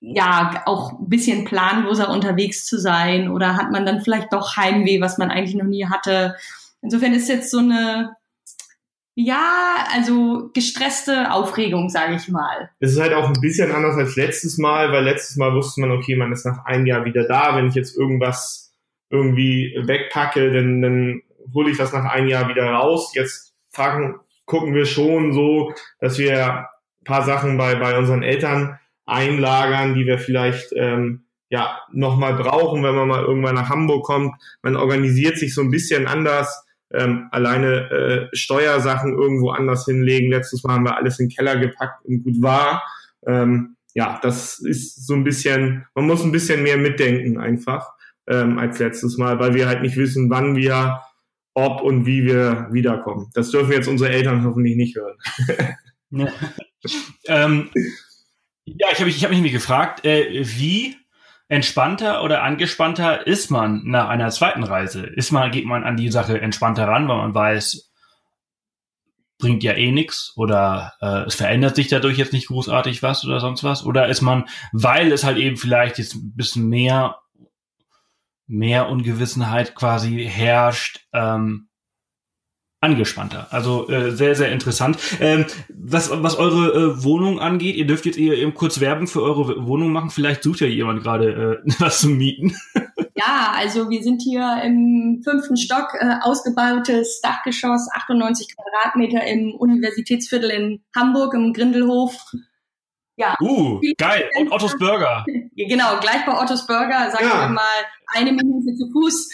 ja, 0.01 0.63
auch 0.65 0.99
ein 0.99 1.09
bisschen 1.09 1.43
planloser 1.43 2.09
unterwegs 2.09 2.65
zu 2.65 2.79
sein 2.79 3.29
oder 3.29 3.57
hat 3.57 3.71
man 3.71 3.85
dann 3.85 4.01
vielleicht 4.01 4.31
doch 4.31 4.55
Heimweh, 4.55 5.01
was 5.01 5.17
man 5.17 5.31
eigentlich 5.31 5.55
noch 5.55 5.65
nie 5.65 5.87
hatte? 5.87 6.35
Insofern 6.81 7.13
ist 7.13 7.27
jetzt 7.27 7.51
so 7.51 7.57
eine 7.57 8.15
ja, 9.21 9.85
also 9.93 10.49
gestresste 10.53 11.33
Aufregung, 11.33 11.89
sage 11.89 12.15
ich 12.15 12.29
mal. 12.29 12.69
Es 12.79 12.93
ist 12.93 13.01
halt 13.01 13.13
auch 13.13 13.27
ein 13.27 13.41
bisschen 13.41 13.69
anders 13.69 13.97
als 13.97 14.15
letztes 14.15 14.57
Mal, 14.57 14.93
weil 14.93 15.03
letztes 15.03 15.35
Mal 15.35 15.53
wusste 15.53 15.81
man, 15.81 15.91
okay, 15.91 16.15
man 16.15 16.31
ist 16.31 16.45
nach 16.45 16.63
einem 16.63 16.85
Jahr 16.85 17.03
wieder 17.03 17.27
da. 17.27 17.53
Wenn 17.57 17.67
ich 17.67 17.75
jetzt 17.75 17.97
irgendwas 17.97 18.73
irgendwie 19.09 19.77
wegpacke, 19.77 20.53
dann, 20.53 20.81
dann 20.81 21.21
hole 21.53 21.69
ich 21.69 21.77
das 21.77 21.91
nach 21.91 22.05
einem 22.05 22.29
Jahr 22.29 22.47
wieder 22.47 22.63
raus. 22.71 23.11
Jetzt 23.13 23.53
fragen, 23.71 24.15
gucken 24.45 24.73
wir 24.73 24.85
schon 24.85 25.33
so, 25.33 25.73
dass 25.99 26.17
wir 26.17 26.45
ein 26.45 26.65
paar 27.03 27.23
Sachen 27.23 27.57
bei, 27.57 27.75
bei 27.75 27.97
unseren 27.97 28.23
Eltern 28.23 28.79
einlagern, 29.05 29.95
die 29.95 30.05
wir 30.05 30.19
vielleicht 30.19 30.71
ähm, 30.77 31.25
ja 31.49 31.77
nochmal 31.91 32.35
brauchen, 32.35 32.83
wenn 32.83 32.95
man 32.95 33.09
mal 33.09 33.25
irgendwann 33.25 33.55
nach 33.55 33.69
Hamburg 33.69 34.05
kommt. 34.05 34.33
Man 34.61 34.77
organisiert 34.77 35.37
sich 35.37 35.53
so 35.53 35.59
ein 35.61 35.71
bisschen 35.71 36.07
anders 36.07 36.65
ähm, 36.93 37.27
alleine 37.31 37.89
äh, 37.91 38.35
Steuersachen 38.35 39.13
irgendwo 39.13 39.51
anders 39.51 39.85
hinlegen. 39.85 40.31
Letztes 40.31 40.63
Mal 40.63 40.73
haben 40.73 40.85
wir 40.85 40.97
alles 40.97 41.19
in 41.19 41.27
den 41.27 41.35
Keller 41.35 41.57
gepackt 41.57 42.05
und 42.05 42.23
gut 42.23 42.41
war. 42.41 42.83
Ähm, 43.27 43.75
ja, 43.93 44.19
das 44.21 44.59
ist 44.59 45.05
so 45.05 45.13
ein 45.13 45.23
bisschen, 45.23 45.85
man 45.95 46.05
muss 46.05 46.23
ein 46.23 46.31
bisschen 46.31 46.63
mehr 46.63 46.77
mitdenken 46.77 47.39
einfach 47.39 47.91
ähm, 48.27 48.57
als 48.57 48.79
letztes 48.79 49.17
Mal, 49.17 49.39
weil 49.39 49.53
wir 49.53 49.67
halt 49.67 49.81
nicht 49.81 49.97
wissen, 49.97 50.29
wann 50.29 50.55
wir, 50.55 51.01
ob 51.53 51.81
und 51.81 52.05
wie 52.05 52.23
wir 52.23 52.67
wiederkommen. 52.71 53.29
Das 53.33 53.51
dürfen 53.51 53.73
jetzt 53.73 53.87
unsere 53.87 54.11
Eltern 54.11 54.45
hoffentlich 54.45 54.75
nicht 54.75 54.95
hören. 54.95 55.17
ja. 56.11 56.27
ähm, 57.27 57.69
ja, 58.65 58.87
ich 58.91 58.99
habe 58.99 59.09
ich 59.09 59.23
hab 59.23 59.31
mich 59.31 59.51
gefragt, 59.51 60.05
äh, 60.05 60.43
wie 60.43 60.95
entspannter 61.49 62.23
oder 62.23 62.43
angespannter 62.43 63.25
ist 63.27 63.49
man 63.49 63.81
nach 63.83 64.07
einer 64.07 64.29
zweiten 64.29 64.63
Reise? 64.63 65.05
Ist 65.05 65.31
man, 65.31 65.51
geht 65.51 65.65
man 65.65 65.83
an 65.83 65.97
die 65.97 66.11
Sache 66.11 66.39
entspannter 66.39 66.87
ran, 66.87 67.07
weil 67.07 67.17
man 67.17 67.33
weiß, 67.35 67.91
bringt 69.39 69.63
ja 69.63 69.73
eh 69.73 69.91
nix 69.91 70.33
oder 70.35 70.93
äh, 71.01 71.23
es 71.25 71.35
verändert 71.35 71.75
sich 71.75 71.87
dadurch 71.87 72.17
jetzt 72.17 72.33
nicht 72.33 72.47
großartig 72.47 73.01
was 73.01 73.25
oder 73.25 73.39
sonst 73.39 73.63
was? 73.63 73.83
Oder 73.83 74.07
ist 74.09 74.21
man, 74.21 74.45
weil 74.73 75.11
es 75.11 75.23
halt 75.23 75.37
eben 75.37 75.57
vielleicht 75.57 75.97
jetzt 75.97 76.15
ein 76.15 76.35
bisschen 76.35 76.67
mehr, 76.69 77.17
mehr 78.45 78.89
Ungewissenheit 78.89 79.73
quasi 79.73 80.25
herrscht, 80.29 81.07
ähm, 81.13 81.68
angespannter. 82.81 83.47
Also 83.51 83.89
äh, 83.89 84.11
sehr, 84.11 84.35
sehr 84.35 84.51
interessant. 84.51 84.97
Ähm, 85.19 85.45
was, 85.69 86.11
was 86.11 86.37
eure 86.37 86.73
äh, 86.73 87.03
Wohnung 87.03 87.39
angeht, 87.39 87.75
ihr 87.75 87.85
dürft 87.85 88.05
jetzt 88.05 88.17
eben 88.17 88.53
kurz 88.53 88.79
Werbung 88.79 89.07
für 89.07 89.21
eure 89.21 89.67
Wohnung 89.67 89.91
machen. 89.91 90.09
Vielleicht 90.09 90.43
sucht 90.43 90.61
ja 90.61 90.67
jemand 90.67 91.03
gerade 91.03 91.61
äh, 91.65 91.71
was 91.79 91.99
zu 91.99 92.07
mieten. 92.07 92.55
Ja, 93.15 93.53
also 93.53 93.89
wir 93.89 94.01
sind 94.01 94.21
hier 94.21 94.61
im 94.63 95.21
fünften 95.23 95.57
Stock, 95.57 95.93
äh, 95.99 96.15
ausgebautes 96.21 97.19
Dachgeschoss, 97.21 97.89
98 97.93 98.55
Quadratmeter 98.55 99.25
im 99.25 99.55
Universitätsviertel 99.55 100.49
in 100.49 100.83
Hamburg, 100.95 101.33
im 101.33 101.51
Grindelhof. 101.51 102.15
Ja. 103.17 103.35
Uh, 103.41 103.81
geil. 103.97 104.29
Und 104.39 104.49
Ottos 104.53 104.77
Burger. 104.77 105.25
genau, 105.57 105.99
gleich 105.99 106.25
bei 106.25 106.41
Ottos 106.41 106.65
Burger, 106.65 107.11
sagen 107.11 107.25
ja. 107.25 107.41
wir 107.41 107.49
mal, 107.49 107.63
eine 108.13 108.31
Minute 108.31 108.73
zu 108.77 108.89
Fuß 108.93 109.29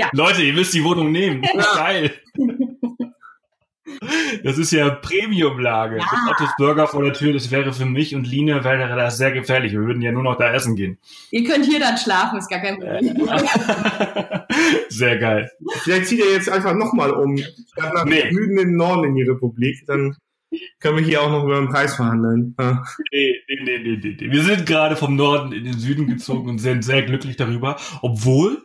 ja. 0.00 0.10
Leute, 0.12 0.42
ihr 0.42 0.54
müsst 0.54 0.74
die 0.74 0.82
Wohnung 0.82 1.12
nehmen. 1.12 1.42
Geil. 1.74 2.12
Das 4.42 4.56
ist 4.56 4.72
ja 4.72 4.88
Premium-Lage. 4.88 5.98
Ja. 5.98 6.04
Mit 6.24 6.32
Ottos 6.32 6.50
Burger 6.56 6.86
vor 6.86 7.02
der 7.02 7.12
Tür, 7.12 7.32
das 7.32 7.50
wäre 7.50 7.72
für 7.72 7.84
mich 7.84 8.14
und 8.14 8.26
Line 8.26 8.64
wäre 8.64 8.96
das 8.96 9.18
sehr 9.18 9.32
gefährlich. 9.32 9.72
Wir 9.72 9.80
würden 9.80 10.00
ja 10.00 10.12
nur 10.12 10.22
noch 10.22 10.36
da 10.36 10.52
essen 10.52 10.76
gehen. 10.76 10.98
Ihr 11.30 11.44
könnt 11.44 11.66
hier 11.66 11.80
dann 11.80 11.98
schlafen, 11.98 12.38
ist 12.38 12.48
gar 12.48 12.60
kein 12.60 12.78
Problem. 12.78 13.28
sehr 14.88 15.18
geil. 15.18 15.50
Vielleicht 15.82 16.06
zieht 16.06 16.20
ihr 16.20 16.32
jetzt 16.32 16.48
einfach 16.48 16.74
nochmal 16.74 17.10
um. 17.10 17.34
Nach 17.76 18.04
nee. 18.04 18.30
Süden 18.30 18.58
in 18.58 18.68
den 18.68 18.76
Norden 18.76 19.04
in 19.04 19.14
die 19.16 19.22
Republik, 19.22 19.84
dann 19.86 20.16
können 20.80 20.96
wir 20.96 21.04
hier 21.04 21.22
auch 21.22 21.30
noch 21.30 21.44
über 21.44 21.60
den 21.60 21.68
Preis 21.68 21.94
verhandeln. 21.94 22.54
Ja. 22.58 22.82
Nee, 23.12 23.36
nee, 23.48 23.78
nee, 23.78 23.98
nee, 24.02 24.16
nee. 24.18 24.32
Wir 24.32 24.42
sind 24.42 24.66
gerade 24.66 24.96
vom 24.96 25.14
Norden 25.14 25.52
in 25.52 25.64
den 25.64 25.78
Süden 25.78 26.08
gezogen 26.08 26.48
und 26.48 26.58
sind 26.58 26.84
sehr 26.84 27.02
glücklich 27.02 27.36
darüber. 27.36 27.76
Obwohl 28.02 28.62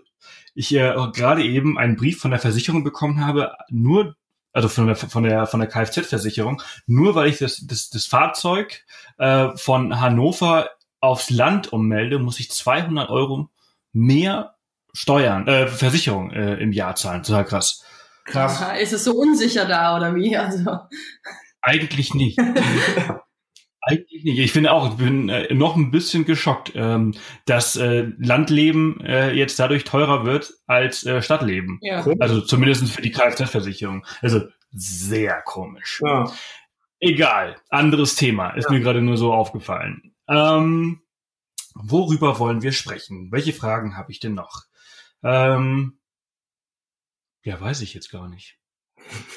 ich 0.56 0.74
äh, 0.74 0.96
gerade 1.13 1.44
eben 1.44 1.78
einen 1.78 1.98
Brief 1.98 2.20
von 2.20 2.32
der 2.32 2.39
Versicherung 2.39 2.84
bekommen 2.84 3.24
habe, 3.26 3.56
nur 3.70 4.15
also 4.54 4.70
von 4.70 4.88
der 4.88 4.96
von 4.96 5.24
der 5.24 5.46
von 5.48 5.60
der 5.60 5.70
Kfz-Versicherung, 5.70 6.62
nur 6.88 7.13
weil 7.13 7.28
ich 7.28 7.38
das 7.38 7.68
das, 7.68 7.89
das 7.89 8.06
Fahrzeug 8.06 8.84
äh, 9.18 9.50
von 9.56 10.00
Hannover 10.00 10.70
aufs 11.02 11.30
Land 11.30 11.72
ummelde, 11.74 12.20
muss 12.20 12.39
ich 12.39 12.50
200 12.50 13.10
Euro 13.10 13.50
mehr 13.91 14.56
Steuern, 14.94 15.46
äh, 15.48 15.68
Versicherung 15.68 16.32
äh, 16.32 16.56
im 16.56 16.72
Jahr 16.72 16.96
zahlen. 16.96 17.22
Total 17.22 17.46
krass. 17.46 17.84
Krass. 18.24 18.63
Ist 18.82 18.94
es 18.94 19.04
so 19.04 19.13
unsicher 19.13 19.65
da 19.65 19.98
oder 19.98 20.15
wie? 20.15 20.36
Also 20.36 20.80
eigentlich 21.62 22.13
nicht. 22.13 22.39
Eigentlich 23.88 24.24
nicht. 24.24 24.39
Ich 24.39 24.52
finde 24.52 24.71
auch, 24.71 24.89
ich 24.89 24.98
bin 24.98 25.30
äh, 25.30 25.54
noch 25.54 25.76
ein 25.76 25.91
bisschen 25.91 26.26
geschockt, 26.26 26.71
ähm, 26.74 27.13
dass 27.45 27.76
äh, 27.76 28.08
Landleben 28.17 29.00
äh, 29.02 29.32
jetzt 29.34 29.60
dadurch 29.60 29.84
teurer 29.84 30.26
wird 30.26 30.56
als 30.65 31.06
äh, 31.06 31.21
Stadtleben. 31.21 31.78
Ja. 31.84 32.04
Also 32.19 32.41
zumindest 32.41 32.89
für 32.89 33.04
die 33.04 33.12
Kfz-Versicherung. 33.12 34.04
Also 34.21 34.41
sehr 34.71 35.39
komisch. 35.43 36.02
Ja. 36.04 36.32
Egal, 37.00 37.58
anderes 37.69 38.15
Thema. 38.15 38.50
Ist 38.52 38.69
ja. 38.69 38.71
mir 38.71 38.80
gerade 38.80 39.04
nur 39.04 39.17
so 39.17 39.32
aufgefallen. 39.32 40.15
Ähm, 40.28 41.04
worüber 41.76 42.39
wollen 42.39 42.63
wir 42.63 42.71
sprechen? 42.71 43.32
Welche 43.32 43.54
Fragen 43.54 43.98
habe 43.98 44.12
ich 44.12 44.19
denn 44.19 44.34
noch? 44.34 44.63
Ähm, 45.21 46.00
ja, 47.43 47.62
weiß 47.62 47.82
ich 47.82 47.93
jetzt 47.93 48.10
gar 48.10 48.28
nicht. 48.30 48.58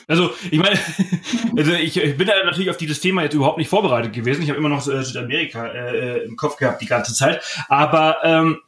Also, 0.07 0.31
ich 0.51 0.59
meine, 0.59 0.79
also 1.57 1.73
ich, 1.73 1.97
ich 1.97 2.17
bin 2.17 2.27
da 2.27 2.33
natürlich 2.45 2.71
auf 2.71 2.77
dieses 2.77 3.01
Thema 3.01 3.23
jetzt 3.23 3.35
überhaupt 3.35 3.59
nicht 3.59 3.69
vorbereitet 3.69 4.13
gewesen. 4.13 4.43
Ich 4.43 4.49
habe 4.49 4.59
immer 4.59 4.71
noch 4.71 4.87
äh, 4.89 5.03
Südamerika 5.03 5.67
äh, 5.67 6.25
im 6.25 6.37
Kopf 6.37 6.57
gehabt 6.57 6.81
die 6.81 6.87
ganze 6.87 7.15
Zeit. 7.15 7.43
Aber 7.69 8.17
ähm, 8.23 8.61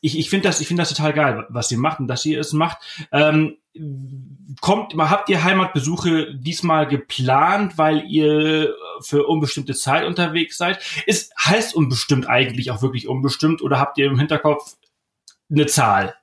ich, 0.00 0.18
ich 0.18 0.30
finde 0.30 0.48
das, 0.48 0.60
ich 0.60 0.68
das 0.68 0.90
total 0.90 1.12
geil, 1.12 1.46
was 1.48 1.72
ihr 1.72 1.78
macht 1.78 2.00
und 2.00 2.08
dass 2.08 2.24
ihr 2.24 2.38
es 2.38 2.52
macht. 2.52 2.78
Ähm, 3.12 3.56
kommt, 4.60 4.94
habt 4.94 5.28
ihr 5.28 5.42
Heimatbesuche 5.42 6.34
diesmal 6.34 6.86
geplant, 6.86 7.78
weil 7.78 8.04
ihr 8.06 8.74
für 9.00 9.26
unbestimmte 9.26 9.74
Zeit 9.74 10.04
unterwegs 10.04 10.58
seid? 10.58 10.80
Ist 11.06 11.32
heißt 11.38 11.74
unbestimmt 11.74 12.28
eigentlich 12.28 12.70
auch 12.70 12.82
wirklich 12.82 13.08
unbestimmt 13.08 13.62
oder 13.62 13.78
habt 13.78 13.98
ihr 13.98 14.06
im 14.06 14.18
Hinterkopf 14.18 14.76
eine 15.50 15.66
Zahl? 15.66 16.14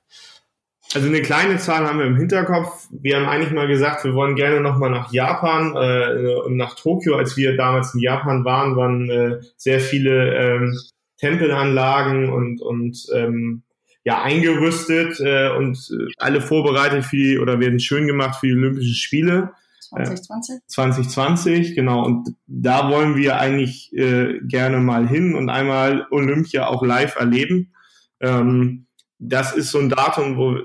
Also 0.94 1.08
eine 1.08 1.20
kleine 1.20 1.58
Zahl 1.58 1.86
haben 1.86 1.98
wir 1.98 2.06
im 2.06 2.16
Hinterkopf. 2.16 2.86
Wir 2.90 3.16
haben 3.16 3.26
eigentlich 3.26 3.52
mal 3.52 3.66
gesagt, 3.66 4.04
wir 4.04 4.14
wollen 4.14 4.36
gerne 4.36 4.60
nochmal 4.60 4.90
nach 4.90 5.12
Japan 5.12 5.74
äh, 5.76 6.34
und 6.44 6.56
nach 6.56 6.74
Tokio. 6.76 7.16
Als 7.16 7.36
wir 7.36 7.56
damals 7.56 7.94
in 7.94 8.00
Japan 8.00 8.44
waren, 8.44 8.76
waren 8.76 9.10
äh, 9.10 9.40
sehr 9.56 9.80
viele 9.80 10.34
ähm, 10.34 10.78
Tempelanlagen 11.18 12.32
und, 12.32 12.62
und 12.62 13.06
ähm, 13.14 13.62
ja 14.04 14.22
eingerüstet 14.22 15.18
äh, 15.20 15.50
und 15.50 15.76
äh, 15.90 16.12
alle 16.18 16.40
vorbereitet 16.40 17.04
für 17.04 17.16
die, 17.16 17.38
oder 17.38 17.58
werden 17.58 17.80
schön 17.80 18.06
gemacht 18.06 18.38
für 18.38 18.46
die 18.46 18.52
Olympischen 18.52 18.94
Spiele. 18.94 19.50
2020? 19.90 20.60
2020, 20.66 21.74
genau. 21.74 22.04
Und 22.04 22.34
da 22.46 22.90
wollen 22.90 23.16
wir 23.16 23.38
eigentlich 23.38 23.92
äh, 23.92 24.38
gerne 24.42 24.78
mal 24.78 25.08
hin 25.08 25.34
und 25.34 25.48
einmal 25.50 26.06
Olympia 26.10 26.68
auch 26.68 26.84
live 26.84 27.16
erleben. 27.16 27.72
Ähm, 28.20 28.86
das 29.18 29.54
ist 29.54 29.70
so 29.70 29.78
ein 29.78 29.88
Datum, 29.88 30.36
wo 30.36 30.58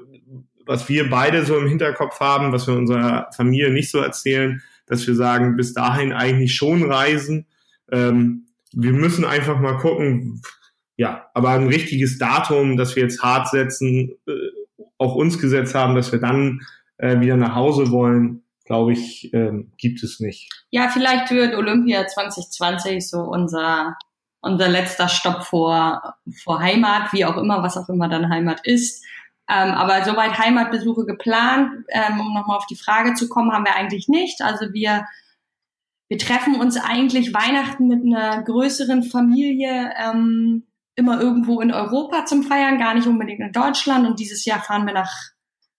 was 0.65 0.89
wir 0.89 1.09
beide 1.09 1.45
so 1.45 1.57
im 1.57 1.67
Hinterkopf 1.67 2.19
haben, 2.19 2.51
was 2.51 2.67
wir 2.67 2.75
unserer 2.75 3.29
Familie 3.35 3.71
nicht 3.71 3.91
so 3.91 3.99
erzählen, 3.99 4.61
dass 4.87 5.05
wir 5.07 5.15
sagen, 5.15 5.55
bis 5.55 5.73
dahin 5.73 6.13
eigentlich 6.13 6.55
schon 6.55 6.91
reisen. 6.91 7.47
Ähm, 7.91 8.47
wir 8.73 8.93
müssen 8.93 9.25
einfach 9.25 9.59
mal 9.59 9.77
gucken, 9.77 10.41
ja, 10.97 11.29
aber 11.33 11.49
ein 11.49 11.67
richtiges 11.67 12.17
Datum, 12.17 12.77
dass 12.77 12.95
wir 12.95 13.03
jetzt 13.03 13.23
hart 13.23 13.49
setzen, 13.49 14.11
äh, 14.27 14.31
auch 14.97 15.15
uns 15.15 15.39
gesetzt 15.39 15.75
haben, 15.75 15.95
dass 15.95 16.11
wir 16.11 16.19
dann 16.19 16.61
äh, 16.97 17.19
wieder 17.19 17.37
nach 17.37 17.55
Hause 17.55 17.91
wollen, 17.91 18.43
glaube 18.65 18.93
ich, 18.93 19.33
äh, 19.33 19.51
gibt 19.77 20.03
es 20.03 20.19
nicht. 20.19 20.49
Ja, 20.69 20.89
vielleicht 20.89 21.31
wird 21.31 21.55
Olympia 21.55 22.05
2020 22.07 23.07
so 23.09 23.19
unser 23.19 23.97
unser 24.41 24.67
letzter 24.67 25.07
Stopp 25.07 25.43
vor 25.43 26.15
vor 26.43 26.59
Heimat, 26.59 27.13
wie 27.13 27.25
auch 27.25 27.37
immer, 27.37 27.63
was 27.63 27.77
auch 27.77 27.89
immer 27.89 28.09
dann 28.09 28.29
Heimat 28.29 28.65
ist. 28.65 29.03
Ähm, 29.49 29.71
aber 29.71 30.03
soweit 30.05 30.37
Heimatbesuche 30.37 31.05
geplant, 31.05 31.85
ähm, 31.89 32.19
um 32.19 32.33
nochmal 32.33 32.57
auf 32.57 32.67
die 32.67 32.75
Frage 32.75 33.15
zu 33.15 33.27
kommen, 33.27 33.51
haben 33.51 33.65
wir 33.65 33.75
eigentlich 33.75 34.07
nicht. 34.07 34.41
Also 34.41 34.73
wir 34.73 35.05
wir 36.11 36.17
treffen 36.17 36.59
uns 36.59 36.75
eigentlich 36.75 37.33
Weihnachten 37.33 37.87
mit 37.87 38.03
einer 38.03 38.43
größeren 38.43 39.03
Familie 39.03 39.93
ähm, 39.97 40.67
immer 40.95 41.21
irgendwo 41.21 41.61
in 41.61 41.71
Europa 41.71 42.25
zum 42.25 42.43
Feiern, 42.43 42.77
gar 42.77 42.95
nicht 42.95 43.07
unbedingt 43.07 43.39
in 43.39 43.53
Deutschland. 43.53 44.05
Und 44.05 44.19
dieses 44.19 44.43
Jahr 44.43 44.61
fahren 44.61 44.85
wir 44.85 44.93
nach 44.93 45.31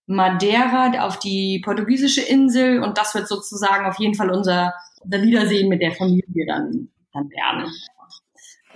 Madeira 0.07 1.05
auf 1.05 1.19
die 1.19 1.61
portugiesische 1.63 2.23
Insel 2.23 2.83
und 2.83 2.97
das 2.97 3.15
wird 3.15 3.29
sozusagen 3.29 3.85
auf 3.85 3.99
jeden 3.99 4.15
Fall 4.15 4.31
unser, 4.31 4.73
unser 5.03 5.21
Wiedersehen 5.21 5.69
mit 5.69 5.83
der 5.83 5.93
Familie 5.93 6.47
dann, 6.47 6.89
dann 7.13 7.29
werden. 7.29 7.71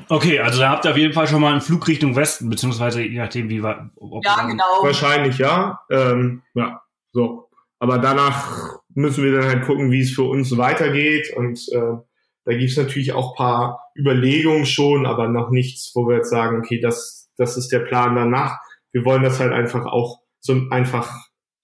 Okay, 0.09 0.39
also 0.39 0.61
da 0.61 0.71
habt 0.71 0.85
ihr 0.85 0.93
auf 0.93 0.97
jeden 0.97 1.13
Fall 1.13 1.27
schon 1.27 1.41
mal 1.41 1.53
einen 1.53 1.61
Flug 1.61 1.89
Richtung 1.89 2.15
Westen, 2.15 2.49
beziehungsweise 2.49 3.03
je 3.03 3.19
nachdem, 3.19 3.49
wie 3.49 3.63
war. 3.63 3.91
Ja, 4.23 4.47
genau. 4.47 4.65
Wahrscheinlich 4.83 5.39
ja. 5.39 5.81
Ähm, 5.91 6.43
ja, 6.55 6.81
so. 7.13 7.49
Aber 7.79 7.99
danach 7.99 8.79
müssen 8.95 9.25
wir 9.25 9.33
dann 9.33 9.49
halt 9.49 9.65
gucken, 9.65 9.91
wie 9.91 10.01
es 10.01 10.13
für 10.13 10.23
uns 10.23 10.57
weitergeht. 10.57 11.33
Und 11.37 11.59
äh, 11.73 11.97
da 12.45 12.55
gibt's 12.55 12.77
natürlich 12.77 13.13
auch 13.13 13.37
paar 13.37 13.91
Überlegungen 13.97 14.67
schon, 14.67 15.07
aber 15.07 15.29
noch 15.29 15.51
nichts, 15.51 15.93
wo 15.95 16.09
wir 16.09 16.17
jetzt 16.17 16.31
sagen, 16.31 16.59
okay, 16.59 16.81
das, 16.81 17.29
das 17.37 17.57
ist 17.57 17.73
der 17.73 17.81
Plan 17.81 18.15
danach. 18.15 18.59
Wir 18.93 19.05
wollen 19.05 19.23
das 19.23 19.41
halt 19.41 19.53
einfach 19.53 19.85
auch 19.85 20.21
so 20.41 20.55
einfach 20.71 21.13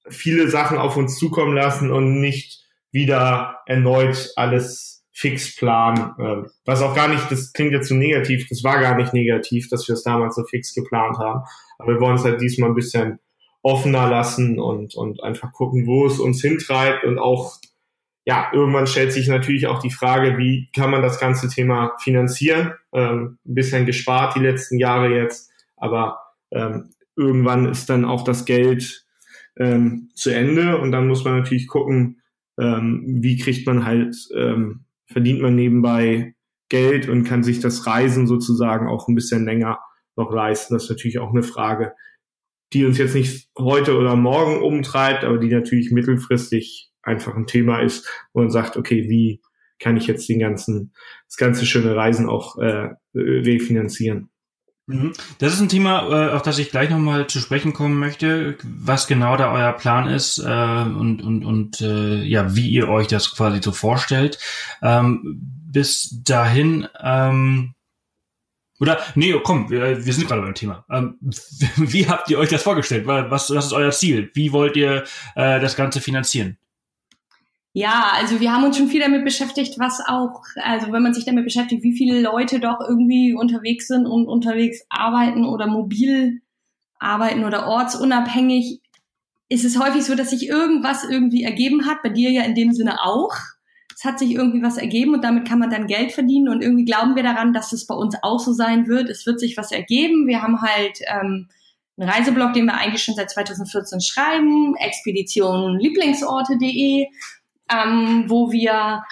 viele 0.08 0.48
Sachen 0.48 0.78
auf 0.78 0.96
uns 0.96 1.16
zukommen 1.16 1.54
lassen 1.54 1.92
und 1.92 2.20
nicht 2.20 2.66
wieder 2.90 3.60
erneut 3.66 4.32
alles 4.36 4.91
fix 5.12 5.54
planen. 5.56 6.14
Ähm, 6.18 6.46
was 6.64 6.82
auch 6.82 6.94
gar 6.94 7.08
nicht, 7.08 7.30
das 7.30 7.52
klingt 7.52 7.72
jetzt 7.72 7.88
zu 7.88 7.94
so 7.94 8.00
negativ, 8.00 8.46
das 8.48 8.64
war 8.64 8.80
gar 8.80 8.96
nicht 8.96 9.12
negativ, 9.12 9.68
dass 9.68 9.86
wir 9.86 9.94
es 9.94 10.02
damals 10.02 10.34
so 10.34 10.44
fix 10.44 10.74
geplant 10.74 11.18
haben. 11.18 11.42
Aber 11.78 11.94
wir 11.94 12.00
wollen 12.00 12.16
es 12.16 12.24
halt 12.24 12.40
diesmal 12.40 12.70
ein 12.70 12.74
bisschen 12.74 13.18
offener 13.62 14.08
lassen 14.08 14.58
und, 14.58 14.94
und 14.94 15.22
einfach 15.22 15.52
gucken, 15.52 15.86
wo 15.86 16.06
es 16.06 16.18
uns 16.18 16.40
hintreibt 16.40 17.04
und 17.04 17.18
auch, 17.18 17.58
ja, 18.24 18.50
irgendwann 18.52 18.86
stellt 18.86 19.12
sich 19.12 19.28
natürlich 19.28 19.66
auch 19.66 19.80
die 19.80 19.90
Frage, 19.90 20.38
wie 20.38 20.68
kann 20.74 20.90
man 20.90 21.02
das 21.02 21.20
ganze 21.20 21.48
Thema 21.48 21.96
finanzieren? 22.00 22.72
Ähm, 22.92 23.38
ein 23.46 23.54
bisschen 23.54 23.86
gespart 23.86 24.34
die 24.34 24.40
letzten 24.40 24.78
Jahre 24.78 25.14
jetzt, 25.14 25.50
aber 25.76 26.18
ähm, 26.50 26.90
irgendwann 27.16 27.66
ist 27.68 27.88
dann 27.88 28.04
auch 28.04 28.24
das 28.24 28.44
Geld 28.44 29.04
ähm, 29.56 30.10
zu 30.14 30.30
Ende 30.30 30.78
und 30.78 30.92
dann 30.92 31.06
muss 31.06 31.24
man 31.24 31.38
natürlich 31.38 31.68
gucken, 31.68 32.20
ähm, 32.58 33.18
wie 33.20 33.38
kriegt 33.38 33.66
man 33.66 33.84
halt 33.84 34.16
ähm, 34.34 34.84
verdient 35.12 35.40
man 35.40 35.54
nebenbei 35.54 36.34
Geld 36.68 37.08
und 37.08 37.24
kann 37.24 37.42
sich 37.42 37.60
das 37.60 37.86
Reisen 37.86 38.26
sozusagen 38.26 38.88
auch 38.88 39.06
ein 39.08 39.14
bisschen 39.14 39.44
länger 39.44 39.78
noch 40.16 40.32
leisten. 40.32 40.74
Das 40.74 40.84
ist 40.84 40.90
natürlich 40.90 41.18
auch 41.18 41.30
eine 41.30 41.42
Frage, 41.42 41.92
die 42.72 42.84
uns 42.84 42.98
jetzt 42.98 43.14
nicht 43.14 43.48
heute 43.58 43.96
oder 43.96 44.16
morgen 44.16 44.62
umtreibt, 44.62 45.24
aber 45.24 45.38
die 45.38 45.50
natürlich 45.50 45.90
mittelfristig 45.90 46.90
einfach 47.02 47.36
ein 47.36 47.46
Thema 47.46 47.80
ist, 47.80 48.08
wo 48.32 48.40
man 48.40 48.50
sagt, 48.50 48.76
okay, 48.76 49.08
wie 49.08 49.42
kann 49.78 49.96
ich 49.96 50.06
jetzt 50.06 50.28
den 50.28 50.38
ganzen, 50.38 50.94
das 51.26 51.36
ganze 51.36 51.66
schöne 51.66 51.94
Reisen 51.94 52.28
auch 52.28 52.56
äh, 52.58 52.90
refinanzieren? 53.14 54.31
Mhm. 54.86 55.12
Das 55.38 55.54
ist 55.54 55.60
ein 55.60 55.68
Thema, 55.68 56.08
äh, 56.08 56.32
auf 56.32 56.42
das 56.42 56.58
ich 56.58 56.70
gleich 56.70 56.90
nochmal 56.90 57.26
zu 57.28 57.38
sprechen 57.38 57.72
kommen 57.72 57.98
möchte, 57.98 58.58
was 58.64 59.06
genau 59.06 59.36
da 59.36 59.52
euer 59.52 59.72
Plan 59.72 60.08
ist 60.08 60.38
äh, 60.38 60.42
und, 60.42 61.22
und, 61.22 61.44
und 61.44 61.80
äh, 61.80 62.22
ja, 62.22 62.56
wie 62.56 62.68
ihr 62.68 62.88
euch 62.88 63.06
das 63.06 63.34
quasi 63.34 63.60
so 63.62 63.72
vorstellt. 63.72 64.38
Ähm, 64.82 65.40
bis 65.72 66.22
dahin, 66.24 66.88
ähm, 67.00 67.74
oder, 68.80 68.98
nee, 69.14 69.32
komm, 69.44 69.70
wir, 69.70 70.04
wir 70.04 70.12
sind 70.12 70.26
gerade 70.26 70.42
beim 70.42 70.54
Thema. 70.54 70.84
Ähm, 70.90 71.16
wie 71.76 72.08
habt 72.08 72.28
ihr 72.30 72.38
euch 72.38 72.50
das 72.50 72.64
vorgestellt? 72.64 73.06
Was, 73.06 73.50
was 73.50 73.66
ist 73.66 73.72
euer 73.72 73.92
Ziel? 73.92 74.30
Wie 74.34 74.52
wollt 74.52 74.76
ihr 74.76 75.04
das 75.34 75.76
Ganze 75.76 76.00
finanzieren? 76.00 76.58
Ja, 77.74 78.12
also 78.14 78.40
wir 78.40 78.52
haben 78.52 78.64
uns 78.64 78.76
schon 78.76 78.88
viel 78.88 79.00
damit 79.00 79.24
beschäftigt, 79.24 79.78
was 79.78 80.00
auch, 80.06 80.42
also 80.56 80.92
wenn 80.92 81.02
man 81.02 81.14
sich 81.14 81.24
damit 81.24 81.44
beschäftigt, 81.44 81.82
wie 81.82 81.96
viele 81.96 82.20
Leute 82.20 82.60
doch 82.60 82.80
irgendwie 82.86 83.32
unterwegs 83.32 83.88
sind 83.88 84.06
und 84.06 84.28
unterwegs 84.28 84.84
arbeiten 84.90 85.46
oder 85.46 85.66
mobil 85.66 86.42
arbeiten 86.98 87.44
oder 87.44 87.66
ortsunabhängig, 87.66 88.82
ist 89.48 89.64
es 89.64 89.78
häufig 89.78 90.04
so, 90.04 90.14
dass 90.14 90.28
sich 90.30 90.48
irgendwas 90.48 91.04
irgendwie 91.04 91.44
ergeben 91.44 91.86
hat, 91.86 92.02
bei 92.02 92.10
dir 92.10 92.30
ja 92.30 92.42
in 92.42 92.54
dem 92.54 92.74
Sinne 92.74 93.02
auch. 93.02 93.34
Es 93.94 94.04
hat 94.04 94.18
sich 94.18 94.32
irgendwie 94.32 94.62
was 94.62 94.76
ergeben 94.76 95.14
und 95.14 95.24
damit 95.24 95.48
kann 95.48 95.58
man 95.58 95.70
dann 95.70 95.86
Geld 95.86 96.12
verdienen 96.12 96.50
und 96.50 96.60
irgendwie 96.62 96.84
glauben 96.84 97.16
wir 97.16 97.22
daran, 97.22 97.54
dass 97.54 97.72
es 97.72 97.86
bei 97.86 97.94
uns 97.94 98.16
auch 98.22 98.38
so 98.38 98.52
sein 98.52 98.86
wird. 98.86 99.08
Es 99.08 99.24
wird 99.24 99.40
sich 99.40 99.56
was 99.56 99.72
ergeben. 99.72 100.26
Wir 100.26 100.42
haben 100.42 100.60
halt 100.60 100.98
ähm, 101.06 101.48
einen 101.96 102.08
Reiseblog, 102.08 102.52
den 102.52 102.66
wir 102.66 102.74
eigentlich 102.74 103.02
schon 103.02 103.14
seit 103.14 103.30
2014 103.30 104.02
schreiben, 104.02 104.76
expeditionlieblingsorte.de 104.76 107.06
ähm, 107.70 108.24
wo 108.28 108.52
wir 108.52 109.02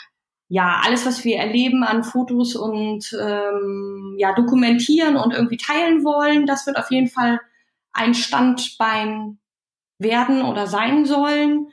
ja 0.49 0.81
alles, 0.85 1.07
was 1.07 1.25
wir 1.25 1.39
erleben 1.39 1.85
an 1.85 2.03
Fotos 2.03 2.57
und 2.57 3.17
ähm, 3.19 4.17
ja 4.19 4.35
dokumentieren 4.35 5.17
und 5.17 5.33
irgendwie 5.33 5.57
teilen 5.57 6.05
wollen. 6.05 6.45
Das 6.45 6.67
wird 6.67 6.77
auf 6.77 6.91
jeden 6.91 7.09
Fall 7.09 7.41
ein 7.93 8.15
Standbein 8.15 9.39
werden 9.99 10.43
oder 10.43 10.67
sein 10.67 11.05
sollen. 11.05 11.69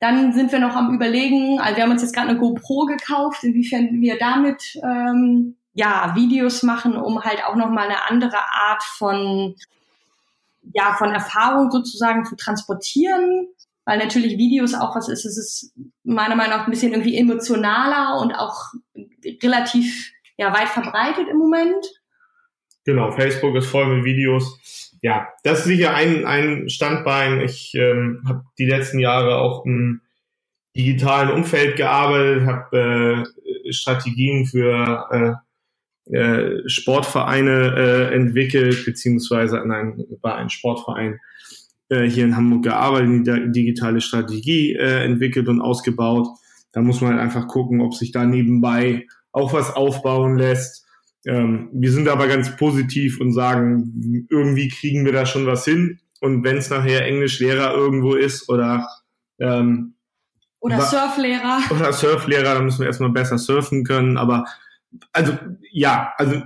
Dann 0.00 0.32
sind 0.32 0.52
wir 0.52 0.58
noch 0.58 0.74
am 0.74 0.94
überlegen, 0.94 1.60
also 1.60 1.76
wir 1.76 1.82
haben 1.82 1.90
uns 1.90 2.02
jetzt 2.02 2.14
gerade 2.14 2.30
eine 2.30 2.38
GoPro 2.38 2.86
gekauft, 2.86 3.44
inwiefern 3.44 4.00
wir 4.00 4.16
damit 4.18 4.78
ähm, 4.82 5.56
ja 5.74 6.12
Videos 6.14 6.62
machen, 6.62 6.96
um 6.96 7.24
halt 7.24 7.44
auch 7.44 7.56
noch 7.56 7.68
mal 7.68 7.86
eine 7.86 8.08
andere 8.08 8.38
Art 8.38 8.82
von 8.82 9.54
ja 10.72 10.94
von 10.94 11.12
Erfahrung 11.12 11.70
sozusagen 11.70 12.24
zu 12.24 12.36
transportieren 12.36 13.48
weil 13.88 13.96
natürlich 13.96 14.36
Videos 14.36 14.74
auch 14.74 14.94
was 14.94 15.08
ist, 15.08 15.24
es 15.24 15.38
ist 15.38 15.72
meiner 16.04 16.36
Meinung 16.36 16.58
nach 16.58 16.66
ein 16.66 16.70
bisschen 16.70 16.92
irgendwie 16.92 17.16
emotionaler 17.16 18.20
und 18.20 18.32
auch 18.34 18.74
relativ 19.42 20.12
ja, 20.36 20.52
weit 20.52 20.68
verbreitet 20.68 21.26
im 21.30 21.38
Moment. 21.38 21.86
Genau, 22.84 23.10
Facebook 23.12 23.56
ist 23.56 23.68
voll 23.68 23.86
mit 23.86 24.04
Videos. 24.04 24.92
Ja, 25.00 25.28
das 25.42 25.60
ist 25.60 25.64
sicher 25.64 25.94
ein, 25.94 26.26
ein 26.26 26.68
Standbein. 26.68 27.40
Ich 27.40 27.72
ähm, 27.76 28.22
habe 28.28 28.42
die 28.58 28.66
letzten 28.66 28.98
Jahre 28.98 29.36
auch 29.36 29.64
im 29.64 30.02
digitalen 30.76 31.30
Umfeld 31.30 31.76
gearbeitet, 31.76 32.46
habe 32.46 33.24
äh, 33.64 33.72
Strategien 33.72 34.44
für 34.44 35.40
äh, 36.04 36.14
äh, 36.14 36.68
Sportvereine 36.68 37.74
äh, 37.74 38.14
entwickelt, 38.14 38.84
beziehungsweise 38.84 39.62
nein, 39.64 40.04
bei 40.20 40.34
einem 40.34 40.50
Sportverein 40.50 41.20
äh, 41.88 42.04
hier 42.04 42.24
in 42.24 42.36
Hamburg 42.36 42.64
gearbeitet, 42.64 43.26
die 43.26 43.52
digitale 43.52 44.00
Strategie 44.00 44.74
äh, 44.74 45.04
entwickelt 45.04 45.48
und 45.48 45.60
ausgebaut. 45.60 46.28
Da 46.72 46.82
muss 46.82 47.00
man 47.00 47.12
halt 47.12 47.20
einfach 47.20 47.48
gucken, 47.48 47.80
ob 47.80 47.94
sich 47.94 48.12
da 48.12 48.24
nebenbei 48.24 49.06
auch 49.32 49.52
was 49.52 49.74
aufbauen 49.74 50.36
lässt. 50.36 50.86
Ähm, 51.26 51.70
wir 51.72 51.92
sind 51.92 52.08
aber 52.08 52.28
ganz 52.28 52.56
positiv 52.56 53.20
und 53.20 53.32
sagen, 53.32 54.26
irgendwie 54.30 54.68
kriegen 54.68 55.04
wir 55.04 55.12
da 55.12 55.26
schon 55.26 55.46
was 55.46 55.64
hin. 55.64 56.00
Und 56.20 56.44
wenn 56.44 56.56
es 56.58 56.70
nachher 56.70 57.06
Englischlehrer 57.06 57.74
irgendwo 57.74 58.14
ist 58.14 58.48
oder 58.48 58.88
ähm, 59.38 59.94
oder 60.60 60.80
Surflehrer. 60.80 61.60
Oder 61.70 61.92
Surflehrer, 61.92 62.54
dann 62.54 62.64
müssen 62.64 62.80
wir 62.80 62.88
erstmal 62.88 63.10
besser 63.10 63.38
surfen 63.38 63.84
können. 63.84 64.16
Aber 64.16 64.44
also 65.12 65.38
ja, 65.70 66.12
also 66.16 66.42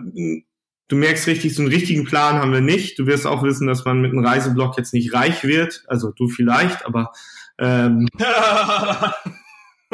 Du 0.93 0.99
merkst 0.99 1.27
richtig, 1.27 1.55
so 1.55 1.63
einen 1.63 1.73
richtigen 1.73 2.05
Plan 2.05 2.35
haben 2.35 2.53
wir 2.53 2.61
nicht. 2.61 2.99
Du 2.99 3.07
wirst 3.07 3.27
auch 3.27 3.43
wissen, 3.43 3.67
dass 3.67 3.87
man 3.87 4.03
mit 4.03 4.13
einem 4.13 4.27
Reiseblog 4.27 4.77
jetzt 4.77 4.93
nicht 4.93 5.15
reich 5.15 5.43
wird. 5.43 5.85
Also 5.87 6.11
du 6.11 6.29
vielleicht, 6.29 6.85
aber 6.85 7.13
ähm, 7.59 8.09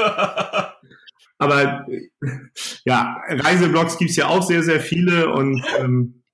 aber 1.38 1.86
ja, 2.84 3.22
Reiseblogs 3.28 3.96
gibt's 3.96 4.16
ja 4.16 4.26
auch 4.26 4.42
sehr, 4.42 4.64
sehr 4.64 4.80
viele 4.80 5.32
und 5.32 5.62
ähm, 5.78 6.24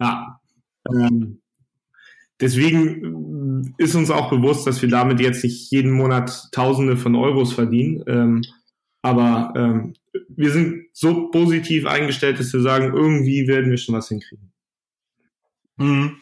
ja, 0.00 0.40
ähm, 0.92 1.40
deswegen 2.40 3.72
ist 3.78 3.94
uns 3.94 4.10
auch 4.10 4.28
bewusst, 4.28 4.66
dass 4.66 4.82
wir 4.82 4.88
damit 4.88 5.20
jetzt 5.20 5.44
nicht 5.44 5.70
jeden 5.70 5.92
Monat 5.92 6.48
Tausende 6.50 6.96
von 6.96 7.14
Euros 7.14 7.52
verdienen. 7.52 8.02
Ähm, 8.08 8.42
aber 9.02 9.52
ähm, 9.54 9.94
wir 10.28 10.50
sind 10.50 10.86
so 10.92 11.28
positiv 11.30 11.86
eingestellt, 11.86 12.38
dass 12.38 12.52
wir 12.52 12.60
sagen, 12.60 12.92
irgendwie 12.94 13.46
werden 13.46 13.70
wir 13.70 13.78
schon 13.78 13.94
was 13.94 14.08
hinkriegen. 14.08 14.52
Mhm. 15.76 16.16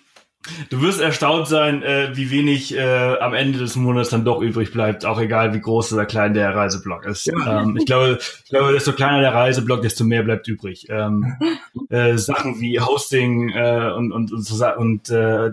Du 0.71 0.81
wirst 0.81 1.01
erstaunt 1.01 1.49
sein, 1.49 1.83
äh, 1.83 2.17
wie 2.17 2.31
wenig 2.31 2.75
äh, 2.75 3.19
am 3.19 3.35
Ende 3.35 3.59
des 3.59 3.77
Monats 3.77 4.11
dann 4.11 4.25
doch 4.25 4.41
übrig 4.41 4.73
bleibt, 4.73 5.05
auch 5.05 5.21
egal 5.21 5.53
wie 5.53 5.61
groß 5.61 5.93
oder 5.93 6.07
klein 6.07 6.33
der 6.33 6.55
Reiseblock 6.55 7.07
ist. 7.07 7.27
Ja. 7.27 7.63
Ähm, 7.63 7.77
ich 7.77 7.87
glaube, 7.87 8.19
ich 8.21 8.49
glaube, 8.49 8.73
desto 8.73 8.93
kleiner 8.93 9.21
der 9.21 9.35
Reiseblock, 9.35 9.83
desto 9.83 10.05
mehr 10.05 10.23
bleibt 10.23 10.47
übrig. 10.49 10.87
Ähm, 10.89 11.35
äh, 11.91 12.17
Sachen 12.17 12.61
wie 12.61 12.81
Hosting 12.81 13.51
äh, 13.51 13.93
und 13.95 14.13
und 14.13 14.33
und, 14.33 14.63
und 14.79 15.11
äh, 15.11 15.51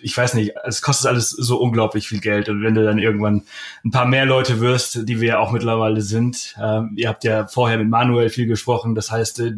ich 0.00 0.16
weiß 0.16 0.34
nicht, 0.34 0.52
es 0.64 0.82
kostet 0.82 1.10
alles 1.10 1.30
so 1.30 1.58
unglaublich 1.58 2.08
viel 2.08 2.20
Geld. 2.20 2.48
Und 2.48 2.62
wenn 2.62 2.74
du 2.74 2.84
dann 2.84 2.98
irgendwann 2.98 3.44
ein 3.84 3.90
paar 3.90 4.06
mehr 4.06 4.26
Leute 4.26 4.60
wirst, 4.60 5.08
die 5.08 5.20
wir 5.20 5.28
ja 5.28 5.38
auch 5.38 5.52
mittlerweile 5.52 6.00
sind, 6.02 6.54
ähm, 6.62 6.92
ihr 6.96 7.08
habt 7.08 7.24
ja 7.24 7.46
vorher 7.46 7.78
mit 7.78 7.88
Manuel 7.88 8.30
viel 8.30 8.46
gesprochen, 8.46 8.94
das 8.94 9.10
heißt, 9.10 9.40
äh, 9.40 9.52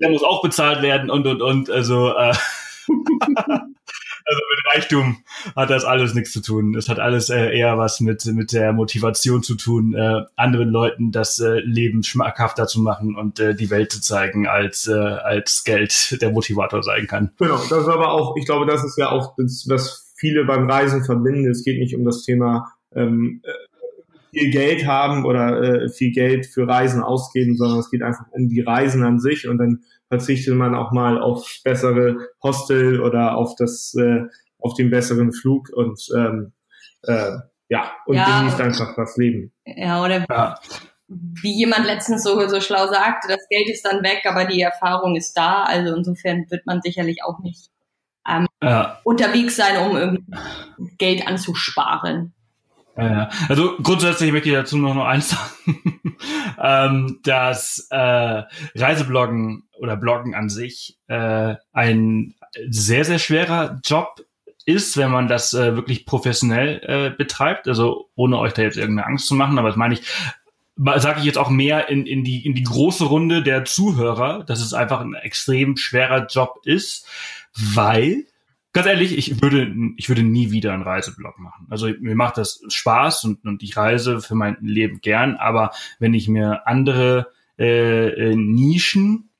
der 0.00 0.10
muss 0.10 0.22
auch 0.22 0.42
bezahlt 0.42 0.82
werden 0.82 1.10
und 1.10 1.26
und 1.26 1.42
und. 1.42 1.70
Also 1.70 2.14
äh, 2.14 2.34
Also 4.30 4.42
mit 4.48 4.74
Reichtum 4.74 5.16
hat 5.56 5.70
das 5.70 5.84
alles 5.84 6.14
nichts 6.14 6.30
zu 6.30 6.40
tun. 6.40 6.76
Es 6.76 6.88
hat 6.88 7.00
alles 7.00 7.30
äh, 7.30 7.50
eher 7.52 7.76
was 7.78 7.98
mit, 7.98 8.24
mit 8.26 8.52
der 8.52 8.72
Motivation 8.72 9.42
zu 9.42 9.56
tun, 9.56 9.94
äh, 9.94 10.22
anderen 10.36 10.68
Leuten 10.68 11.10
das 11.10 11.40
äh, 11.40 11.58
Leben 11.64 12.04
schmackhafter 12.04 12.68
zu 12.68 12.80
machen 12.80 13.16
und 13.16 13.40
äh, 13.40 13.56
die 13.56 13.70
Welt 13.70 13.90
zu 13.90 14.00
zeigen, 14.00 14.46
als, 14.46 14.86
äh, 14.86 14.92
als 14.92 15.64
Geld 15.64 16.22
der 16.22 16.30
Motivator 16.30 16.84
sein 16.84 17.08
kann. 17.08 17.32
Genau, 17.38 17.56
das 17.56 17.82
ist 17.82 17.88
aber 17.88 18.12
auch, 18.12 18.36
ich 18.36 18.46
glaube, 18.46 18.66
das 18.66 18.84
ist 18.84 18.96
ja 18.96 19.10
auch 19.10 19.34
das, 19.36 19.66
was 19.68 20.12
viele 20.16 20.44
beim 20.44 20.70
Reisen 20.70 21.02
verbinden. 21.02 21.50
Es 21.50 21.64
geht 21.64 21.80
nicht 21.80 21.96
um 21.96 22.04
das 22.04 22.22
Thema 22.22 22.72
ähm, 22.94 23.40
äh, 23.42 23.50
viel 24.30 24.50
Geld 24.50 24.86
haben 24.86 25.24
oder 25.24 25.62
äh, 25.62 25.88
viel 25.88 26.12
Geld 26.12 26.46
für 26.46 26.66
Reisen 26.66 27.02
ausgeben, 27.02 27.56
sondern 27.56 27.78
es 27.78 27.90
geht 27.90 28.02
einfach 28.02 28.26
um 28.30 28.48
die 28.48 28.60
Reisen 28.60 29.02
an 29.02 29.18
sich 29.18 29.48
und 29.48 29.58
dann 29.58 29.82
verzichtet 30.08 30.54
man 30.54 30.74
auch 30.74 30.92
mal 30.92 31.20
auf 31.20 31.48
bessere 31.64 32.16
Hostel 32.42 33.00
oder 33.00 33.36
auf 33.36 33.54
das 33.56 33.94
äh, 33.94 34.22
auf 34.58 34.74
den 34.74 34.90
besseren 34.90 35.32
Flug 35.32 35.70
und 35.72 36.00
ähm, 36.16 36.52
äh, 37.02 37.32
ja 37.68 37.92
und 38.06 38.16
ja, 38.16 38.40
genießt 38.40 38.60
einfach 38.60 38.94
das 38.96 39.16
Leben. 39.16 39.52
Ja 39.64 40.04
oder 40.04 40.26
ja. 40.28 40.58
wie 41.08 41.56
jemand 41.56 41.86
letztens 41.86 42.24
so 42.24 42.46
so 42.48 42.60
schlau 42.60 42.86
sagte, 42.88 43.28
das 43.28 43.46
Geld 43.48 43.68
ist 43.70 43.84
dann 43.84 44.02
weg, 44.02 44.22
aber 44.24 44.44
die 44.44 44.60
Erfahrung 44.60 45.16
ist 45.16 45.34
da. 45.34 45.62
Also 45.62 45.94
insofern 45.94 46.46
wird 46.50 46.66
man 46.66 46.82
sicherlich 46.82 47.24
auch 47.24 47.38
nicht 47.40 47.70
ähm, 48.28 48.46
ja. 48.62 49.00
unterwegs 49.04 49.56
sein, 49.56 49.76
um 49.78 49.96
irgendwie 49.96 50.24
Geld 50.98 51.26
anzusparen. 51.26 52.34
Ja, 53.00 53.30
also 53.48 53.76
grundsätzlich 53.82 54.32
möchte 54.32 54.48
ich 54.48 54.54
dazu 54.54 54.76
noch, 54.76 54.94
noch 54.94 55.06
eins 55.06 55.30
sagen, 55.30 56.12
ähm, 56.62 57.20
dass 57.22 57.88
äh, 57.90 58.42
Reisebloggen 58.74 59.64
oder 59.78 59.96
Bloggen 59.96 60.34
an 60.34 60.48
sich 60.48 60.98
äh, 61.08 61.54
ein 61.72 62.34
sehr, 62.68 63.04
sehr 63.04 63.18
schwerer 63.18 63.80
Job 63.84 64.24
ist, 64.66 64.96
wenn 64.96 65.10
man 65.10 65.28
das 65.28 65.54
äh, 65.54 65.74
wirklich 65.74 66.06
professionell 66.06 66.80
äh, 66.84 67.16
betreibt. 67.16 67.68
Also 67.68 68.10
ohne 68.14 68.38
euch 68.38 68.52
da 68.52 68.62
jetzt 68.62 68.76
irgendeine 68.76 69.06
Angst 69.06 69.26
zu 69.26 69.34
machen, 69.34 69.58
aber 69.58 69.68
das 69.68 69.76
meine 69.76 69.94
ich, 69.94 70.02
sage 70.96 71.20
ich 71.20 71.26
jetzt 71.26 71.38
auch 71.38 71.50
mehr 71.50 71.88
in, 71.88 72.06
in, 72.06 72.24
die, 72.24 72.44
in 72.44 72.54
die 72.54 72.62
große 72.62 73.04
Runde 73.04 73.42
der 73.42 73.64
Zuhörer, 73.64 74.44
dass 74.44 74.60
es 74.60 74.74
einfach 74.74 75.00
ein 75.00 75.14
extrem 75.14 75.76
schwerer 75.76 76.26
Job 76.26 76.60
ist, 76.64 77.06
weil 77.54 78.24
ganz 78.72 78.86
ehrlich, 78.86 79.16
ich 79.16 79.42
würde, 79.42 79.74
ich 79.96 80.08
würde 80.08 80.22
nie 80.22 80.50
wieder 80.50 80.72
einen 80.72 80.82
Reiseblog 80.82 81.38
machen. 81.38 81.66
Also 81.70 81.88
mir 82.00 82.14
macht 82.14 82.36
das 82.36 82.62
Spaß 82.68 83.24
und, 83.24 83.44
und 83.44 83.62
ich 83.62 83.76
reise 83.76 84.20
für 84.20 84.34
mein 84.34 84.56
Leben 84.60 85.00
gern, 85.00 85.36
aber 85.36 85.72
wenn 85.98 86.14
ich 86.14 86.28
mir 86.28 86.66
andere 86.66 87.32
äh, 87.58 88.08
äh, 88.08 88.36
Nischen 88.36 89.30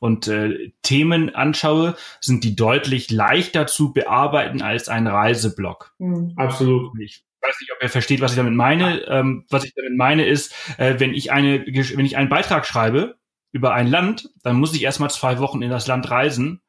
und 0.00 0.26
äh, 0.26 0.72
Themen 0.82 1.34
anschaue, 1.34 1.96
sind 2.20 2.44
die 2.44 2.56
deutlich 2.56 3.10
leichter 3.10 3.66
zu 3.66 3.92
bearbeiten 3.92 4.62
als 4.62 4.88
ein 4.88 5.06
Reiseblog. 5.06 5.94
Mhm. 5.98 6.32
Absolut. 6.36 6.98
Ich 7.00 7.24
weiß 7.40 7.56
nicht, 7.60 7.72
ob 7.72 7.82
ihr 7.82 7.88
versteht, 7.88 8.20
was 8.20 8.32
ich 8.32 8.36
damit 8.36 8.54
meine. 8.54 9.02
Ähm, 9.06 9.46
was 9.48 9.64
ich 9.64 9.74
damit 9.74 9.96
meine 9.96 10.26
ist, 10.26 10.54
äh, 10.78 10.98
wenn 10.98 11.14
ich 11.14 11.30
eine, 11.30 11.64
wenn 11.64 12.04
ich 12.04 12.16
einen 12.16 12.28
Beitrag 12.28 12.66
schreibe 12.66 13.16
über 13.52 13.74
ein 13.74 13.86
Land, 13.86 14.30
dann 14.42 14.56
muss 14.56 14.74
ich 14.74 14.82
erstmal 14.82 15.10
zwei 15.10 15.38
Wochen 15.38 15.62
in 15.62 15.70
das 15.70 15.86
Land 15.86 16.10
reisen 16.10 16.62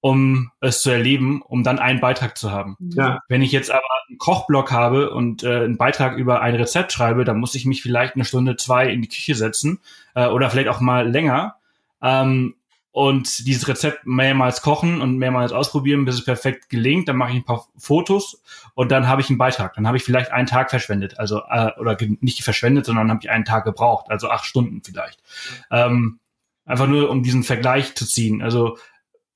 um 0.00 0.50
es 0.60 0.82
zu 0.82 0.90
erleben, 0.90 1.42
um 1.42 1.64
dann 1.64 1.78
einen 1.78 2.00
Beitrag 2.00 2.38
zu 2.38 2.52
haben. 2.52 2.76
Ja. 2.78 3.20
Wenn 3.28 3.42
ich 3.42 3.52
jetzt 3.52 3.70
aber 3.70 3.82
einen 4.08 4.18
Kochblock 4.18 4.70
habe 4.70 5.10
und 5.10 5.42
äh, 5.42 5.64
einen 5.64 5.76
Beitrag 5.76 6.16
über 6.16 6.40
ein 6.40 6.54
Rezept 6.54 6.92
schreibe, 6.92 7.24
dann 7.24 7.40
muss 7.40 7.54
ich 7.54 7.66
mich 7.66 7.82
vielleicht 7.82 8.14
eine 8.14 8.24
Stunde, 8.24 8.56
zwei 8.56 8.88
in 8.88 9.02
die 9.02 9.08
Küche 9.08 9.34
setzen 9.34 9.80
äh, 10.14 10.28
oder 10.28 10.50
vielleicht 10.50 10.68
auch 10.68 10.80
mal 10.80 11.08
länger 11.08 11.56
ähm, 12.00 12.54
und 12.92 13.46
dieses 13.46 13.68
Rezept 13.68 14.06
mehrmals 14.06 14.62
kochen 14.62 15.00
und 15.00 15.18
mehrmals 15.18 15.52
ausprobieren, 15.52 16.04
bis 16.04 16.16
es 16.16 16.24
perfekt 16.24 16.68
gelingt. 16.68 17.08
Dann 17.08 17.16
mache 17.16 17.30
ich 17.30 17.36
ein 17.36 17.44
paar 17.44 17.66
Fotos 17.76 18.42
und 18.74 18.90
dann 18.90 19.06
habe 19.08 19.20
ich 19.20 19.28
einen 19.28 19.38
Beitrag. 19.38 19.74
Dann 19.74 19.86
habe 19.86 19.96
ich 19.96 20.04
vielleicht 20.04 20.32
einen 20.32 20.46
Tag 20.46 20.70
verschwendet, 20.70 21.18
also 21.18 21.42
äh, 21.48 21.70
oder 21.78 21.96
nicht 22.20 22.42
verschwendet, 22.42 22.86
sondern 22.86 23.10
habe 23.10 23.20
ich 23.22 23.30
einen 23.30 23.44
Tag 23.44 23.64
gebraucht, 23.64 24.06
also 24.10 24.30
acht 24.30 24.44
Stunden 24.44 24.82
vielleicht. 24.84 25.22
Ähm, 25.70 26.18
einfach 26.64 26.86
nur 26.86 27.10
um 27.10 27.22
diesen 27.22 27.42
Vergleich 27.42 27.94
zu 27.94 28.06
ziehen. 28.06 28.42
Also 28.42 28.78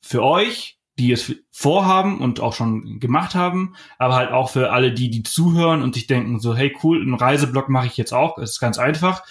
für 0.02 0.22
euch, 0.22 0.78
die 0.98 1.12
es 1.12 1.34
vorhaben 1.50 2.20
und 2.20 2.40
auch 2.40 2.54
schon 2.54 3.00
gemacht 3.00 3.34
haben, 3.34 3.74
aber 3.98 4.14
halt 4.14 4.30
auch 4.30 4.50
für 4.50 4.72
alle 4.72 4.92
die, 4.92 5.10
die 5.10 5.22
zuhören 5.22 5.82
und 5.82 5.94
sich 5.94 6.06
denken 6.06 6.38
so, 6.38 6.54
hey 6.54 6.76
cool, 6.82 7.00
einen 7.00 7.14
Reiseblog 7.14 7.68
mache 7.68 7.86
ich 7.86 7.96
jetzt 7.96 8.12
auch, 8.12 8.38
es 8.38 8.52
ist 8.52 8.60
ganz 8.60 8.78
einfach. 8.78 9.24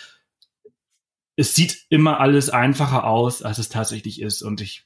Es 1.36 1.55
sieht 1.55 1.86
immer 1.89 2.19
alles 2.19 2.49
einfacher 2.49 3.05
aus, 3.05 3.41
als 3.43 3.57
es 3.57 3.69
tatsächlich 3.69 4.22
ist 4.22 4.41
und 4.41 4.61
ich 4.61 4.84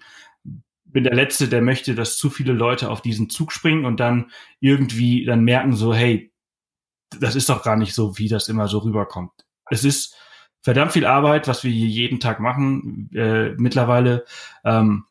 bin 0.84 1.04
der 1.04 1.14
Letzte, 1.14 1.48
der 1.48 1.62
möchte, 1.62 1.96
dass 1.96 2.18
zu 2.18 2.30
viele 2.30 2.54
Leute 2.54 2.90
auf 2.90 3.02
diesen 3.02 3.30
Zug 3.30 3.52
springen 3.52 3.86
und 3.86 4.00
dann 4.00 4.32
irgendwie 4.60 5.26
dann 5.26 5.44
merken 5.44 5.76
so, 5.76 5.94
hey, 5.94 6.32
das 7.20 7.36
ist 7.36 7.50
doch 7.50 7.64
gar 7.64 7.76
nicht 7.76 7.94
so, 7.94 8.18
wie 8.18 8.30
das 8.30 8.48
immer 8.48 8.68
so 8.68 8.80
rüberkommt. 8.80 9.32
Es 9.70 9.84
ist 9.84 10.16
verdammt 10.62 10.94
viel 10.94 11.06
Arbeit, 11.06 11.48
was 11.48 11.64
wir 11.64 11.72
hier 11.72 11.88
jeden 11.88 12.20
Tag 12.20 12.40
machen. 12.40 13.10
Äh, 13.14 13.52
mittlerweile 13.58 14.26
ähm, 14.64 15.06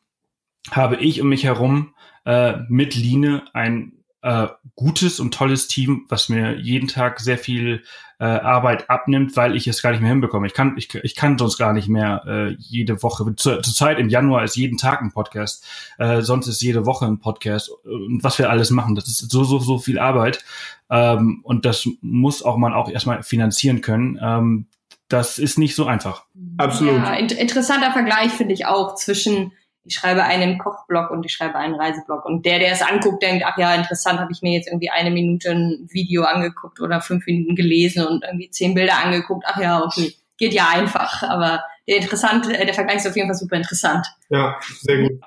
habe 0.71 0.97
ich 0.97 1.21
um 1.21 1.29
mich 1.29 1.43
herum 1.43 1.93
äh, 2.25 2.53
mit 2.69 2.95
Line 2.95 3.43
ein 3.53 3.93
äh, 4.21 4.47
gutes 4.75 5.19
und 5.19 5.33
tolles 5.33 5.67
Team, 5.67 6.05
was 6.09 6.29
mir 6.29 6.59
jeden 6.59 6.87
Tag 6.87 7.19
sehr 7.19 7.37
viel 7.37 7.83
äh, 8.19 8.23
Arbeit 8.23 8.89
abnimmt, 8.89 9.35
weil 9.35 9.55
ich 9.55 9.67
es 9.67 9.81
gar 9.81 9.91
nicht 9.91 10.01
mehr 10.01 10.09
hinbekomme. 10.09 10.47
Ich 10.47 10.53
kann, 10.53 10.75
ich, 10.77 10.93
ich 10.95 11.15
kann 11.15 11.37
sonst 11.37 11.57
gar 11.57 11.73
nicht 11.73 11.87
mehr 11.87 12.23
äh, 12.25 12.55
jede 12.57 13.03
Woche. 13.03 13.35
Zur, 13.35 13.61
zur 13.61 13.73
Zeit 13.73 13.99
im 13.99 14.09
Januar 14.09 14.43
ist 14.43 14.55
jeden 14.55 14.77
Tag 14.77 15.01
ein 15.01 15.11
Podcast, 15.11 15.65
äh, 15.97 16.21
sonst 16.21 16.47
ist 16.47 16.61
jede 16.61 16.85
Woche 16.85 17.05
ein 17.05 17.19
Podcast. 17.19 17.69
Und 17.83 18.23
was 18.23 18.39
wir 18.39 18.49
alles 18.49 18.71
machen, 18.71 18.95
das 18.95 19.07
ist 19.07 19.29
so, 19.29 19.43
so, 19.43 19.59
so 19.59 19.77
viel 19.77 19.99
Arbeit. 19.99 20.43
Ähm, 20.89 21.41
und 21.43 21.65
das 21.65 21.87
muss 22.01 22.41
auch 22.41 22.57
man 22.57 22.73
auch 22.73 22.89
erstmal 22.89 23.21
finanzieren 23.21 23.81
können. 23.81 24.17
Ähm, 24.21 24.67
das 25.07 25.37
ist 25.37 25.59
nicht 25.59 25.75
so 25.75 25.85
einfach. 25.85 26.25
Absolut. 26.57 26.95
Ja, 26.95 27.13
in 27.13 27.27
interessanter 27.27 27.91
Vergleich 27.91 28.31
finde 28.31 28.55
ich 28.55 28.65
auch 28.65 28.95
zwischen 28.95 29.51
ich 29.85 29.95
schreibe 29.95 30.23
einen 30.23 30.57
Kochblog 30.57 31.11
und 31.11 31.25
ich 31.25 31.31
schreibe 31.31 31.55
einen 31.55 31.75
Reiseblog. 31.75 32.25
Und 32.25 32.45
der, 32.45 32.59
der 32.59 32.71
es 32.71 32.81
anguckt, 32.81 33.21
denkt, 33.21 33.43
ach 33.45 33.57
ja, 33.57 33.73
interessant, 33.75 34.19
habe 34.19 34.31
ich 34.31 34.41
mir 34.41 34.53
jetzt 34.53 34.67
irgendwie 34.67 34.89
eine 34.89 35.11
Minute 35.11 35.51
ein 35.51 35.87
Video 35.91 36.23
angeguckt 36.23 36.81
oder 36.81 37.01
fünf 37.01 37.25
Minuten 37.27 37.55
gelesen 37.55 38.05
und 38.05 38.23
irgendwie 38.23 38.49
zehn 38.49 38.73
Bilder 38.73 38.97
angeguckt. 39.03 39.45
Ach 39.47 39.59
ja, 39.59 39.83
okay, 39.83 40.13
geht 40.37 40.53
ja 40.53 40.69
einfach. 40.73 41.21
Aber 41.23 41.63
der 41.87 41.97
interessant, 41.97 42.49
äh, 42.49 42.65
der 42.65 42.73
Vergleich 42.73 42.97
ist 42.97 43.07
auf 43.07 43.15
jeden 43.15 43.27
Fall 43.27 43.37
super 43.37 43.57
interessant. 43.57 44.07
Ja, 44.29 44.57
sehr 44.81 45.03
gut. 45.03 45.21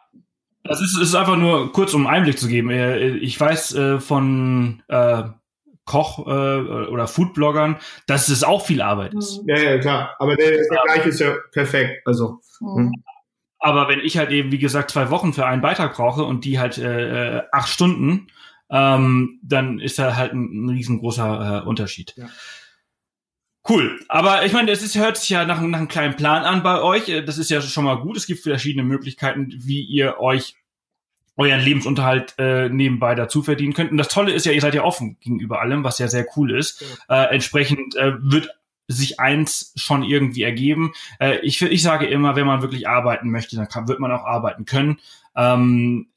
Das 0.65 0.81
ist, 0.83 0.99
ist 1.01 1.15
einfach 1.15 1.37
nur 1.37 1.73
kurz, 1.73 1.95
um 1.95 2.07
Einblick 2.07 2.39
zu 2.39 2.49
geben. 2.49 2.71
Äh, 2.71 3.11
ich 3.17 3.41
weiß 3.41 3.75
äh, 3.77 4.01
von 4.01 4.83
äh, 4.89 5.23
Koch- 5.85 6.27
äh, 6.27 6.89
oder 6.89 7.07
Foodbloggern, 7.07 7.79
dass 8.07 8.29
es 8.29 8.43
auch 8.43 8.67
viel 8.67 8.83
Arbeit 8.83 9.15
ist. 9.15 9.41
Ja, 9.47 9.57
ja, 9.57 9.79
klar. 9.79 10.17
Aber 10.19 10.35
der 10.37 10.65
Vergleich 10.65 11.07
ist 11.07 11.21
ja 11.21 11.37
perfekt. 11.53 12.03
Also. 12.05 12.41
Mhm. 12.61 12.93
Aber 13.59 13.89
wenn 13.89 14.01
ich 14.01 14.17
halt 14.17 14.31
eben, 14.31 14.53
wie 14.53 14.59
gesagt, 14.59 14.91
zwei 14.91 15.11
Wochen 15.11 15.33
für 15.33 15.47
einen 15.47 15.63
Beitrag 15.63 15.95
brauche 15.95 16.25
und 16.25 16.45
die 16.45 16.59
halt 16.59 16.79
äh, 16.79 17.43
acht 17.51 17.69
Stunden, 17.69 18.29
ähm, 18.71 19.41
dann 19.43 19.81
ist 19.81 19.99
da 19.99 20.17
halt 20.17 20.33
ein, 20.33 20.67
ein 20.67 20.69
riesengroßer 20.69 21.63
äh, 21.65 21.69
Unterschied. 21.69 22.15
Ja. 22.17 22.29
Cool. 23.69 24.01
Aber 24.09 24.47
ich 24.47 24.53
meine, 24.53 24.71
es 24.71 24.83
ist, 24.83 24.97
hört 24.97 25.17
sich 25.17 25.29
ja 25.31 25.45
nach, 25.45 25.61
nach 25.61 25.79
einem 25.79 25.89
kleinen 25.89 26.17
Plan 26.17 26.45
an 26.45 26.63
bei 26.63 26.81
euch. 26.81 27.09
Äh, 27.09 27.23
das 27.23 27.39
ist 27.39 27.51
ja 27.51 27.61
schon 27.61 27.85
mal 27.85 28.01
gut. 28.01 28.17
Es 28.17 28.27
gibt 28.27 28.43
verschiedene 28.43 28.85
Möglichkeiten, 28.85 29.53
wie 29.59 29.83
ihr 29.83 30.21
euch 30.21 30.55
euren 31.37 31.61
Lebensunterhalt 31.61 32.35
äh, 32.39 32.69
nebenbei 32.69 33.15
dazu 33.15 33.43
verdienen 33.43 33.73
könnt. 33.73 33.93
Und 33.93 33.99
das 33.99 34.09
Tolle 34.09 34.33
ist 34.33 34.45
ja, 34.45 34.53
ihr 34.53 34.61
seid 34.61 34.75
ja 34.75 34.83
offen 34.83 35.19
gegenüber 35.21 35.61
allem, 35.61 35.85
was 35.85 35.99
ja 35.99 36.09
sehr 36.09 36.27
cool 36.37 36.57
ist. 36.57 36.85
Ja. 37.09 37.25
Äh, 37.25 37.35
entsprechend 37.35 37.95
äh, 37.97 38.15
wird 38.19 38.51
sich 38.89 39.21
eins 39.21 39.73
schon 39.77 40.03
irgendwie 40.03 40.43
ergeben. 40.43 40.93
Äh, 41.21 41.39
ich, 41.41 41.61
ich 41.63 41.83
sage 41.83 42.07
immer, 42.07 42.37
wenn 42.37 42.47
man 42.47 42.63
wirklich 42.63 42.89
arbeiten 42.89 43.31
möchte, 43.31 43.57
dann 43.57 43.69
kann, 43.69 43.87
wird 43.87 44.01
man 44.01 44.11
auch 44.11 44.25
arbeiten 44.25 44.65
können. 44.65 44.99
Ähm, 45.37 46.09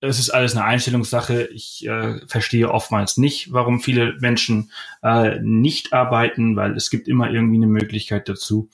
es 0.00 0.18
ist 0.18 0.30
alles 0.30 0.56
eine 0.56 0.64
Einstellungssache. 0.64 1.48
Ich 1.52 1.86
äh, 1.86 2.20
verstehe 2.26 2.70
oftmals 2.70 3.16
nicht, 3.16 3.52
warum 3.52 3.80
viele 3.80 4.16
Menschen 4.20 4.70
äh, 5.02 5.38
nicht 5.40 5.92
arbeiten, 5.92 6.56
weil 6.56 6.76
es 6.76 6.90
gibt 6.90 7.08
immer 7.08 7.30
irgendwie 7.30 7.56
eine 7.56 7.66
Möglichkeit 7.66 8.28
dazu. 8.28 8.70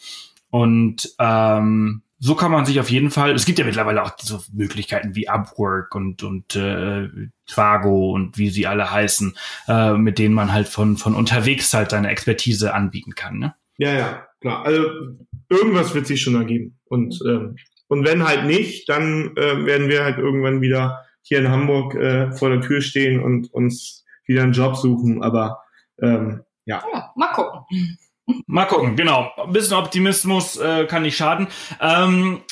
Und 0.51 1.15
ähm, 1.19 2.03
so 2.19 2.35
kann 2.35 2.51
man 2.51 2.64
sich 2.64 2.81
auf 2.81 2.91
jeden 2.91 3.11
Fall, 3.11 3.33
es 3.33 3.45
gibt 3.45 3.59
ja 3.59 3.64
mittlerweile 3.64 4.03
auch 4.03 4.12
so 4.19 4.41
Möglichkeiten 4.53 5.14
wie 5.14 5.29
Upwork 5.29 5.95
und, 5.95 6.23
und 6.23 6.57
äh, 6.57 7.09
Twago 7.47 8.12
und 8.12 8.39
wie 8.39 8.49
sie 8.49 8.67
alle 8.67 8.91
heißen, 8.91 9.37
äh, 9.69 9.93
mit 9.95 10.19
denen 10.19 10.35
man 10.35 10.53
halt 10.53 10.69
von, 10.69 10.97
von 10.97 11.14
unterwegs 11.14 11.73
halt 11.75 11.91
seine 11.91 12.09
Expertise 12.09 12.73
anbieten 12.73 13.14
kann. 13.14 13.39
Ne? 13.39 13.55
Ja, 13.79 13.93
ja, 13.93 14.27
klar. 14.41 14.64
Also 14.64 14.87
irgendwas 15.51 15.95
wird 15.95 16.07
sich 16.07 16.23
schon 16.23 16.37
ergeben. 16.37 16.79
Und, 16.87 17.21
ähm, 17.27 17.57
und 17.89 18.07
wenn 18.07 18.27
halt 18.27 18.47
nicht, 18.47 18.89
dann 18.89 19.37
äh, 19.37 19.67
werden 19.67 19.89
wir 19.89 20.05
halt 20.05 20.19
irgendwann 20.19 20.62
wieder 20.62 21.05
hier 21.23 21.39
in 21.39 21.51
Hamburg 21.51 21.95
äh, 21.95 22.33
vor 22.33 22.49
der 22.49 22.62
Tür 22.62 22.81
stehen 22.81 23.23
und 23.23 23.53
uns 23.53 24.05
wieder 24.27 24.43
einen 24.43 24.53
Job 24.53 24.77
suchen. 24.77 25.23
Aber 25.23 25.61
ähm, 26.01 26.43
ja. 26.64 26.83
ja 26.93 27.12
mal 27.14 27.33
gucken. 27.33 27.99
Mal 28.47 28.64
gucken, 28.64 28.97
genau. 28.97 29.31
Ein 29.37 29.53
bisschen 29.53 29.77
Optimismus 29.77 30.57
äh, 30.57 30.87
kann 30.87 31.03
nicht 31.03 31.16
schaden. 31.16 31.49
Ähm, 31.81 32.43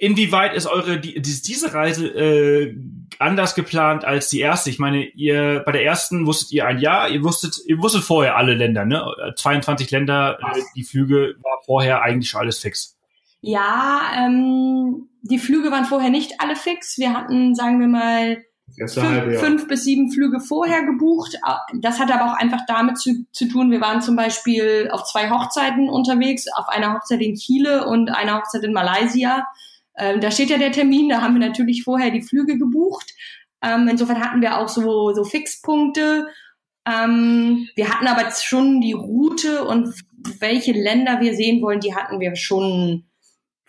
inwieweit 0.00 0.54
ist 0.54 0.66
eure 0.66 0.98
die, 0.98 1.20
diese 1.20 1.72
Reise 1.72 2.08
äh, 2.08 2.76
anders 3.18 3.54
geplant 3.54 4.04
als 4.04 4.28
die 4.28 4.40
erste? 4.40 4.70
Ich 4.70 4.78
meine, 4.78 5.04
ihr 5.04 5.62
bei 5.64 5.72
der 5.72 5.84
ersten 5.84 6.26
wusstet 6.26 6.52
ihr 6.52 6.66
ein 6.66 6.80
Jahr, 6.80 7.08
ihr 7.08 7.22
wusstet, 7.22 7.58
ihr 7.66 7.78
wusstet 7.78 8.02
vorher 8.02 8.36
alle 8.36 8.54
Länder, 8.54 8.84
ne? 8.84 9.04
22 9.36 9.90
Länder, 9.90 10.38
äh, 10.40 10.60
die 10.74 10.84
Flüge 10.84 11.36
war 11.42 11.60
vorher 11.64 12.02
eigentlich 12.02 12.30
schon 12.30 12.40
alles 12.40 12.58
fix. 12.58 12.96
Ja, 13.42 14.02
ähm, 14.16 15.08
die 15.22 15.38
Flüge 15.38 15.70
waren 15.70 15.84
vorher 15.84 16.10
nicht 16.10 16.40
alle 16.40 16.56
fix. 16.56 16.98
Wir 16.98 17.14
hatten, 17.14 17.54
sagen 17.54 17.80
wir 17.80 17.88
mal, 17.88 18.44
fünf, 18.76 19.40
fünf, 19.40 19.68
bis 19.68 19.84
sieben 19.84 20.10
Flüge 20.10 20.40
vorher 20.40 20.84
gebucht. 20.84 21.36
Das 21.80 21.98
hat 21.98 22.10
aber 22.10 22.32
auch 22.32 22.36
einfach 22.36 22.60
damit 22.66 22.98
zu, 22.98 23.26
zu 23.32 23.48
tun, 23.48 23.70
wir 23.70 23.80
waren 23.80 24.02
zum 24.02 24.16
Beispiel 24.16 24.88
auf 24.92 25.04
zwei 25.04 25.30
Hochzeiten 25.30 25.88
unterwegs, 25.88 26.46
auf 26.54 26.68
einer 26.68 26.94
Hochzeit 26.94 27.20
in 27.20 27.34
Chile 27.34 27.86
und 27.86 28.10
einer 28.10 28.38
Hochzeit 28.38 28.64
in 28.64 28.72
Malaysia. 28.72 29.46
Ähm, 29.96 30.20
da 30.20 30.30
steht 30.30 30.50
ja 30.50 30.58
der 30.58 30.72
Termin, 30.72 31.08
da 31.08 31.20
haben 31.20 31.38
wir 31.38 31.46
natürlich 31.46 31.84
vorher 31.84 32.10
die 32.10 32.22
Flüge 32.22 32.58
gebucht. 32.58 33.12
Ähm, 33.62 33.88
insofern 33.88 34.20
hatten 34.20 34.40
wir 34.40 34.58
auch 34.58 34.68
so, 34.68 35.12
so 35.12 35.24
Fixpunkte. 35.24 36.28
Ähm, 36.86 37.68
wir 37.76 37.88
hatten 37.90 38.06
aber 38.06 38.30
schon 38.30 38.80
die 38.80 38.94
Route 38.94 39.64
und 39.64 39.94
welche 40.38 40.72
Länder 40.72 41.20
wir 41.20 41.34
sehen 41.34 41.62
wollen, 41.62 41.80
die 41.80 41.94
hatten 41.94 42.20
wir 42.20 42.36
schon 42.36 43.09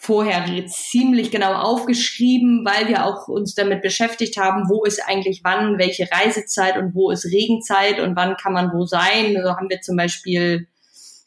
vorher 0.04 0.66
ziemlich 0.66 1.30
genau 1.30 1.54
aufgeschrieben, 1.54 2.66
weil 2.66 2.88
wir 2.88 3.06
auch 3.06 3.28
uns 3.28 3.54
damit 3.54 3.84
beschäftigt 3.84 4.36
haben, 4.36 4.68
wo 4.68 4.84
ist 4.84 5.00
eigentlich 5.08 5.42
wann 5.44 5.78
welche 5.78 6.10
Reisezeit 6.12 6.76
und 6.80 6.96
wo 6.96 7.12
ist 7.12 7.26
Regenzeit 7.26 8.00
und 8.00 8.16
wann 8.16 8.36
kann 8.36 8.54
man 8.54 8.72
wo 8.74 8.88
sein. 8.88 9.38
Also 9.38 9.52
haben 9.52 9.70
wir 9.70 9.82
zum 9.82 9.98
Beispiel 9.98 10.68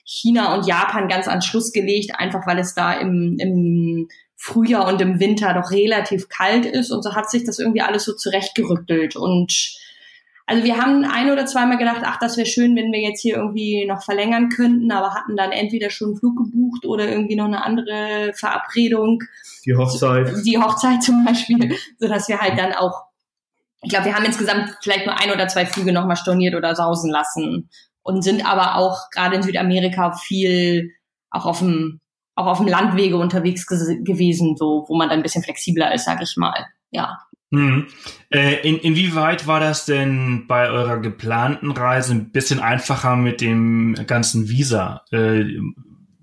China 0.05 0.57
und 0.57 0.66
Japan 0.66 1.07
ganz 1.07 1.29
an 1.29 1.41
Schluss 1.41 1.72
gelegt, 1.72 2.18
einfach 2.18 2.49
weil 2.49 2.59
es 2.59 2.75
da 2.75 2.95
im, 2.95 3.37
im 3.39 4.09
Frühjahr 4.35 4.89
und 4.89 5.01
im 5.01 5.20
Winter 5.20 5.55
doch 5.55 5.70
relativ 5.70 6.29
kalt 6.29 6.66
ist 6.66 6.91
und 6.91 7.05
so 7.05 7.14
hat 7.14 7.31
sich 7.31 7.45
das 7.45 7.61
irgendwie 7.61 7.83
alles 7.83 8.05
so 8.05 8.12
zurechtgerückelt 8.12 9.14
und 9.14 9.53
also 10.47 10.62
wir 10.62 10.76
haben 10.76 11.05
ein 11.05 11.30
oder 11.30 11.47
zweimal 11.47 11.78
gedacht, 11.78 12.03
ach, 12.05 12.18
das 12.18 12.36
wäre 12.36 12.47
schön, 12.47 12.76
wenn 12.76 12.92
wir 12.92 13.01
jetzt 13.01 13.22
hier 13.22 13.36
irgendwie 13.36 13.86
noch 13.86 14.03
verlängern 14.03 14.51
könnten, 14.51 14.92
aber 14.92 15.14
hatten 15.14 15.36
dann 15.36 15.53
entweder 15.53 15.88
schon 15.88 16.09
einen 16.09 16.16
Flug 16.18 16.36
gebucht 16.36 16.84
oder 16.84 17.09
irgendwie 17.09 17.36
noch 17.36 17.47
eine 17.47 17.64
andere 17.64 18.32
Verabredung. 18.34 19.22
Die 19.64 19.74
Hochzeit. 19.74 20.30
Die 20.45 20.59
Hochzeit 20.59 21.03
zum 21.03 21.24
Beispiel, 21.24 21.76
so 21.99 22.09
dass 22.09 22.28
wir 22.28 22.40
halt 22.40 22.59
dann 22.59 22.74
auch, 22.74 23.05
ich 23.82 23.88
glaube, 23.88 24.07
wir 24.07 24.14
haben 24.14 24.26
insgesamt 24.26 24.76
vielleicht 24.82 25.07
nur 25.07 25.18
ein 25.18 25.30
oder 25.30 25.49
zwei 25.49 25.64
Flüge 25.64 25.92
nochmal 25.92 26.16
storniert 26.16 26.55
oder 26.55 26.74
sausen 26.74 27.11
lassen 27.11 27.70
und 28.03 28.22
sind 28.22 28.47
aber 28.47 28.76
auch 28.76 29.11
gerade 29.11 29.36
in 29.36 29.42
Südamerika 29.42 30.12
viel 30.12 30.92
auch 31.30 31.47
auf 31.47 31.61
dem 31.61 32.01
auch 32.36 32.47
auf 32.47 32.59
dem 32.59 32.66
Landwege 32.66 33.16
unterwegs 33.16 33.66
gewesen, 33.66 34.57
so 34.57 34.84
wo 34.88 34.97
man 34.97 35.09
dann 35.09 35.20
ein 35.20 35.22
bisschen 35.22 35.45
flexibler 35.45 35.95
ist, 35.95 36.05
sag 36.05 36.20
ich 36.20 36.36
mal. 36.36 36.66
Ja. 36.90 37.20
Hm. 37.57 37.86
Äh, 38.30 38.68
in, 38.68 38.78
inwieweit 38.78 39.46
war 39.46 39.61
das 39.61 39.86
denn 39.86 40.46
bei 40.46 40.68
eurer 40.70 40.98
geplanten 40.98 41.70
Reise 41.70 42.12
ein 42.12 42.30
bisschen 42.30 42.61
einfacher 42.61 43.16
mit 43.16 43.40
dem 43.40 43.94
ganzen 44.07 44.48
Visa? 44.48 45.02
Äh, 45.12 45.44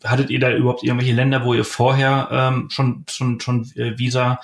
hattet 0.03 0.29
ihr 0.29 0.39
da 0.39 0.51
überhaupt 0.51 0.83
irgendwelche 0.83 1.13
Länder, 1.13 1.45
wo 1.45 1.53
ihr 1.53 1.65
vorher 1.65 2.27
ähm, 2.31 2.69
schon 2.69 3.05
schon 3.09 3.39
schon 3.39 3.69
äh, 3.75 3.97
Visa 3.97 4.39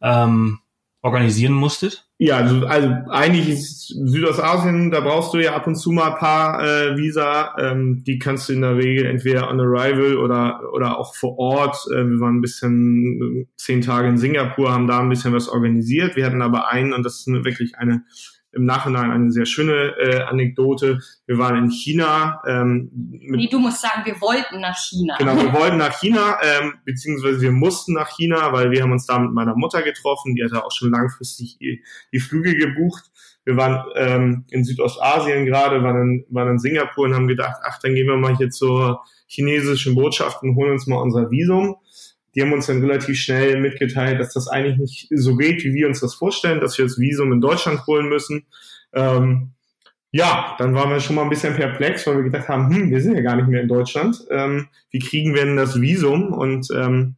ähm, 0.00 0.60
organisieren 1.02 1.52
musstet? 1.52 2.09
Ja, 2.22 2.36
also, 2.36 2.66
also 2.66 2.88
eigentlich 3.08 3.48
ist 3.48 3.86
Südostasien, 3.88 4.90
da 4.90 5.00
brauchst 5.00 5.32
du 5.32 5.38
ja 5.38 5.54
ab 5.54 5.66
und 5.66 5.76
zu 5.76 5.90
mal 5.90 6.12
ein 6.12 6.18
paar 6.18 6.62
äh, 6.62 6.98
Visa. 6.98 7.56
Ähm, 7.58 8.04
die 8.06 8.18
kannst 8.18 8.46
du 8.46 8.52
in 8.52 8.60
der 8.60 8.76
Regel 8.76 9.06
entweder 9.06 9.48
on 9.48 9.58
arrival 9.58 10.18
oder, 10.18 10.60
oder 10.74 10.98
auch 10.98 11.14
vor 11.14 11.38
Ort. 11.38 11.78
Äh, 11.90 12.04
wir 12.04 12.20
waren 12.20 12.36
ein 12.36 12.40
bisschen 12.42 13.46
äh, 13.46 13.46
zehn 13.56 13.80
Tage 13.80 14.08
in 14.08 14.18
Singapur, 14.18 14.70
haben 14.70 14.86
da 14.86 15.00
ein 15.00 15.08
bisschen 15.08 15.32
was 15.32 15.48
organisiert. 15.48 16.14
Wir 16.14 16.26
hatten 16.26 16.42
aber 16.42 16.68
einen, 16.68 16.92
und 16.92 17.04
das 17.06 17.20
ist 17.20 17.26
wirklich 17.26 17.78
eine 17.78 18.04
im 18.52 18.64
Nachhinein 18.64 19.10
eine 19.10 19.30
sehr 19.30 19.46
schöne 19.46 19.94
äh, 19.98 20.22
Anekdote. 20.22 21.00
Wir 21.26 21.38
waren 21.38 21.56
in 21.56 21.70
China. 21.70 22.42
Ähm, 22.46 22.90
nee, 22.92 23.48
du 23.48 23.58
musst 23.58 23.80
sagen, 23.80 24.02
wir 24.04 24.20
wollten 24.20 24.60
nach 24.60 24.76
China. 24.76 25.16
Genau, 25.18 25.36
wir 25.36 25.52
wollten 25.60 25.76
nach 25.76 25.98
China, 26.00 26.38
ähm, 26.42 26.74
beziehungsweise 26.84 27.40
wir 27.40 27.52
mussten 27.52 27.94
nach 27.94 28.08
China, 28.08 28.52
weil 28.52 28.70
wir 28.70 28.82
haben 28.82 28.92
uns 28.92 29.06
da 29.06 29.18
mit 29.18 29.32
meiner 29.32 29.54
Mutter 29.54 29.82
getroffen. 29.82 30.34
Die 30.34 30.44
hatte 30.44 30.64
auch 30.64 30.72
schon 30.72 30.90
langfristig 30.90 31.58
die, 31.58 31.82
die 32.12 32.20
Flüge 32.20 32.56
gebucht. 32.56 33.04
Wir 33.44 33.56
waren 33.56 33.84
ähm, 33.94 34.44
in 34.50 34.64
Südostasien 34.64 35.46
gerade, 35.46 35.82
waren 35.82 36.02
in, 36.02 36.26
waren 36.28 36.50
in 36.50 36.58
Singapur 36.58 37.06
und 37.06 37.14
haben 37.14 37.28
gedacht, 37.28 37.60
ach, 37.64 37.78
dann 37.80 37.94
gehen 37.94 38.06
wir 38.06 38.16
mal 38.16 38.36
hier 38.36 38.50
zur 38.50 39.02
chinesischen 39.26 39.94
Botschaft 39.94 40.42
und 40.42 40.56
holen 40.56 40.72
uns 40.72 40.86
mal 40.86 41.00
unser 41.00 41.30
Visum 41.30 41.76
die 42.34 42.42
haben 42.42 42.52
uns 42.52 42.66
dann 42.66 42.80
relativ 42.80 43.18
schnell 43.18 43.60
mitgeteilt, 43.60 44.20
dass 44.20 44.32
das 44.32 44.48
eigentlich 44.48 44.78
nicht 44.78 45.08
so 45.10 45.36
geht, 45.36 45.64
wie 45.64 45.74
wir 45.74 45.88
uns 45.88 46.00
das 46.00 46.14
vorstellen, 46.14 46.60
dass 46.60 46.78
wir 46.78 46.84
das 46.84 46.98
Visum 46.98 47.32
in 47.32 47.40
Deutschland 47.40 47.86
holen 47.86 48.08
müssen. 48.08 48.46
Ähm, 48.92 49.52
ja, 50.12 50.56
dann 50.58 50.74
waren 50.74 50.90
wir 50.90 51.00
schon 51.00 51.16
mal 51.16 51.22
ein 51.22 51.28
bisschen 51.28 51.54
perplex, 51.54 52.06
weil 52.06 52.16
wir 52.16 52.24
gedacht 52.24 52.48
haben, 52.48 52.74
hm, 52.74 52.90
wir 52.90 53.00
sind 53.00 53.14
ja 53.14 53.22
gar 53.22 53.36
nicht 53.36 53.48
mehr 53.48 53.62
in 53.62 53.68
Deutschland. 53.68 54.24
Ähm, 54.30 54.68
wie 54.90 54.98
kriegen 54.98 55.34
wir 55.34 55.44
denn 55.44 55.56
das 55.56 55.80
Visum? 55.80 56.32
Und 56.32 56.68
ähm, 56.74 57.16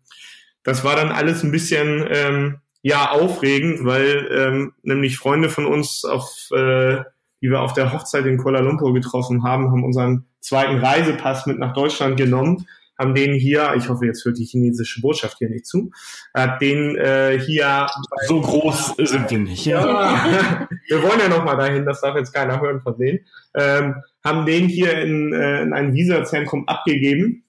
das 0.62 0.84
war 0.84 0.96
dann 0.96 1.10
alles 1.10 1.42
ein 1.42 1.52
bisschen 1.52 2.06
ähm, 2.10 2.58
ja 2.82 3.10
aufregend, 3.10 3.84
weil 3.84 4.28
ähm, 4.32 4.72
nämlich 4.82 5.16
Freunde 5.16 5.48
von 5.48 5.66
uns, 5.66 6.04
auf, 6.04 6.48
äh, 6.52 6.98
die 7.40 7.50
wir 7.50 7.60
auf 7.60 7.72
der 7.72 7.92
Hochzeit 7.92 8.26
in 8.26 8.38
Kuala 8.38 8.60
Lumpur 8.60 8.92
getroffen 8.94 9.42
haben, 9.42 9.70
haben 9.70 9.84
unseren 9.84 10.26
zweiten 10.40 10.78
Reisepass 10.78 11.46
mit 11.46 11.58
nach 11.58 11.72
Deutschland 11.72 12.16
genommen 12.16 12.66
haben 12.98 13.14
den 13.14 13.34
hier, 13.34 13.74
ich 13.76 13.88
hoffe, 13.88 14.06
jetzt 14.06 14.24
hört 14.24 14.38
die 14.38 14.44
chinesische 14.44 15.00
Botschaft 15.00 15.38
hier 15.38 15.48
nicht 15.48 15.66
zu, 15.66 15.90
hat 16.34 16.60
den 16.60 16.96
äh, 16.96 17.38
hier. 17.38 17.86
So 18.26 18.40
groß 18.40 18.94
sind 18.98 19.30
wir 19.30 19.38
nicht. 19.38 19.64
Ja. 19.64 19.86
ja. 19.86 20.68
wir 20.88 21.02
wollen 21.02 21.20
ja 21.20 21.28
noch 21.28 21.44
mal 21.44 21.56
dahin, 21.56 21.86
das 21.86 22.00
darf 22.00 22.16
jetzt 22.16 22.32
keiner 22.32 22.60
hören 22.60 22.80
von 22.80 22.96
denen. 22.98 23.20
Ähm, 23.54 23.96
haben 24.24 24.46
den 24.46 24.68
hier 24.68 24.98
in, 25.00 25.32
äh, 25.32 25.62
in 25.62 25.72
ein 25.72 25.94
Visazentrum 25.94 26.68
abgegeben, 26.68 27.44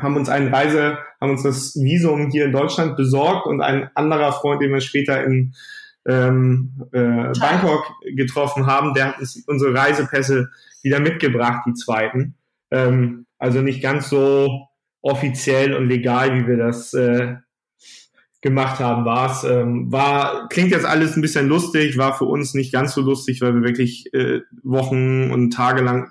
haben 0.00 0.16
uns 0.16 0.28
einen 0.28 0.52
Reise, 0.52 0.98
haben 1.20 1.32
uns 1.32 1.42
das 1.42 1.74
Visum 1.76 2.30
hier 2.30 2.46
in 2.46 2.52
Deutschland 2.52 2.96
besorgt 2.96 3.46
und 3.46 3.60
ein 3.60 3.90
anderer 3.94 4.32
Freund, 4.32 4.60
den 4.60 4.72
wir 4.72 4.80
später 4.80 5.22
in 5.24 5.54
ähm, 6.06 6.88
äh, 6.92 7.32
Bangkok 7.38 7.90
getroffen 8.14 8.66
haben, 8.66 8.94
der 8.94 9.08
hat 9.08 9.20
uns 9.20 9.42
unsere 9.46 9.74
Reisepässe 9.74 10.50
wieder 10.82 11.00
mitgebracht, 11.00 11.62
die 11.66 11.74
zweiten. 11.74 12.34
Ähm, 12.70 13.26
also 13.44 13.60
nicht 13.60 13.82
ganz 13.82 14.08
so 14.08 14.68
offiziell 15.02 15.74
und 15.74 15.86
legal, 15.86 16.34
wie 16.34 16.48
wir 16.48 16.56
das 16.56 16.94
äh, 16.94 17.34
gemacht 18.40 18.78
haben, 18.78 19.04
war 19.04 19.30
es. 19.30 19.44
Ähm, 19.44 19.92
war, 19.92 20.48
klingt 20.48 20.70
jetzt 20.70 20.86
alles 20.86 21.14
ein 21.14 21.20
bisschen 21.20 21.46
lustig, 21.46 21.98
war 21.98 22.16
für 22.16 22.24
uns 22.24 22.54
nicht 22.54 22.72
ganz 22.72 22.94
so 22.94 23.02
lustig, 23.02 23.42
weil 23.42 23.54
wir 23.54 23.62
wirklich 23.62 24.06
äh, 24.14 24.40
Wochen 24.62 25.30
und 25.30 25.50
Tage 25.50 25.82
lang 25.82 26.10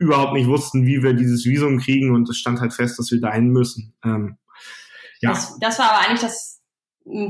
überhaupt 0.00 0.32
nicht 0.32 0.48
wussten, 0.48 0.84
wie 0.84 1.04
wir 1.04 1.12
dieses 1.12 1.46
Visum 1.46 1.78
kriegen 1.78 2.12
und 2.12 2.28
es 2.28 2.36
stand 2.36 2.60
halt 2.60 2.72
fest, 2.72 2.98
dass 2.98 3.12
wir 3.12 3.20
dahin 3.20 3.50
müssen. 3.50 3.94
Ähm, 4.04 4.38
ja. 5.20 5.30
Das, 5.30 5.56
das 5.60 5.78
war 5.78 5.92
aber 5.92 6.08
eigentlich 6.08 6.22
das, 6.22 6.60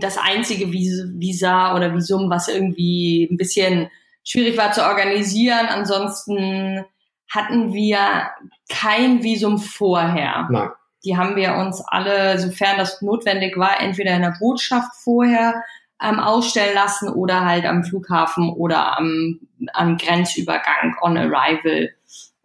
das 0.01 0.17
einzige 0.17 0.73
Visa 0.73 1.77
oder 1.77 1.95
Visum, 1.95 2.31
was 2.31 2.49
irgendwie 2.49 3.29
ein 3.31 3.37
bisschen 3.37 3.91
schwierig 4.25 4.57
war 4.57 4.73
zu 4.73 4.83
organisieren. 4.83 5.67
Ansonsten 5.69 6.87
hatten 7.29 7.75
wir 7.75 8.31
kein 8.69 9.23
Visum 9.23 9.59
vorher. 9.59 10.49
Nein. 10.51 10.71
Die 11.05 11.17
haben 11.17 11.35
wir 11.37 11.55
uns 11.55 11.83
alle, 11.87 12.39
sofern 12.39 12.79
das 12.79 13.03
notwendig 13.03 13.57
war, 13.57 13.81
entweder 13.81 14.15
in 14.15 14.23
der 14.23 14.37
Botschaft 14.39 14.93
vorher 15.03 15.63
ähm, 16.03 16.21
ausstellen 16.21 16.75
lassen 16.75 17.09
oder 17.09 17.45
halt 17.45 17.65
am 17.65 17.85
Flughafen 17.85 18.51
oder 18.51 18.99
am, 18.99 19.41
am 19.73 19.97
Grenzübergang 19.97 20.97
on 21.01 21.17
arrival 21.17 21.91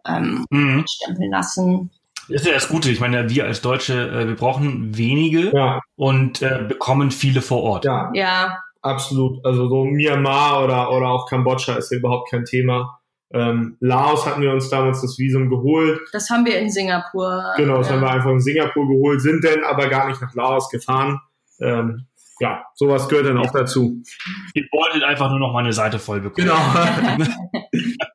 ähm, 0.06 0.44
mhm. 0.50 0.84
stempeln 0.88 1.30
lassen. 1.30 1.90
Das 2.28 2.42
ist 2.42 2.46
ja 2.46 2.52
das 2.52 2.68
Gute. 2.68 2.90
Ich 2.90 3.00
meine, 3.00 3.30
wir 3.30 3.44
als 3.44 3.62
Deutsche, 3.62 3.94
äh, 3.94 4.28
wir 4.28 4.36
brauchen 4.36 4.96
wenige 4.96 5.50
ja. 5.54 5.80
und 5.96 6.42
äh, 6.42 6.64
bekommen 6.68 7.10
viele 7.10 7.42
vor 7.42 7.62
Ort. 7.62 7.84
Ja. 7.84 8.10
ja. 8.12 8.58
Absolut. 8.82 9.44
Also 9.44 9.68
so 9.68 9.84
Myanmar 9.84 10.62
oder, 10.62 10.90
oder 10.92 11.08
auch 11.08 11.28
Kambodscha 11.28 11.74
ist 11.74 11.90
ja 11.90 11.98
überhaupt 11.98 12.30
kein 12.30 12.44
Thema. 12.44 13.00
Ähm, 13.32 13.76
Laos 13.80 14.24
hatten 14.26 14.40
wir 14.40 14.52
uns 14.52 14.70
damals 14.70 15.02
das 15.02 15.18
Visum 15.18 15.50
geholt. 15.50 16.00
Das 16.12 16.30
haben 16.30 16.46
wir 16.46 16.58
in 16.58 16.70
Singapur. 16.70 17.52
Genau, 17.56 17.78
das 17.78 17.88
ja. 17.88 17.94
haben 17.94 18.02
wir 18.02 18.10
einfach 18.10 18.30
in 18.30 18.40
Singapur 18.40 18.88
geholt, 18.88 19.20
sind 19.20 19.44
dann 19.44 19.64
aber 19.64 19.88
gar 19.88 20.08
nicht 20.08 20.20
nach 20.22 20.34
Laos 20.34 20.70
gefahren. 20.70 21.20
Ähm, 21.60 22.06
ja, 22.40 22.64
sowas 22.74 23.08
gehört 23.08 23.26
dann 23.26 23.38
auch 23.38 23.50
dazu. 23.50 24.02
Ihr 24.54 24.64
wolltet 24.72 25.02
einfach 25.02 25.28
nur 25.30 25.40
noch 25.40 25.52
mal 25.52 25.60
eine 25.60 25.72
Seite 25.72 25.98
voll 25.98 26.20
bekommen. 26.20 26.48
Genau. 26.48 27.30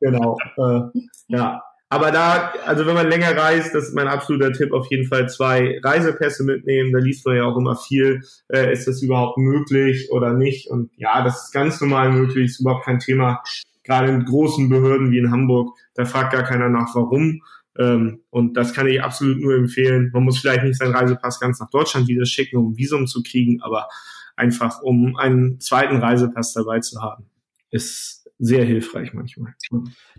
genau. 0.00 0.38
Äh, 0.56 0.98
ja. 1.28 1.62
Aber 1.90 2.10
da, 2.10 2.52
also 2.64 2.86
wenn 2.86 2.94
man 2.94 3.08
länger 3.08 3.36
reist, 3.36 3.74
das 3.74 3.84
ist 3.88 3.94
mein 3.94 4.08
absoluter 4.08 4.52
Tipp, 4.52 4.72
auf 4.72 4.90
jeden 4.90 5.06
Fall 5.06 5.28
zwei 5.28 5.78
Reisepässe 5.84 6.42
mitnehmen. 6.42 6.92
Da 6.92 6.98
liest 6.98 7.24
man 7.24 7.36
ja 7.36 7.44
auch 7.44 7.56
immer 7.56 7.76
viel. 7.76 8.22
Äh, 8.48 8.72
ist 8.72 8.88
das 8.88 9.02
überhaupt 9.02 9.38
möglich 9.38 10.10
oder 10.10 10.32
nicht? 10.32 10.70
Und 10.70 10.90
ja, 10.96 11.22
das 11.22 11.44
ist 11.44 11.52
ganz 11.52 11.80
normal 11.80 12.10
möglich, 12.10 12.46
ist 12.46 12.60
überhaupt 12.60 12.86
kein 12.86 12.98
Thema 12.98 13.42
gerade 13.84 14.08
in 14.08 14.24
großen 14.24 14.68
Behörden 14.68 15.10
wie 15.10 15.18
in 15.18 15.30
Hamburg, 15.30 15.76
da 15.94 16.04
fragt 16.04 16.32
gar 16.32 16.42
keiner 16.42 16.68
nach, 16.68 16.94
warum. 16.94 17.42
Ähm, 17.78 18.22
und 18.30 18.56
das 18.56 18.72
kann 18.72 18.86
ich 18.86 19.02
absolut 19.02 19.40
nur 19.40 19.54
empfehlen. 19.54 20.10
Man 20.12 20.24
muss 20.24 20.38
vielleicht 20.38 20.64
nicht 20.64 20.78
seinen 20.78 20.94
Reisepass 20.94 21.40
ganz 21.40 21.60
nach 21.60 21.70
Deutschland 21.70 22.08
wieder 22.08 22.26
schicken, 22.26 22.56
um 22.56 22.72
ein 22.72 22.76
Visum 22.76 23.06
zu 23.06 23.22
kriegen, 23.22 23.60
aber 23.62 23.88
einfach 24.36 24.80
um 24.80 25.16
einen 25.16 25.60
zweiten 25.60 25.96
Reisepass 25.96 26.52
dabei 26.52 26.80
zu 26.80 27.00
haben. 27.00 27.26
Ist 27.70 28.28
sehr 28.38 28.64
hilfreich 28.64 29.12
manchmal. 29.12 29.54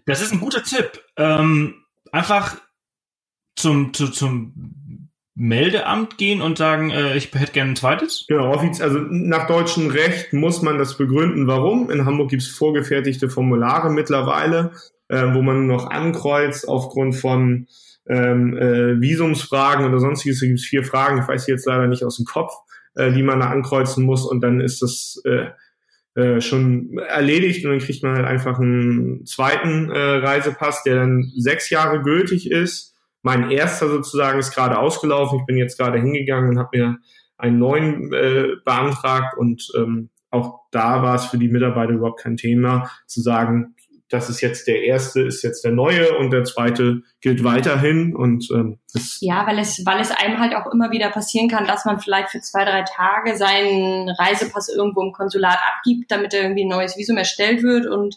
Das 0.06 0.22
ist 0.22 0.32
ein 0.32 0.40
guter 0.40 0.64
Tipp. 0.64 1.02
Ähm, 1.18 1.76
einfach 2.12 2.58
zum, 3.56 3.94
zu, 3.94 4.08
zum 4.10 4.54
Meldeamt 5.36 6.18
gehen 6.18 6.42
und 6.42 6.58
sagen, 6.58 6.92
äh, 6.92 7.18
ich 7.18 7.34
hätte 7.34 7.52
gerne 7.52 7.72
ein 7.72 7.76
zweites? 7.76 8.26
Genau, 8.28 8.52
also 8.54 9.00
nach 9.10 9.48
deutschem 9.48 9.90
Recht 9.90 10.32
muss 10.32 10.62
man 10.62 10.78
das 10.78 10.98
begründen, 10.98 11.46
warum. 11.46 11.90
In 11.90 12.06
Hamburg 12.06 12.30
gibt 12.30 12.44
es 12.44 12.48
vorgefertigte 12.48 13.30
Formulare 13.30 13.92
mittlerweile, 13.92 14.72
äh, 15.10 15.34
wo 15.34 15.42
man 15.42 15.68
noch 15.68 15.90
ankreuzt 15.90 16.68
aufgrund 16.70 17.16
von 17.16 17.68
ähm, 18.08 18.58
äh, 18.58 19.02
Visumsfragen 19.02 19.86
oder 19.86 20.00
sonstiges. 20.00 20.40
Da 20.40 20.48
gibt 20.48 20.62
vier 20.62 20.86
Fragen, 20.86 21.20
ich 21.20 21.28
weiß 21.28 21.48
jetzt 21.48 21.66
leider 21.66 21.88
nicht 21.88 22.06
aus 22.06 22.16
dem 22.16 22.26
Kopf, 22.26 22.54
äh, 22.96 23.12
die 23.12 23.24
man 23.24 23.42
da 23.42 23.50
ankreuzen 23.50 24.06
muss 24.06 24.26
und 24.26 24.42
dann 24.42 24.62
ist 24.62 24.82
das 24.82 25.22
äh, 25.26 25.48
äh, 26.16 26.40
schon 26.40 26.98
erledigt 26.98 27.66
und 27.66 27.72
dann 27.72 27.80
kriegt 27.82 28.04
man 28.04 28.16
halt 28.16 28.26
einfach 28.26 28.58
einen 28.58 29.26
zweiten 29.26 29.92
äh, 29.92 30.00
Reisepass, 30.00 30.84
der 30.84 30.96
dann 30.96 31.30
sechs 31.36 31.70
Jahre 31.70 32.02
gültig 32.02 32.50
ist. 32.50 32.95
Mein 33.26 33.50
erster 33.50 33.90
sozusagen 33.90 34.38
ist 34.38 34.54
gerade 34.54 34.78
ausgelaufen. 34.78 35.40
Ich 35.40 35.48
bin 35.48 35.58
jetzt 35.58 35.80
gerade 35.80 36.00
hingegangen 36.00 36.52
und 36.52 36.60
habe 36.60 36.78
mir 36.78 36.98
einen 37.38 37.58
neuen 37.58 38.14
äh, 38.14 38.50
beantragt 38.64 39.36
und 39.36 39.68
ähm, 39.76 40.12
auch 40.30 40.60
da 40.70 41.02
war 41.02 41.16
es 41.16 41.26
für 41.26 41.40
die 41.40 41.48
Mitarbeiter 41.48 41.94
überhaupt 41.94 42.20
kein 42.22 42.38
Thema 42.38 42.92
zu 43.08 43.22
sagen, 43.22 43.74
das 44.10 44.30
ist 44.30 44.42
jetzt 44.42 44.68
der 44.68 44.84
erste, 44.84 45.22
ist 45.22 45.42
jetzt 45.42 45.64
der 45.64 45.72
neue 45.72 46.16
und 46.20 46.30
der 46.30 46.44
zweite 46.44 47.02
gilt 47.20 47.44
weiterhin 47.44 48.16
und 48.16 48.48
ähm, 48.54 48.78
ja, 49.22 49.48
weil 49.48 49.58
es 49.58 49.84
weil 49.88 50.00
es 50.00 50.12
einem 50.12 50.40
halt 50.40 50.54
auch 50.56 50.72
immer 50.72 50.92
wieder 50.92 51.10
passieren 51.10 51.50
kann, 51.50 51.66
dass 51.66 51.84
man 51.84 52.00
vielleicht 52.00 52.30
für 52.30 52.42
zwei 52.42 52.64
drei 52.64 52.84
Tage 52.84 53.36
seinen 53.38 54.08
Reisepass 54.10 54.70
irgendwo 54.70 55.02
im 55.02 55.14
Konsulat 55.14 55.58
abgibt, 55.74 56.12
damit 56.12 56.36
irgendwie 56.36 56.64
ein 56.64 56.70
neues 56.70 56.96
Visum 56.96 57.18
erstellt 57.18 57.64
wird 57.64 57.88
und 57.88 58.16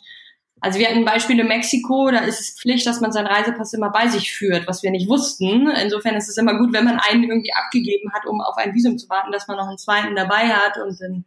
also 0.61 0.79
wir 0.79 0.89
hatten 0.89 0.99
ein 0.99 1.05
Beispiel 1.05 1.39
in 1.39 1.49
Mexiko, 1.49 2.11
da 2.11 2.21
ist 2.21 2.41
es 2.41 2.59
Pflicht, 2.59 2.87
dass 2.87 3.01
man 3.01 3.13
seinen 3.13 3.27
Reisepass 3.27 3.73
immer 3.75 3.91
bei 3.91 4.09
sich 4.09 4.33
führt, 4.33 4.67
was 4.67 4.83
wir 4.83 4.91
nicht 4.91 5.09
wussten. 5.09 5.69
Insofern 5.71 6.17
ist 6.17 6.29
es 6.29 6.37
immer 6.37 6.59
gut, 6.59 6.73
wenn 6.73 6.85
man 6.85 6.99
einen 6.99 7.25
irgendwie 7.25 7.53
abgegeben 7.53 8.13
hat, 8.13 8.27
um 8.27 8.41
auf 8.41 8.57
ein 8.57 8.75
Visum 8.75 8.99
zu 8.99 9.09
warten, 9.09 9.33
dass 9.33 9.49
man 9.49 9.57
noch 9.57 9.69
einen 9.69 9.79
zweiten 9.79 10.17
dabei 10.17 10.49
hat 10.49 10.79
und 10.79 11.01
in 11.01 11.25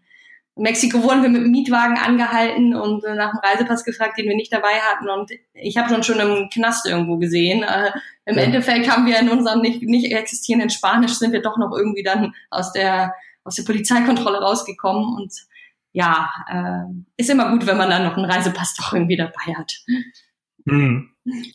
Mexiko 0.56 1.02
wurden 1.02 1.24
wir 1.24 1.30
mit 1.30 1.44
dem 1.44 1.52
Mietwagen 1.52 1.98
angehalten 1.98 2.76
und 2.76 3.04
nach 3.04 3.32
dem 3.32 3.40
Reisepass 3.40 3.86
gefragt, 3.86 4.18
den 4.18 4.28
wir 4.28 4.36
nicht 4.36 4.52
dabei 4.52 4.74
hatten. 4.82 5.10
Und 5.10 5.32
ich 5.54 5.78
habe 5.78 5.90
schon 5.90 6.04
schon 6.04 6.20
im 6.20 6.50
Knast 6.50 6.86
irgendwo 6.86 7.18
gesehen. 7.18 7.64
Äh, 7.64 7.92
Im 8.26 8.38
ja. 8.38 8.44
Endeffekt 8.44 8.90
haben 8.90 9.06
wir 9.06 9.18
in 9.20 9.30
unserem 9.30 9.62
nicht, 9.62 9.82
nicht 9.82 10.12
existierenden 10.12 10.70
Spanisch 10.70 11.14
sind 11.14 11.32
wir 11.32 11.42
doch 11.42 11.58
noch 11.58 11.72
irgendwie 11.76 12.04
dann 12.04 12.34
aus 12.50 12.74
der 12.74 13.14
aus 13.44 13.56
der 13.56 13.64
Polizeikontrolle 13.64 14.40
rausgekommen. 14.40 15.16
Und 15.16 15.34
ja, 15.94 16.30
äh, 16.48 16.94
ist 17.18 17.30
immer 17.30 17.52
gut, 17.52 17.66
wenn 17.68 17.78
man 17.78 17.90
dann 17.90 18.04
noch 18.04 18.18
einen 18.18 18.30
Reisepass 18.30 18.76
doch 18.76 18.94
irgendwie 18.94 19.18
dabei 19.18 19.56
hat. 19.58 19.74
Mhm. 20.66 21.10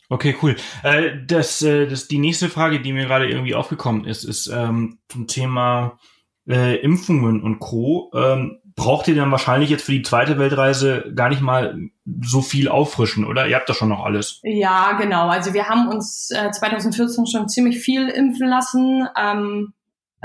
Okay, 0.08 0.36
cool. 0.42 0.56
Äh, 0.82 1.24
das, 1.26 1.62
äh, 1.62 1.86
das, 1.86 2.08
die 2.08 2.18
nächste 2.18 2.48
Frage, 2.48 2.80
die 2.80 2.92
mir 2.92 3.06
gerade 3.06 3.28
irgendwie 3.28 3.54
aufgekommen 3.54 4.04
ist, 4.04 4.24
ist 4.24 4.46
ähm, 4.48 4.98
zum 5.08 5.26
Thema 5.26 5.98
äh, 6.48 6.76
Impfungen 6.76 7.42
und 7.42 7.58
Co. 7.58 8.10
Ähm, 8.14 8.58
braucht 8.76 9.08
ihr 9.08 9.14
dann 9.14 9.30
wahrscheinlich 9.30 9.70
jetzt 9.70 9.84
für 9.84 9.92
die 9.92 10.02
zweite 10.02 10.38
Weltreise 10.38 11.12
gar 11.14 11.30
nicht 11.30 11.40
mal 11.40 11.78
so 12.22 12.42
viel 12.42 12.68
auffrischen, 12.68 13.24
oder? 13.24 13.48
Ihr 13.48 13.56
habt 13.56 13.68
doch 13.68 13.74
schon 13.74 13.88
noch 13.88 14.04
alles. 14.04 14.40
Ja, 14.42 14.92
genau. 14.92 15.28
Also 15.28 15.54
wir 15.54 15.68
haben 15.68 15.88
uns 15.88 16.30
äh, 16.30 16.50
2014 16.50 17.26
schon 17.26 17.48
ziemlich 17.48 17.80
viel 17.80 18.08
impfen 18.08 18.48
lassen. 18.48 19.08
Ähm, 19.18 19.72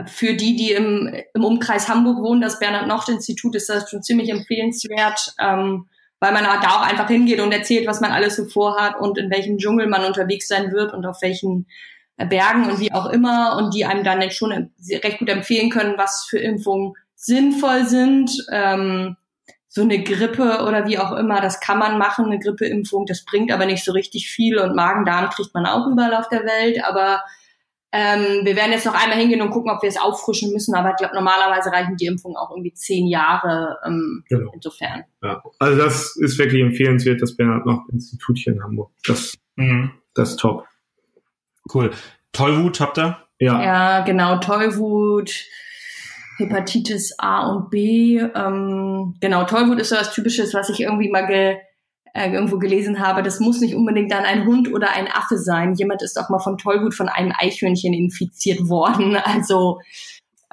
für 0.08 0.34
die, 0.34 0.56
die 0.56 0.72
im, 0.72 1.14
im 1.34 1.44
Umkreis 1.44 1.89
Hamburg 1.89 2.24
wohnen, 2.24 2.42
das 2.42 2.60
Bernhard-Nocht-Institut 2.60 3.56
ist 3.56 3.70
das 3.70 3.89
schon 3.89 4.04
ziemlich 4.04 4.30
empfehlenswert, 4.30 5.34
ähm, 5.39 5.88
weil 6.20 6.34
man 6.34 6.44
da 6.44 6.70
auch 6.70 6.88
einfach 6.88 7.08
hingeht 7.08 7.39
und 7.39 7.52
erzählt, 7.52 7.88
was 7.88 8.00
man 8.00 8.12
alles 8.12 8.36
so 8.36 8.46
vorhat 8.46 9.00
und 9.00 9.18
in 9.18 9.32
welchem 9.32 9.58
Dschungel 9.58 9.88
man 9.88 10.06
unterwegs 10.06 10.48
sein 10.48 10.72
wird 10.72 10.94
und 10.94 11.06
auf 11.06 11.22
welchen 11.22 11.68
Bergen 12.30 12.70
und 12.70 12.80
wie 12.80 12.94
auch 12.94 13.08
immer 13.08 13.58
und 13.58 13.74
die 13.74 13.86
einem 13.86 14.04
dann 14.04 14.30
schon 14.32 14.72
recht 15.04 15.20
gut 15.20 15.30
empfehlen 15.30 15.70
können, 15.70 15.98
was 15.98 16.28
für 16.30 16.38
Impfungen 16.38 16.94
sinnvoll 17.16 17.86
sind. 17.86 18.32
Ähm, 18.52 19.18
so 19.68 19.82
eine 19.82 20.04
Grippe 20.04 20.66
oder 20.68 20.86
wie 20.86 21.00
auch 21.00 21.14
immer, 21.14 21.39
das 21.39 21.62
kann 21.62 21.80
man 21.80 21.98
machen, 21.98 22.26
eine 22.26 22.39
Grippeimpfung, 22.39 23.06
das 23.06 23.24
bringt 23.24 23.54
aber 23.54 23.66
nicht 23.66 23.86
so 23.86 23.94
richtig 23.94 24.30
viel 24.30 24.60
und 24.60 24.76
Magen-Darm 24.76 25.30
kriegt 25.30 25.54
man 25.54 25.66
auch 25.66 25.88
überall 25.88 26.14
auf 26.14 26.28
der 26.28 26.44
Welt, 26.44 26.84
aber 26.84 27.24
ähm, 27.94 28.46
wir 28.46 28.56
werden 28.56 28.72
jetzt 28.72 28.86
noch 28.86 28.94
einmal 28.94 29.18
hingehen 29.18 29.42
und 29.42 29.50
gucken, 29.50 29.70
ob 29.70 29.82
wir 29.82 29.89
es 29.89 30.00
auffrischen 30.00 30.54
müssen, 30.54 30.76
aber 30.76 30.92
ich 30.92 30.96
glaube, 30.98 31.14
normalerweise 31.14 31.72
reichen 31.72 31.98
die 31.98 32.06
Impfungen 32.06 32.38
auch 32.38 32.52
irgendwie 32.52 32.74
zehn 32.74 33.08
Jahre 33.08 33.78
ähm, 33.86 34.24
genau. 34.30 34.52
insofern. 34.54 35.04
Ja. 35.22 35.44
Also 35.60 35.78
das 35.78 36.16
ist 36.16 36.38
wirklich 36.39 36.62
empfehlenswert, 36.62 37.22
das 37.22 37.36
Bernhard 37.36 37.66
noch 37.66 37.88
Institut 37.92 38.38
hier 38.38 38.54
in 38.54 38.64
Hamburg. 38.64 38.92
Das, 39.06 39.38
mhm. 39.56 39.92
das 40.14 40.32
ist 40.32 40.39
top. 40.39 40.66
Cool. 41.74 41.92
Tollwut 42.32 42.80
habt 42.80 42.98
ihr? 42.98 43.18
Ja. 43.39 43.62
Ja, 43.62 44.00
genau, 44.02 44.38
Tollwut. 44.38 45.46
Hepatitis 46.38 47.14
A 47.20 47.52
und 47.52 47.70
B. 47.70 48.18
Ähm, 48.20 49.16
genau, 49.20 49.44
Tollwut 49.44 49.80
ist 49.80 49.89
so 49.89 49.96
was 49.96 50.14
Typisches, 50.14 50.54
was 50.54 50.70
ich 50.70 50.80
irgendwie 50.82 51.10
mal 51.10 51.28
ge, 51.28 51.58
äh, 52.14 52.32
irgendwo 52.32 52.57
gelesen 52.57 52.99
habe. 52.99 53.24
Das 53.24 53.39
muss 53.39 53.62
nicht 53.62 53.76
unbedingt 53.76 54.12
dann 54.12 54.26
ein 54.26 54.45
Hund 54.45 54.72
oder 54.74 54.91
ein 54.91 55.07
Affe 55.07 55.38
sein. 55.38 55.76
Jemand 55.76 56.01
ist 56.01 56.20
auch 56.20 56.30
mal 56.30 56.39
von 56.39 56.57
Tollwut 56.57 56.93
von 56.93 57.09
einem 57.09 57.34
Eichhörnchen 57.38 57.93
infiziert 57.93 58.68
worden. 58.68 59.18
Also 59.32 59.80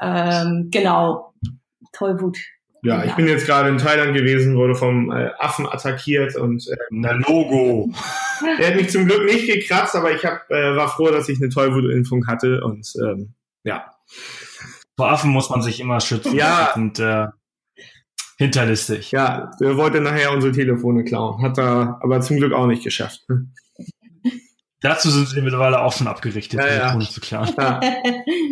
ähm, 0.01 0.69
genau, 0.71 1.33
Tollwut. 1.93 2.39
Ja, 2.83 3.05
ich 3.05 3.13
bin 3.15 3.27
jetzt 3.27 3.47
gerade 3.47 3.69
in 3.71 3.79
Thailand 3.79 4.15
gewesen, 4.15 4.57
wurde 4.57 4.77
vom 4.77 5.11
äh, 5.11 5.31
Affen 5.39 5.67
attackiert 5.67 6.37
und 6.37 6.67
äh, 6.69 6.77
na 6.91 7.13
Logo. 7.13 7.91
er 8.59 8.69
hat 8.69 8.77
mich 8.77 8.91
zum 8.91 9.07
Glück 9.07 9.25
nicht 9.25 9.47
gekratzt, 9.47 9.97
aber 9.97 10.13
ich 10.13 10.25
hab, 10.25 10.49
äh, 10.51 10.77
war 10.77 10.89
froh, 10.89 11.11
dass 11.11 11.29
ich 11.29 11.41
eine 11.41 11.49
Tollwutimpfung 11.49 12.27
hatte 12.29 12.61
und 12.63 12.93
ähm, 13.03 13.35
ja. 13.65 13.93
Vor 14.97 15.11
Affen 15.11 15.31
muss 15.31 15.51
man 15.51 15.63
sich 15.63 15.81
immer 15.81 16.01
schützen. 16.01 16.35
Ja. 16.37 16.73
Und, 16.75 16.99
äh, 16.99 17.27
hinterlistig. 18.39 19.11
Ja, 19.11 19.51
der 19.61 19.77
wollte 19.77 20.01
nachher 20.01 20.33
unsere 20.33 20.53
Telefone 20.53 21.05
klauen. 21.05 21.43
Hat 21.43 21.59
er 21.59 21.99
aber 22.01 22.21
zum 22.21 22.39
Glück 22.39 22.53
auch 22.53 22.67
nicht 22.67 22.85
geschafft. 22.85 23.29
Ne? 23.29 23.49
Dazu 24.81 25.11
sind 25.11 25.29
sie 25.29 25.43
mittlerweile 25.43 25.81
auch 25.81 25.93
schon 25.93 26.07
abgerichtet, 26.07 26.61
ja, 26.61 26.67
Telefone 26.67 27.05
ja. 27.05 27.11
zu 27.11 27.21
klauen. 27.21 27.53
Ja. 27.59 27.81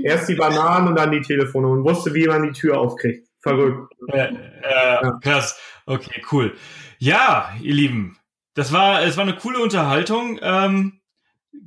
Erst 0.02 0.28
die 0.28 0.34
Bananen 0.34 0.88
und 0.88 0.96
dann 0.96 1.12
die 1.12 1.20
Telefone 1.20 1.68
und 1.68 1.84
wusste, 1.84 2.12
wie 2.14 2.26
man 2.26 2.42
die 2.42 2.52
Tür 2.52 2.78
aufkriegt. 2.78 3.28
Verrückt. 3.40 3.94
Äh, 4.08 4.26
äh, 4.62 5.12
krass. 5.22 5.56
Okay, 5.86 6.20
cool. 6.32 6.52
Ja, 6.98 7.50
ihr 7.62 7.74
Lieben, 7.74 8.18
das 8.54 8.72
war, 8.72 9.02
es 9.02 9.16
war 9.16 9.22
eine 9.22 9.36
coole 9.36 9.60
Unterhaltung. 9.60 10.40
Ähm, 10.42 11.00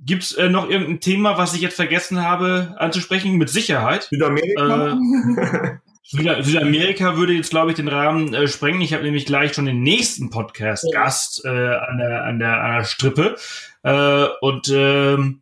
Gibt 0.06 0.24
es 0.24 0.34
äh, 0.34 0.50
noch 0.50 0.70
irgendein 0.70 1.00
Thema, 1.00 1.38
was 1.38 1.54
ich 1.54 1.62
jetzt 1.62 1.78
vergessen 1.78 2.22
habe 2.22 2.76
anzusprechen? 2.78 3.38
Mit 3.38 3.50
Sicherheit. 3.50 4.10
Südamerika. 4.12 4.98
Äh, 4.98 5.78
Süd 6.02 6.44
Südamerika 6.44 7.18
würde 7.18 7.34
jetzt, 7.34 7.52
glaube 7.52 7.72
ich, 7.72 7.78
den 7.78 7.88
Rahmen 7.88 8.34
äh, 8.34 8.48
sprengen. 8.48 8.82
Ich 8.82 8.94
habe 8.94 9.04
nämlich 9.04 9.26
gleich 9.26 9.54
schon 9.54 9.66
den 9.66 9.84
nächsten 9.84 10.30
Podcast-Gast 10.30 11.46
äh, 11.46 11.50
an, 11.50 11.98
der, 12.00 12.24
an, 12.24 12.40
der, 12.40 12.64
an 12.64 12.72
der 12.78 12.84
Strippe. 12.84 13.36
Äh, 13.84 14.26
und 14.42 14.72
ähm, 14.74 15.42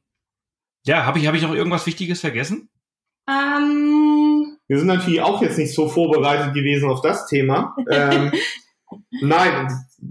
ja, 0.85 1.05
habe 1.05 1.19
ich, 1.19 1.27
hab 1.27 1.35
ich 1.35 1.41
noch 1.41 1.53
irgendwas 1.53 1.85
Wichtiges 1.85 2.21
vergessen? 2.21 2.69
Ähm. 3.29 4.57
Wir 4.67 4.79
sind 4.79 4.87
natürlich 4.87 5.21
auch 5.21 5.41
jetzt 5.41 5.57
nicht 5.57 5.73
so 5.73 5.87
vorbereitet 5.87 6.53
gewesen 6.53 6.89
auf 6.89 7.01
das 7.01 7.27
Thema. 7.27 7.75
ähm, 7.89 8.33
nein, 9.21 9.69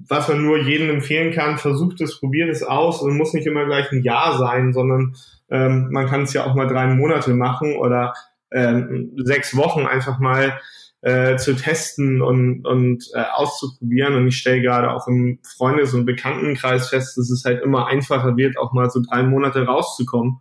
was 0.08 0.28
man 0.28 0.42
nur 0.42 0.58
jedem 0.58 0.90
empfehlen 0.90 1.32
kann, 1.32 1.58
versucht 1.58 2.00
es, 2.00 2.18
probiert 2.18 2.48
es 2.48 2.62
aus 2.62 3.02
und 3.02 3.16
muss 3.16 3.34
nicht 3.34 3.46
immer 3.46 3.66
gleich 3.66 3.90
ein 3.92 4.02
Jahr 4.02 4.38
sein, 4.38 4.72
sondern 4.72 5.14
ähm, 5.50 5.88
man 5.90 6.06
kann 6.06 6.22
es 6.22 6.32
ja 6.32 6.44
auch 6.44 6.54
mal 6.54 6.66
drei 6.66 6.86
Monate 6.86 7.34
machen 7.34 7.76
oder 7.76 8.14
ähm, 8.52 9.12
sechs 9.24 9.56
Wochen 9.56 9.86
einfach 9.86 10.18
mal 10.18 10.58
äh, 11.02 11.36
zu 11.36 11.54
testen 11.54 12.22
und, 12.22 12.66
und 12.66 13.04
äh, 13.14 13.22
auszuprobieren. 13.32 14.14
Und 14.14 14.26
ich 14.26 14.38
stelle 14.38 14.62
gerade 14.62 14.90
auch 14.90 15.06
im 15.06 15.38
Freundes- 15.56 15.94
und 15.94 16.04
Bekanntenkreis 16.04 16.88
fest, 16.88 17.16
dass 17.16 17.30
es 17.30 17.44
halt 17.44 17.62
immer 17.62 17.86
einfacher 17.86 18.36
wird, 18.36 18.58
auch 18.58 18.72
mal 18.72 18.90
so 18.90 19.00
drei 19.00 19.22
Monate 19.22 19.66
rauszukommen. 19.66 20.40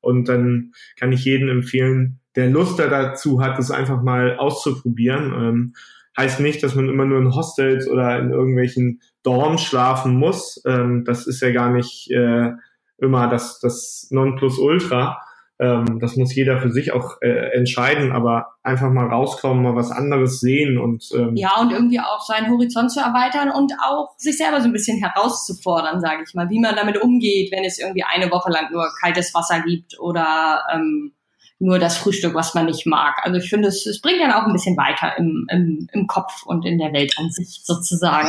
Und 0.00 0.28
dann 0.28 0.72
kann 0.98 1.12
ich 1.12 1.24
jedem 1.24 1.48
empfehlen, 1.48 2.20
der 2.36 2.48
Lust 2.48 2.78
dazu 2.78 3.42
hat, 3.42 3.58
das 3.58 3.70
einfach 3.70 4.02
mal 4.02 4.36
auszuprobieren. 4.36 5.32
Ähm, 5.34 5.74
heißt 6.16 6.40
nicht, 6.40 6.62
dass 6.62 6.74
man 6.74 6.88
immer 6.88 7.04
nur 7.04 7.18
in 7.18 7.34
Hostels 7.34 7.88
oder 7.88 8.18
in 8.18 8.30
irgendwelchen 8.30 9.00
Dorms 9.22 9.62
schlafen 9.62 10.16
muss. 10.16 10.62
Ähm, 10.64 11.04
das 11.04 11.26
ist 11.26 11.42
ja 11.42 11.50
gar 11.50 11.70
nicht 11.70 12.10
äh, 12.10 12.52
immer 12.98 13.28
das, 13.28 13.58
das 13.60 14.08
Nonplusultra. 14.10 15.20
Ähm, 15.58 15.98
das 16.00 16.16
muss 16.16 16.34
jeder 16.34 16.60
für 16.60 16.70
sich 16.70 16.92
auch 16.92 17.16
äh, 17.22 17.56
entscheiden, 17.56 18.12
aber 18.12 18.48
einfach 18.62 18.90
mal 18.90 19.06
rauskommen, 19.06 19.62
mal 19.62 19.74
was 19.74 19.90
anderes 19.90 20.40
sehen 20.40 20.76
und 20.76 21.08
ähm, 21.14 21.34
ja 21.34 21.58
und 21.60 21.72
irgendwie 21.72 21.98
auch 21.98 22.20
seinen 22.20 22.50
Horizont 22.50 22.92
zu 22.92 23.00
erweitern 23.00 23.50
und 23.50 23.72
auch 23.82 24.10
sich 24.18 24.36
selber 24.36 24.60
so 24.60 24.66
ein 24.66 24.72
bisschen 24.72 25.02
herauszufordern, 25.02 26.00
sage 26.00 26.24
ich 26.26 26.34
mal, 26.34 26.50
wie 26.50 26.60
man 26.60 26.76
damit 26.76 27.00
umgeht, 27.00 27.52
wenn 27.52 27.64
es 27.64 27.78
irgendwie 27.78 28.04
eine 28.04 28.30
Woche 28.30 28.50
lang 28.50 28.70
nur 28.70 28.86
kaltes 29.00 29.34
Wasser 29.34 29.60
gibt 29.60 29.98
oder 29.98 30.62
ähm, 30.74 31.12
nur 31.58 31.78
das 31.78 31.96
Frühstück, 31.96 32.34
was 32.34 32.54
man 32.54 32.66
nicht 32.66 32.86
mag. 32.86 33.16
Also 33.22 33.38
ich 33.38 33.48
finde, 33.48 33.68
es, 33.68 33.86
es 33.86 34.00
bringt 34.00 34.20
dann 34.20 34.32
auch 34.32 34.46
ein 34.46 34.52
bisschen 34.52 34.76
weiter 34.76 35.16
im, 35.16 35.46
im, 35.50 35.88
im 35.92 36.06
Kopf 36.06 36.42
und 36.44 36.66
in 36.66 36.78
der 36.78 36.92
Weltansicht 36.92 37.64
sozusagen. 37.64 38.28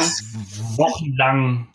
Wochenlang 0.78 1.68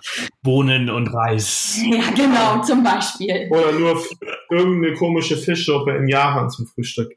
Bohnen 0.43 0.89
und 0.89 1.09
Reis. 1.09 1.79
Ja, 1.85 2.11
genau, 2.15 2.63
zum 2.63 2.83
Beispiel. 2.83 3.49
Oder 3.51 3.73
nur 3.73 4.03
irgendeine 4.51 4.95
komische 4.95 5.37
Fischsuppe 5.37 5.93
in 5.97 6.09
Japan 6.09 6.49
zum 6.49 6.67
Frühstück. 6.67 7.13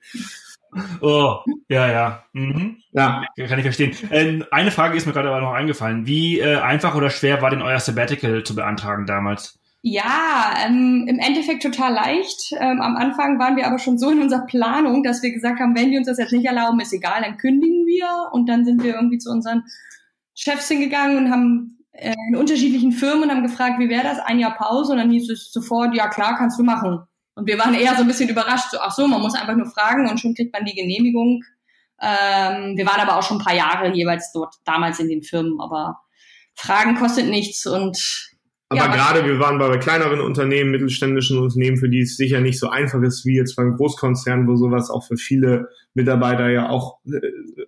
Oh, 0.99 1.37
ja, 1.69 1.89
ja. 1.89 2.23
Mhm. 2.33 2.77
Ja. 2.91 3.23
Kann 3.37 3.59
ich 3.59 3.63
verstehen. 3.63 3.95
Äh, 4.09 4.41
eine 4.51 4.71
Frage 4.71 4.97
ist 4.97 5.05
mir 5.05 5.13
gerade 5.13 5.29
aber 5.29 5.39
noch 5.39 5.53
eingefallen. 5.53 6.05
Wie 6.05 6.39
äh, 6.39 6.57
einfach 6.57 6.95
oder 6.95 7.09
schwer 7.09 7.41
war 7.41 7.49
denn 7.49 7.61
euer 7.61 7.79
Sabbatical 7.79 8.43
zu 8.43 8.55
beantragen 8.55 9.05
damals? 9.05 9.57
Ja, 9.87 10.55
ähm, 10.65 11.05
im 11.07 11.19
Endeffekt 11.19 11.61
total 11.61 11.93
leicht. 11.93 12.51
Ähm, 12.59 12.81
am 12.81 12.95
Anfang 12.95 13.37
waren 13.37 13.55
wir 13.55 13.67
aber 13.67 13.77
schon 13.77 13.99
so 13.99 14.09
in 14.09 14.19
unserer 14.19 14.47
Planung, 14.47 15.03
dass 15.03 15.21
wir 15.21 15.31
gesagt 15.31 15.59
haben, 15.59 15.75
wenn 15.75 15.91
die 15.91 15.97
uns 15.99 16.07
das 16.07 16.17
jetzt 16.17 16.33
nicht 16.33 16.47
erlauben, 16.47 16.79
ist 16.79 16.91
egal, 16.91 17.21
dann 17.21 17.37
kündigen 17.37 17.85
wir. 17.85 18.31
Und 18.31 18.49
dann 18.49 18.65
sind 18.65 18.81
wir 18.81 18.95
irgendwie 18.95 19.19
zu 19.19 19.29
unseren 19.29 19.63
Chefs 20.33 20.69
hingegangen 20.69 21.17
und 21.17 21.31
haben 21.31 21.77
äh, 21.91 22.15
in 22.29 22.35
unterschiedlichen 22.35 22.93
Firmen 22.93 23.25
und 23.25 23.29
haben 23.29 23.43
gefragt, 23.43 23.77
wie 23.77 23.87
wäre 23.87 24.01
das? 24.01 24.17
Ein 24.17 24.39
Jahr 24.39 24.57
Pause 24.57 24.93
und 24.93 24.97
dann 24.97 25.11
hieß 25.11 25.29
es 25.29 25.51
sofort, 25.51 25.93
ja 25.93 26.07
klar, 26.07 26.35
kannst 26.35 26.57
du 26.57 26.63
machen. 26.63 27.01
Und 27.35 27.45
wir 27.45 27.59
waren 27.59 27.75
eher 27.75 27.93
so 27.93 28.01
ein 28.01 28.07
bisschen 28.07 28.29
überrascht, 28.29 28.71
so, 28.71 28.79
ach 28.79 28.91
so, 28.91 29.07
man 29.07 29.21
muss 29.21 29.35
einfach 29.35 29.55
nur 29.55 29.67
fragen 29.67 30.09
und 30.09 30.19
schon 30.19 30.33
kriegt 30.33 30.51
man 30.51 30.65
die 30.65 30.73
Genehmigung. 30.73 31.43
Ähm, 32.01 32.75
wir 32.75 32.87
waren 32.87 33.01
aber 33.01 33.19
auch 33.19 33.23
schon 33.23 33.37
ein 33.37 33.45
paar 33.45 33.55
Jahre 33.55 33.93
jeweils 33.93 34.31
dort, 34.33 34.55
damals 34.63 34.99
in 34.99 35.09
den 35.09 35.21
Firmen, 35.21 35.61
aber 35.61 35.99
Fragen 36.55 36.95
kostet 36.95 37.27
nichts 37.27 37.67
und 37.67 38.34
aber 38.77 38.95
ja, 38.95 38.95
gerade 38.95 39.25
wir 39.25 39.39
waren 39.39 39.57
bei 39.57 39.77
kleineren 39.77 40.19
Unternehmen, 40.19 40.71
mittelständischen 40.71 41.37
Unternehmen, 41.39 41.77
für 41.77 41.89
die 41.89 42.01
es 42.01 42.17
sicher 42.17 42.41
nicht 42.41 42.59
so 42.59 42.69
einfach 42.69 43.01
ist 43.01 43.25
wie 43.25 43.35
jetzt 43.35 43.55
beim 43.55 43.75
Großkonzern, 43.75 44.47
wo 44.47 44.55
sowas 44.55 44.89
auch 44.89 45.05
für 45.05 45.17
viele 45.17 45.69
Mitarbeiter 45.93 46.49
ja 46.49 46.69
auch 46.69 46.99
äh, 47.05 47.19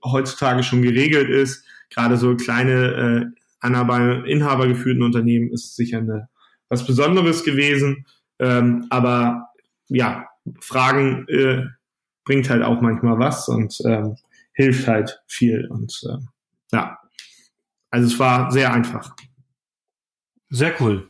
heutzutage 0.03 0.63
schon 0.63 0.81
geregelt 0.81 1.29
ist. 1.29 1.65
Gerade 1.89 2.17
so 2.17 2.35
kleine 2.35 3.33
äh, 3.63 4.31
inhabergeführten 4.31 5.03
Unternehmen 5.03 5.51
ist 5.51 5.75
sicher 5.75 5.99
eine, 5.99 6.29
was 6.69 6.85
Besonderes 6.85 7.43
gewesen. 7.43 8.05
Ähm, 8.39 8.85
aber 8.89 9.49
ja, 9.87 10.27
Fragen 10.59 11.27
äh, 11.27 11.63
bringt 12.23 12.49
halt 12.49 12.63
auch 12.63 12.81
manchmal 12.81 13.19
was 13.19 13.47
und 13.47 13.77
ähm, 13.85 14.17
hilft 14.53 14.87
halt 14.87 15.21
viel. 15.27 15.67
Und 15.69 16.01
äh, 16.07 16.17
ja, 16.71 16.97
also 17.89 18.07
es 18.07 18.19
war 18.19 18.51
sehr 18.51 18.73
einfach. 18.73 19.15
Sehr 20.49 20.73
cool. 20.79 21.09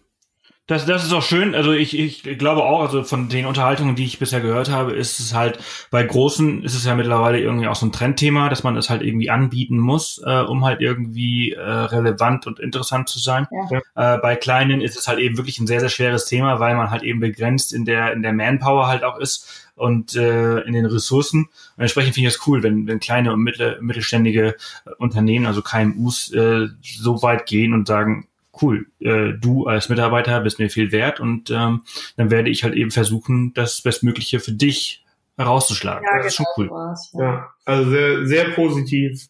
Das, 0.67 0.85
das 0.85 1.05
ist 1.05 1.13
auch 1.13 1.23
schön. 1.23 1.55
Also 1.55 1.71
ich, 1.71 1.97
ich 1.97 2.23
glaube 2.37 2.65
auch, 2.65 2.81
also 2.81 3.05
von 3.05 3.29
den 3.29 3.45
Unterhaltungen, 3.45 3.95
die 3.95 4.03
ich 4.03 4.19
bisher 4.19 4.41
gehört 4.41 4.69
habe, 4.69 4.91
ist 4.91 5.21
es 5.21 5.33
halt 5.33 5.59
bei 5.91 6.03
Großen 6.03 6.61
ist 6.61 6.75
es 6.75 6.83
ja 6.83 6.93
mittlerweile 6.93 7.39
irgendwie 7.39 7.67
auch 7.67 7.75
so 7.75 7.85
ein 7.85 7.93
Trendthema, 7.93 8.49
dass 8.49 8.63
man 8.63 8.75
es 8.75 8.89
halt 8.89 9.01
irgendwie 9.01 9.29
anbieten 9.29 9.79
muss, 9.79 10.21
äh, 10.25 10.41
um 10.41 10.65
halt 10.65 10.81
irgendwie 10.81 11.53
äh, 11.53 11.61
relevant 11.61 12.47
und 12.47 12.59
interessant 12.59 13.07
zu 13.07 13.17
sein. 13.19 13.47
Ja. 13.71 14.15
Äh, 14.15 14.19
bei 14.19 14.35
Kleinen 14.35 14.81
ist 14.81 14.97
es 14.97 15.07
halt 15.07 15.19
eben 15.19 15.37
wirklich 15.37 15.57
ein 15.59 15.67
sehr, 15.67 15.79
sehr 15.79 15.87
schweres 15.87 16.25
Thema, 16.25 16.59
weil 16.59 16.75
man 16.75 16.91
halt 16.91 17.03
eben 17.03 17.21
begrenzt 17.21 17.71
in 17.71 17.85
der, 17.85 18.11
in 18.11 18.21
der 18.21 18.33
Manpower 18.33 18.87
halt 18.87 19.05
auch 19.05 19.19
ist 19.19 19.69
und 19.75 20.17
äh, 20.17 20.59
in 20.61 20.73
den 20.73 20.85
Ressourcen. 20.85 21.45
Und 21.77 21.81
entsprechend 21.81 22.13
finde 22.13 22.27
ich 22.27 22.35
es 22.35 22.45
cool, 22.45 22.61
wenn, 22.61 22.87
wenn 22.87 22.99
kleine 22.99 23.31
und 23.31 23.39
mittel, 23.39 23.77
mittelständige 23.79 24.55
Unternehmen, 24.97 25.45
also 25.45 25.61
KMUs, 25.61 26.33
äh, 26.33 26.67
so 26.81 27.21
weit 27.21 27.45
gehen 27.45 27.73
und 27.73 27.87
sagen, 27.87 28.27
cool, 28.61 28.87
äh, 28.99 29.33
du 29.33 29.65
als 29.65 29.89
Mitarbeiter 29.89 30.39
bist 30.41 30.59
mir 30.59 30.69
viel 30.69 30.91
wert 30.91 31.19
und 31.19 31.49
ähm, 31.49 31.83
dann 32.15 32.31
werde 32.31 32.49
ich 32.49 32.63
halt 32.63 32.75
eben 32.75 32.91
versuchen, 32.91 33.53
das 33.53 33.81
Bestmögliche 33.81 34.39
für 34.39 34.51
dich 34.51 35.05
herauszuschlagen. 35.37 36.03
Ja, 36.03 36.17
das 36.17 36.27
ist 36.27 36.35
schon 36.35 36.45
genau 36.55 36.73
cool. 36.73 36.89
Was, 36.89 37.11
ja. 37.13 37.23
ja. 37.23 37.53
also 37.65 37.89
sehr, 37.89 38.27
sehr 38.27 38.49
positiv, 38.51 39.27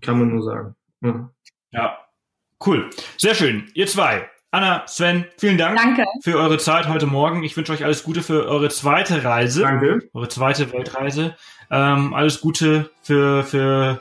kann 0.00 0.18
man 0.18 0.28
nur 0.30 0.42
sagen. 0.42 0.74
Ja. 1.00 1.30
ja, 1.70 1.98
cool. 2.66 2.90
Sehr 3.16 3.34
schön. 3.34 3.70
Ihr 3.74 3.86
zwei. 3.86 4.28
Anna, 4.50 4.86
Sven, 4.86 5.26
vielen 5.36 5.58
Dank 5.58 5.76
Danke. 5.76 6.04
für 6.22 6.38
eure 6.38 6.56
Zeit 6.56 6.88
heute 6.88 7.06
Morgen. 7.06 7.42
Ich 7.44 7.54
wünsche 7.54 7.72
euch 7.72 7.84
alles 7.84 8.02
Gute 8.02 8.22
für 8.22 8.48
eure 8.48 8.70
zweite 8.70 9.22
Reise. 9.22 9.60
Danke. 9.62 10.08
Eure 10.14 10.28
zweite 10.28 10.72
Weltreise. 10.72 11.36
Ähm, 11.70 12.14
alles 12.14 12.40
Gute 12.40 12.90
für, 13.02 13.44
für 13.44 14.00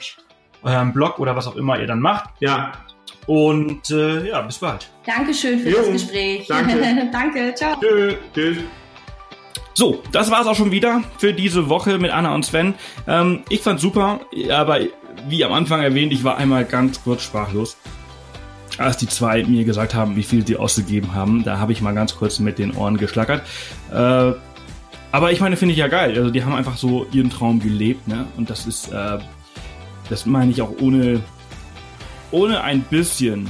euren 0.63 0.93
Blog 0.93 1.19
oder 1.19 1.35
was 1.35 1.47
auch 1.47 1.57
immer 1.57 1.77
ihr 1.79 1.87
dann 1.87 1.99
macht. 1.99 2.29
Ja, 2.39 2.71
und 3.27 3.91
äh, 3.91 4.29
ja, 4.29 4.41
bis 4.41 4.57
bald. 4.57 4.89
Dankeschön 5.05 5.59
für 5.59 5.69
jo, 5.69 5.77
das 5.77 5.91
Gespräch. 5.91 6.47
Danke. 6.47 7.09
danke, 7.11 7.53
ciao. 7.53 7.75
Tschüss. 8.33 8.57
So, 9.73 10.01
das 10.11 10.31
war's 10.31 10.47
auch 10.47 10.55
schon 10.55 10.71
wieder 10.71 11.03
für 11.19 11.33
diese 11.33 11.69
Woche 11.69 11.99
mit 11.99 12.09
Anna 12.09 12.33
und 12.33 12.43
Sven. 12.43 12.73
Ähm, 13.07 13.43
ich 13.49 13.61
fand's 13.61 13.83
super, 13.83 14.21
aber 14.49 14.79
wie 15.27 15.45
am 15.45 15.53
Anfang 15.53 15.81
erwähnt, 15.81 16.11
ich 16.13 16.23
war 16.23 16.37
einmal 16.37 16.65
ganz 16.65 17.03
kurz 17.03 17.21
sprachlos. 17.21 17.77
Als 18.79 18.97
die 18.97 19.07
zwei 19.07 19.43
mir 19.43 19.65
gesagt 19.65 19.93
haben, 19.93 20.15
wie 20.15 20.23
viel 20.23 20.43
die 20.43 20.55
ausgegeben 20.55 21.13
haben, 21.13 21.43
da 21.43 21.59
habe 21.59 21.73
ich 21.73 21.81
mal 21.81 21.93
ganz 21.93 22.15
kurz 22.15 22.39
mit 22.39 22.57
den 22.57 22.75
Ohren 22.75 22.97
geschlackert. 22.97 23.43
Äh, 23.91 24.31
aber 25.11 25.31
ich 25.31 25.39
meine, 25.41 25.57
finde 25.57 25.73
ich 25.73 25.79
ja 25.79 25.87
geil. 25.87 26.17
Also 26.17 26.29
die 26.31 26.43
haben 26.43 26.55
einfach 26.55 26.77
so 26.77 27.05
ihren 27.11 27.29
Traum 27.29 27.59
gelebt, 27.59 28.07
ne? 28.07 28.25
Und 28.37 28.49
das 28.49 28.65
ist, 28.65 28.91
äh, 28.91 29.19
das 30.09 30.25
meine 30.25 30.51
ich 30.51 30.61
auch 30.61 30.73
ohne 30.79 31.21
ohne 32.31 32.61
ein 32.61 32.81
bisschen 32.81 33.49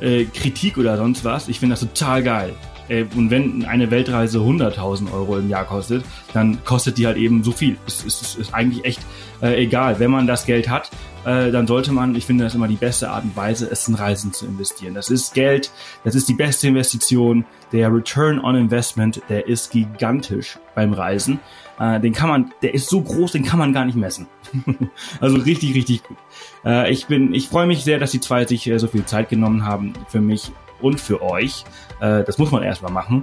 äh, 0.00 0.24
Kritik 0.24 0.78
oder 0.78 0.96
sonst 0.96 1.24
was. 1.24 1.48
Ich 1.48 1.60
finde 1.60 1.74
das 1.74 1.80
total 1.80 2.22
geil. 2.22 2.54
Äh, 2.88 3.04
und 3.14 3.30
wenn 3.30 3.64
eine 3.64 3.90
Weltreise 3.90 4.38
100.000 4.38 5.12
Euro 5.12 5.38
im 5.38 5.48
Jahr 5.48 5.64
kostet, 5.64 6.04
dann 6.32 6.62
kostet 6.64 6.98
die 6.98 7.06
halt 7.06 7.16
eben 7.16 7.42
so 7.42 7.52
viel. 7.52 7.76
Es 7.86 8.04
ist, 8.04 8.22
ist, 8.22 8.36
ist 8.36 8.54
eigentlich 8.54 8.84
echt 8.84 9.00
äh, 9.40 9.62
egal. 9.62 9.98
Wenn 9.98 10.10
man 10.10 10.26
das 10.26 10.46
Geld 10.46 10.68
hat, 10.68 10.90
äh, 11.24 11.50
dann 11.50 11.66
sollte 11.66 11.92
man, 11.92 12.14
ich 12.14 12.26
finde 12.26 12.44
das 12.44 12.54
immer 12.54 12.68
die 12.68 12.76
beste 12.76 13.10
Art 13.10 13.24
und 13.24 13.36
Weise, 13.36 13.68
es 13.70 13.86
in 13.88 13.94
Reisen 13.94 14.32
zu 14.32 14.46
investieren. 14.46 14.94
Das 14.94 15.08
ist 15.08 15.34
Geld, 15.34 15.70
das 16.04 16.14
ist 16.14 16.28
die 16.28 16.34
beste 16.34 16.68
Investition. 16.68 17.44
Der 17.72 17.92
Return 17.92 18.40
on 18.40 18.56
Investment, 18.56 19.22
der 19.28 19.46
ist 19.46 19.70
gigantisch 19.70 20.58
beim 20.74 20.92
Reisen. 20.92 21.40
Äh, 21.78 22.00
den 22.00 22.12
kann 22.12 22.28
man, 22.28 22.52
der 22.62 22.74
ist 22.74 22.88
so 22.88 23.00
groß, 23.00 23.32
den 23.32 23.44
kann 23.44 23.58
man 23.58 23.72
gar 23.72 23.84
nicht 23.84 23.96
messen. 23.96 24.26
also 25.20 25.36
richtig, 25.36 25.74
richtig 25.74 26.02
gut. 26.04 26.16
Äh, 26.64 26.92
ich 26.92 27.06
bin, 27.06 27.34
ich 27.34 27.48
freue 27.48 27.66
mich 27.66 27.84
sehr, 27.84 27.98
dass 27.98 28.10
die 28.10 28.20
zwei 28.20 28.46
sich 28.46 28.68
äh, 28.68 28.78
so 28.78 28.86
viel 28.88 29.04
Zeit 29.04 29.28
genommen 29.28 29.64
haben 29.64 29.92
für 30.08 30.20
mich 30.20 30.52
und 30.80 31.00
für 31.00 31.22
euch. 31.22 31.64
Äh, 32.00 32.24
das 32.24 32.38
muss 32.38 32.50
man 32.50 32.62
erstmal 32.62 32.92
machen. 32.92 33.22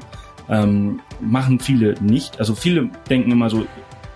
Ähm, 0.49 1.01
machen 1.21 1.59
viele 1.59 1.95
nicht. 2.01 2.39
Also 2.39 2.55
viele 2.55 2.89
denken 3.07 3.31
immer 3.31 3.49
so, 3.49 3.65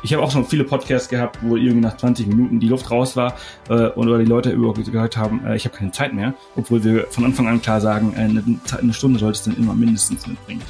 ich 0.03 0.13
habe 0.13 0.21
auch 0.21 0.31
schon 0.31 0.45
viele 0.45 0.65
Podcasts 0.65 1.07
gehabt, 1.07 1.39
wo 1.41 1.55
irgendwie 1.55 1.81
nach 1.81 1.95
20 1.95 2.27
Minuten 2.27 2.59
die 2.59 2.67
Luft 2.67 2.91
raus 2.91 3.15
war 3.15 3.37
äh, 3.69 3.87
oder 3.89 4.19
die 4.19 4.25
Leute 4.25 4.51
überhaupt 4.51 4.83
gehört 4.91 5.15
haben, 5.15 5.45
äh, 5.45 5.55
ich 5.55 5.65
habe 5.65 5.75
keine 5.75 5.91
Zeit 5.91 6.13
mehr, 6.13 6.33
obwohl 6.55 6.83
wir 6.83 7.07
von 7.09 7.23
Anfang 7.23 7.47
an 7.47 7.61
klar 7.61 7.79
sagen, 7.79 8.13
äh, 8.15 8.19
eine, 8.19 8.43
eine 8.79 8.93
Stunde 8.93 9.19
solltest 9.19 9.47
du 9.47 9.51
dann 9.51 9.59
immer 9.59 9.73
mindestens 9.73 10.27
mitbringen. 10.27 10.61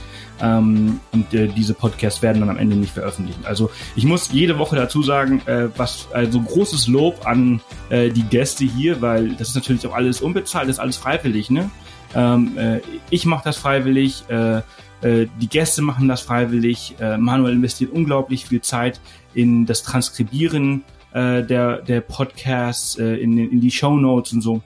Ähm, 0.41 0.99
und 1.11 1.33
äh, 1.33 1.47
diese 1.47 1.73
Podcasts 1.73 2.21
werden 2.21 2.39
dann 2.39 2.49
am 2.49 2.57
Ende 2.57 2.75
nicht 2.75 2.93
veröffentlicht. 2.93 3.39
Also 3.45 3.69
ich 3.95 4.05
muss 4.05 4.31
jede 4.31 4.57
Woche 4.57 4.75
dazu 4.75 5.03
sagen, 5.03 5.41
äh, 5.45 5.69
was 5.77 6.07
also 6.11 6.41
großes 6.41 6.87
Lob 6.87 7.25
an 7.25 7.61
äh, 7.89 8.09
die 8.09 8.23
Gäste 8.23 8.65
hier, 8.65 9.01
weil 9.01 9.29
das 9.35 9.49
ist 9.49 9.55
natürlich 9.55 9.85
auch 9.87 9.93
alles 9.93 10.21
unbezahlt, 10.21 10.67
das 10.67 10.77
ist 10.77 10.81
alles 10.81 10.97
freiwillig. 10.97 11.49
Ne? 11.49 11.69
Ähm, 12.15 12.57
äh, 12.57 12.81
ich 13.09 13.25
mache 13.25 13.43
das 13.45 13.57
freiwillig. 13.57 14.23
Äh, 14.29 14.61
äh, 15.01 15.27
die 15.39 15.47
Gäste 15.47 15.81
machen 15.81 16.07
das 16.07 16.21
freiwillig. 16.21 16.95
Äh, 16.99 17.17
Manuel 17.17 17.53
investiert 17.53 17.91
unglaublich 17.91 18.45
viel 18.45 18.61
Zeit 18.61 18.99
in 19.33 19.65
das 19.65 19.83
Transkribieren 19.83 20.83
äh, 21.13 21.43
der, 21.43 21.81
der 21.81 22.01
Podcasts, 22.01 22.97
äh, 22.97 23.15
in, 23.15 23.37
in 23.37 23.61
die 23.61 23.71
Show 23.71 23.95
Notes 23.97 24.33
und 24.33 24.41
so. 24.41 24.61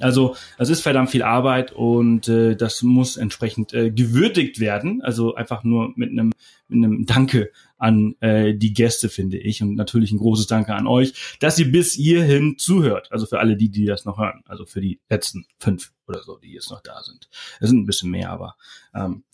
Also 0.00 0.36
es 0.58 0.68
ist 0.68 0.82
verdammt 0.82 1.10
viel 1.10 1.22
Arbeit 1.22 1.72
und 1.72 2.28
äh, 2.28 2.56
das 2.56 2.82
muss 2.82 3.16
entsprechend 3.16 3.72
äh, 3.74 3.90
gewürdigt 3.90 4.60
werden. 4.60 5.02
Also 5.02 5.34
einfach 5.34 5.64
nur 5.64 5.92
mit 5.96 6.10
einem 6.10 6.32
mit 6.68 6.84
einem 6.84 7.06
Danke 7.06 7.50
an 7.78 8.14
äh, 8.20 8.54
die 8.54 8.72
Gäste, 8.72 9.08
finde 9.08 9.38
ich. 9.38 9.62
Und 9.62 9.74
natürlich 9.74 10.12
ein 10.12 10.18
großes 10.18 10.46
Danke 10.46 10.74
an 10.74 10.86
euch, 10.86 11.36
dass 11.40 11.58
ihr 11.58 11.70
bis 11.70 11.94
hierhin 11.94 12.58
zuhört. 12.58 13.10
Also 13.10 13.26
für 13.26 13.38
alle 13.38 13.56
die, 13.56 13.70
die 13.70 13.86
das 13.86 14.04
noch 14.04 14.18
hören. 14.18 14.42
Also 14.46 14.66
für 14.66 14.80
die 14.80 15.00
letzten 15.08 15.46
fünf 15.58 15.92
oder 16.06 16.22
so, 16.22 16.36
die 16.36 16.52
jetzt 16.52 16.70
noch 16.70 16.82
da 16.82 17.02
sind. 17.02 17.28
Es 17.60 17.70
sind 17.70 17.78
ein 17.78 17.86
bisschen 17.86 18.10
mehr, 18.10 18.30
aber 18.30 18.56
ähm, 18.94 19.24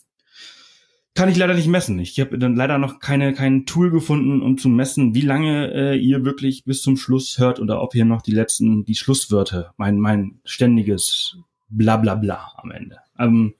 kann 1.15 1.29
ich 1.29 1.37
leider 1.37 1.53
nicht 1.53 1.67
messen. 1.67 1.97
Ich 1.99 2.19
habe 2.19 2.37
dann 2.37 2.55
leider 2.55 2.77
noch 2.77 2.99
keine 2.99 3.33
kein 3.33 3.65
Tool 3.65 3.89
gefunden, 3.89 4.41
um 4.41 4.57
zu 4.57 4.69
messen, 4.69 5.15
wie 5.15 5.21
lange 5.21 5.71
äh, 5.73 5.97
ihr 5.97 6.25
wirklich 6.25 6.65
bis 6.65 6.81
zum 6.81 6.97
Schluss 6.97 7.39
hört 7.39 7.59
oder 7.59 7.81
ob 7.81 7.95
ihr 7.95 8.05
noch 8.05 8.21
die 8.21 8.33
letzten, 8.33 8.83
die 8.83 8.95
Schlusswörter, 8.95 9.73
mein 9.77 9.97
mein 9.97 10.39
ständiges 10.43 11.37
Blablabla 11.69 12.15
Bla, 12.15 12.35
Bla 12.35 12.53
am 12.57 12.71
Ende. 12.71 12.97
Ähm, 13.17 13.53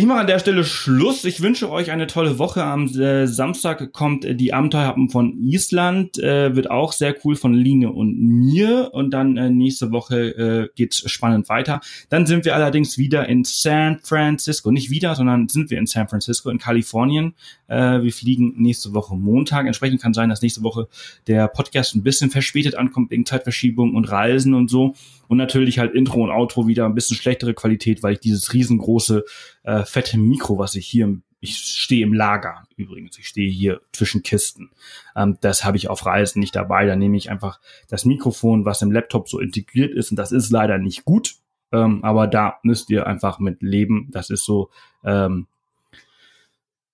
Ich 0.00 0.06
mache 0.06 0.20
an 0.20 0.26
der 0.26 0.38
Stelle 0.38 0.64
Schluss. 0.64 1.26
Ich 1.26 1.42
wünsche 1.42 1.70
euch 1.70 1.90
eine 1.90 2.06
tolle 2.06 2.38
Woche. 2.38 2.64
Am 2.64 2.86
äh, 2.86 3.26
Samstag 3.26 3.92
kommt 3.92 4.24
äh, 4.24 4.34
die 4.34 4.54
Abenteuerhappen 4.54 5.10
von 5.10 5.36
Island. 5.38 6.18
Äh, 6.18 6.56
wird 6.56 6.70
auch 6.70 6.94
sehr 6.94 7.14
cool 7.22 7.36
von 7.36 7.52
Line 7.52 7.92
und 7.92 8.18
mir. 8.18 8.92
Und 8.94 9.10
dann 9.10 9.36
äh, 9.36 9.50
nächste 9.50 9.92
Woche 9.92 10.30
äh, 10.30 10.68
geht's 10.74 11.02
spannend 11.10 11.50
weiter. 11.50 11.82
Dann 12.08 12.24
sind 12.24 12.46
wir 12.46 12.54
allerdings 12.54 12.96
wieder 12.96 13.28
in 13.28 13.44
San 13.44 13.98
Francisco. 14.02 14.70
Nicht 14.70 14.88
wieder, 14.88 15.14
sondern 15.14 15.50
sind 15.50 15.68
wir 15.68 15.76
in 15.76 15.86
San 15.86 16.08
Francisco 16.08 16.48
in 16.48 16.56
Kalifornien. 16.56 17.34
Äh, 17.66 18.00
wir 18.00 18.12
fliegen 18.14 18.54
nächste 18.56 18.94
Woche 18.94 19.14
Montag. 19.14 19.66
Entsprechend 19.66 20.00
kann 20.00 20.14
sein, 20.14 20.30
dass 20.30 20.40
nächste 20.40 20.62
Woche 20.62 20.88
der 21.26 21.46
Podcast 21.46 21.94
ein 21.94 22.02
bisschen 22.02 22.30
verspätet 22.30 22.74
ankommt 22.74 23.10
wegen 23.10 23.26
Zeitverschiebung 23.26 23.94
und 23.94 24.10
Reisen 24.10 24.54
und 24.54 24.70
so. 24.70 24.94
Und 25.28 25.36
natürlich 25.36 25.78
halt 25.78 25.94
Intro 25.94 26.24
und 26.24 26.30
Outro 26.30 26.66
wieder 26.66 26.86
ein 26.86 26.94
bisschen 26.94 27.16
schlechtere 27.16 27.54
Qualität, 27.54 28.02
weil 28.02 28.14
ich 28.14 28.18
dieses 28.20 28.52
riesengroße, 28.52 29.24
äh, 29.62 29.84
fette 29.84 30.18
Mikro, 30.18 30.58
was 30.58 30.74
ich 30.74 30.86
hier, 30.86 31.20
ich 31.40 31.56
stehe 31.56 32.04
im 32.04 32.12
Lager 32.12 32.64
übrigens, 32.76 33.18
ich 33.18 33.28
stehe 33.28 33.50
hier 33.50 33.80
zwischen 33.92 34.22
Kisten. 34.22 34.70
Ähm, 35.16 35.38
das 35.40 35.64
habe 35.64 35.76
ich 35.76 35.88
auf 35.88 36.04
Reisen 36.06 36.40
nicht 36.40 36.56
dabei. 36.56 36.86
Da 36.86 36.96
nehme 36.96 37.16
ich 37.16 37.30
einfach 37.30 37.60
das 37.88 38.04
Mikrofon, 38.04 38.64
was 38.64 38.82
im 38.82 38.92
Laptop 38.92 39.28
so 39.28 39.38
integriert 39.38 39.92
ist. 39.92 40.10
Und 40.10 40.16
das 40.16 40.32
ist 40.32 40.50
leider 40.50 40.78
nicht 40.78 41.04
gut. 41.04 41.36
Ähm, 41.72 42.02
aber 42.02 42.26
da 42.26 42.58
müsst 42.62 42.90
ihr 42.90 43.06
einfach 43.06 43.38
mit 43.38 43.62
leben. 43.62 44.08
Das 44.10 44.30
ist 44.30 44.44
so, 44.44 44.70
ähm, 45.04 45.46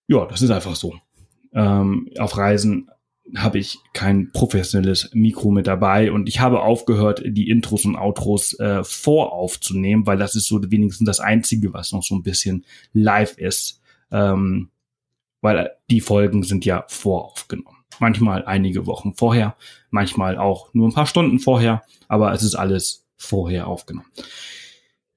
ja, 0.07 0.27
das 0.27 0.43
ist 0.43 0.51
einfach 0.51 0.77
so. 0.77 0.95
Ähm, 1.55 2.11
auf 2.19 2.37
Reisen 2.37 2.91
habe 3.35 3.59
ich 3.59 3.79
kein 3.93 4.31
professionelles 4.33 5.11
Mikro 5.13 5.51
mit 5.51 5.67
dabei 5.67 6.13
und 6.13 6.29
ich 6.29 6.41
habe 6.41 6.61
aufgehört, 6.61 7.23
die 7.27 7.51
Intros 7.51 7.85
und 7.85 7.97
Outros 7.97 8.59
äh, 8.61 8.85
voraufzunehmen, 8.85 10.07
weil 10.07 10.19
das 10.19 10.37
ist 10.37 10.47
so 10.47 10.61
wenigstens 10.71 11.07
das 11.07 11.21
Einzige, 11.21 11.73
was 11.73 11.93
noch 11.93 12.03
so 12.03 12.15
ein 12.15 12.23
bisschen 12.23 12.65
live 12.93 13.37
ist, 13.37 13.81
ähm, 14.13 14.71
weil 15.41 15.73
die 15.91 16.01
Folgen 16.01 16.45
sind 16.45 16.65
ja 16.65 16.85
voraufgenommen. 16.89 17.81
Manchmal 17.99 18.45
einige 18.45 18.87
Wochen 18.87 19.15
vorher, 19.15 19.57
manchmal 19.91 20.39
auch 20.39 20.73
nur 20.73 20.89
ein 20.89 20.95
paar 20.95 21.07
Stunden 21.07 21.41
vorher, 21.41 21.83
aber 22.09 22.33
es 22.33 22.43
ist 22.43 22.55
alles 22.55 23.07
vorher 23.17 23.67
aufgenommen. 23.67 24.11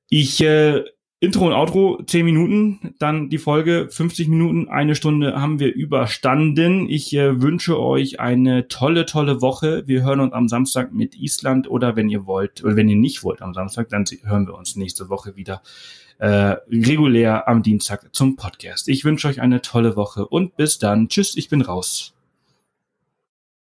Ich 0.10 0.42
äh, 0.42 0.84
Intro 1.22 1.48
und 1.48 1.54
Outro 1.54 2.02
10 2.02 2.24
Minuten, 2.24 2.96
dann 2.98 3.30
die 3.30 3.40
Folge 3.40 3.90
50 3.92 4.30
Minuten, 4.30 4.70
eine 4.70 4.96
Stunde 4.96 5.42
haben 5.42 5.60
wir 5.60 5.74
überstanden. 5.74 6.88
Ich 6.90 7.14
äh, 7.14 7.42
wünsche 7.42 7.78
euch 7.78 8.22
eine 8.22 8.70
tolle, 8.70 9.06
tolle 9.06 9.42
Woche. 9.42 9.84
Wir 9.86 10.04
hören 10.04 10.22
uns 10.22 10.32
am 10.32 10.48
Samstag 10.48 10.94
mit 10.94 11.20
Island 11.20 11.70
oder 11.70 11.98
wenn 11.98 12.08
ihr 12.08 12.26
wollt, 12.26 12.64
oder 12.64 12.78
wenn 12.78 12.88
ihr 12.88 12.96
nicht 12.96 13.22
wollt 13.24 13.42
am 13.42 13.54
Samstag, 13.54 13.90
dann 13.90 14.06
hören 14.24 14.48
wir 14.48 14.56
uns 14.56 14.78
nächste 14.78 15.10
Woche 15.10 15.36
wieder 15.36 15.62
äh, 16.20 16.56
regulär 16.72 17.50
am 17.50 17.64
Dienstag 17.64 18.16
zum 18.16 18.38
Podcast. 18.38 18.88
Ich 18.88 19.04
wünsche 19.04 19.28
euch 19.28 19.42
eine 19.42 19.62
tolle 19.62 19.98
Woche 19.98 20.26
und 20.26 20.56
bis 20.56 20.80
dann. 20.80 21.10
Tschüss, 21.10 21.36
ich 21.36 21.50
bin 21.50 21.62
raus. 21.62 22.14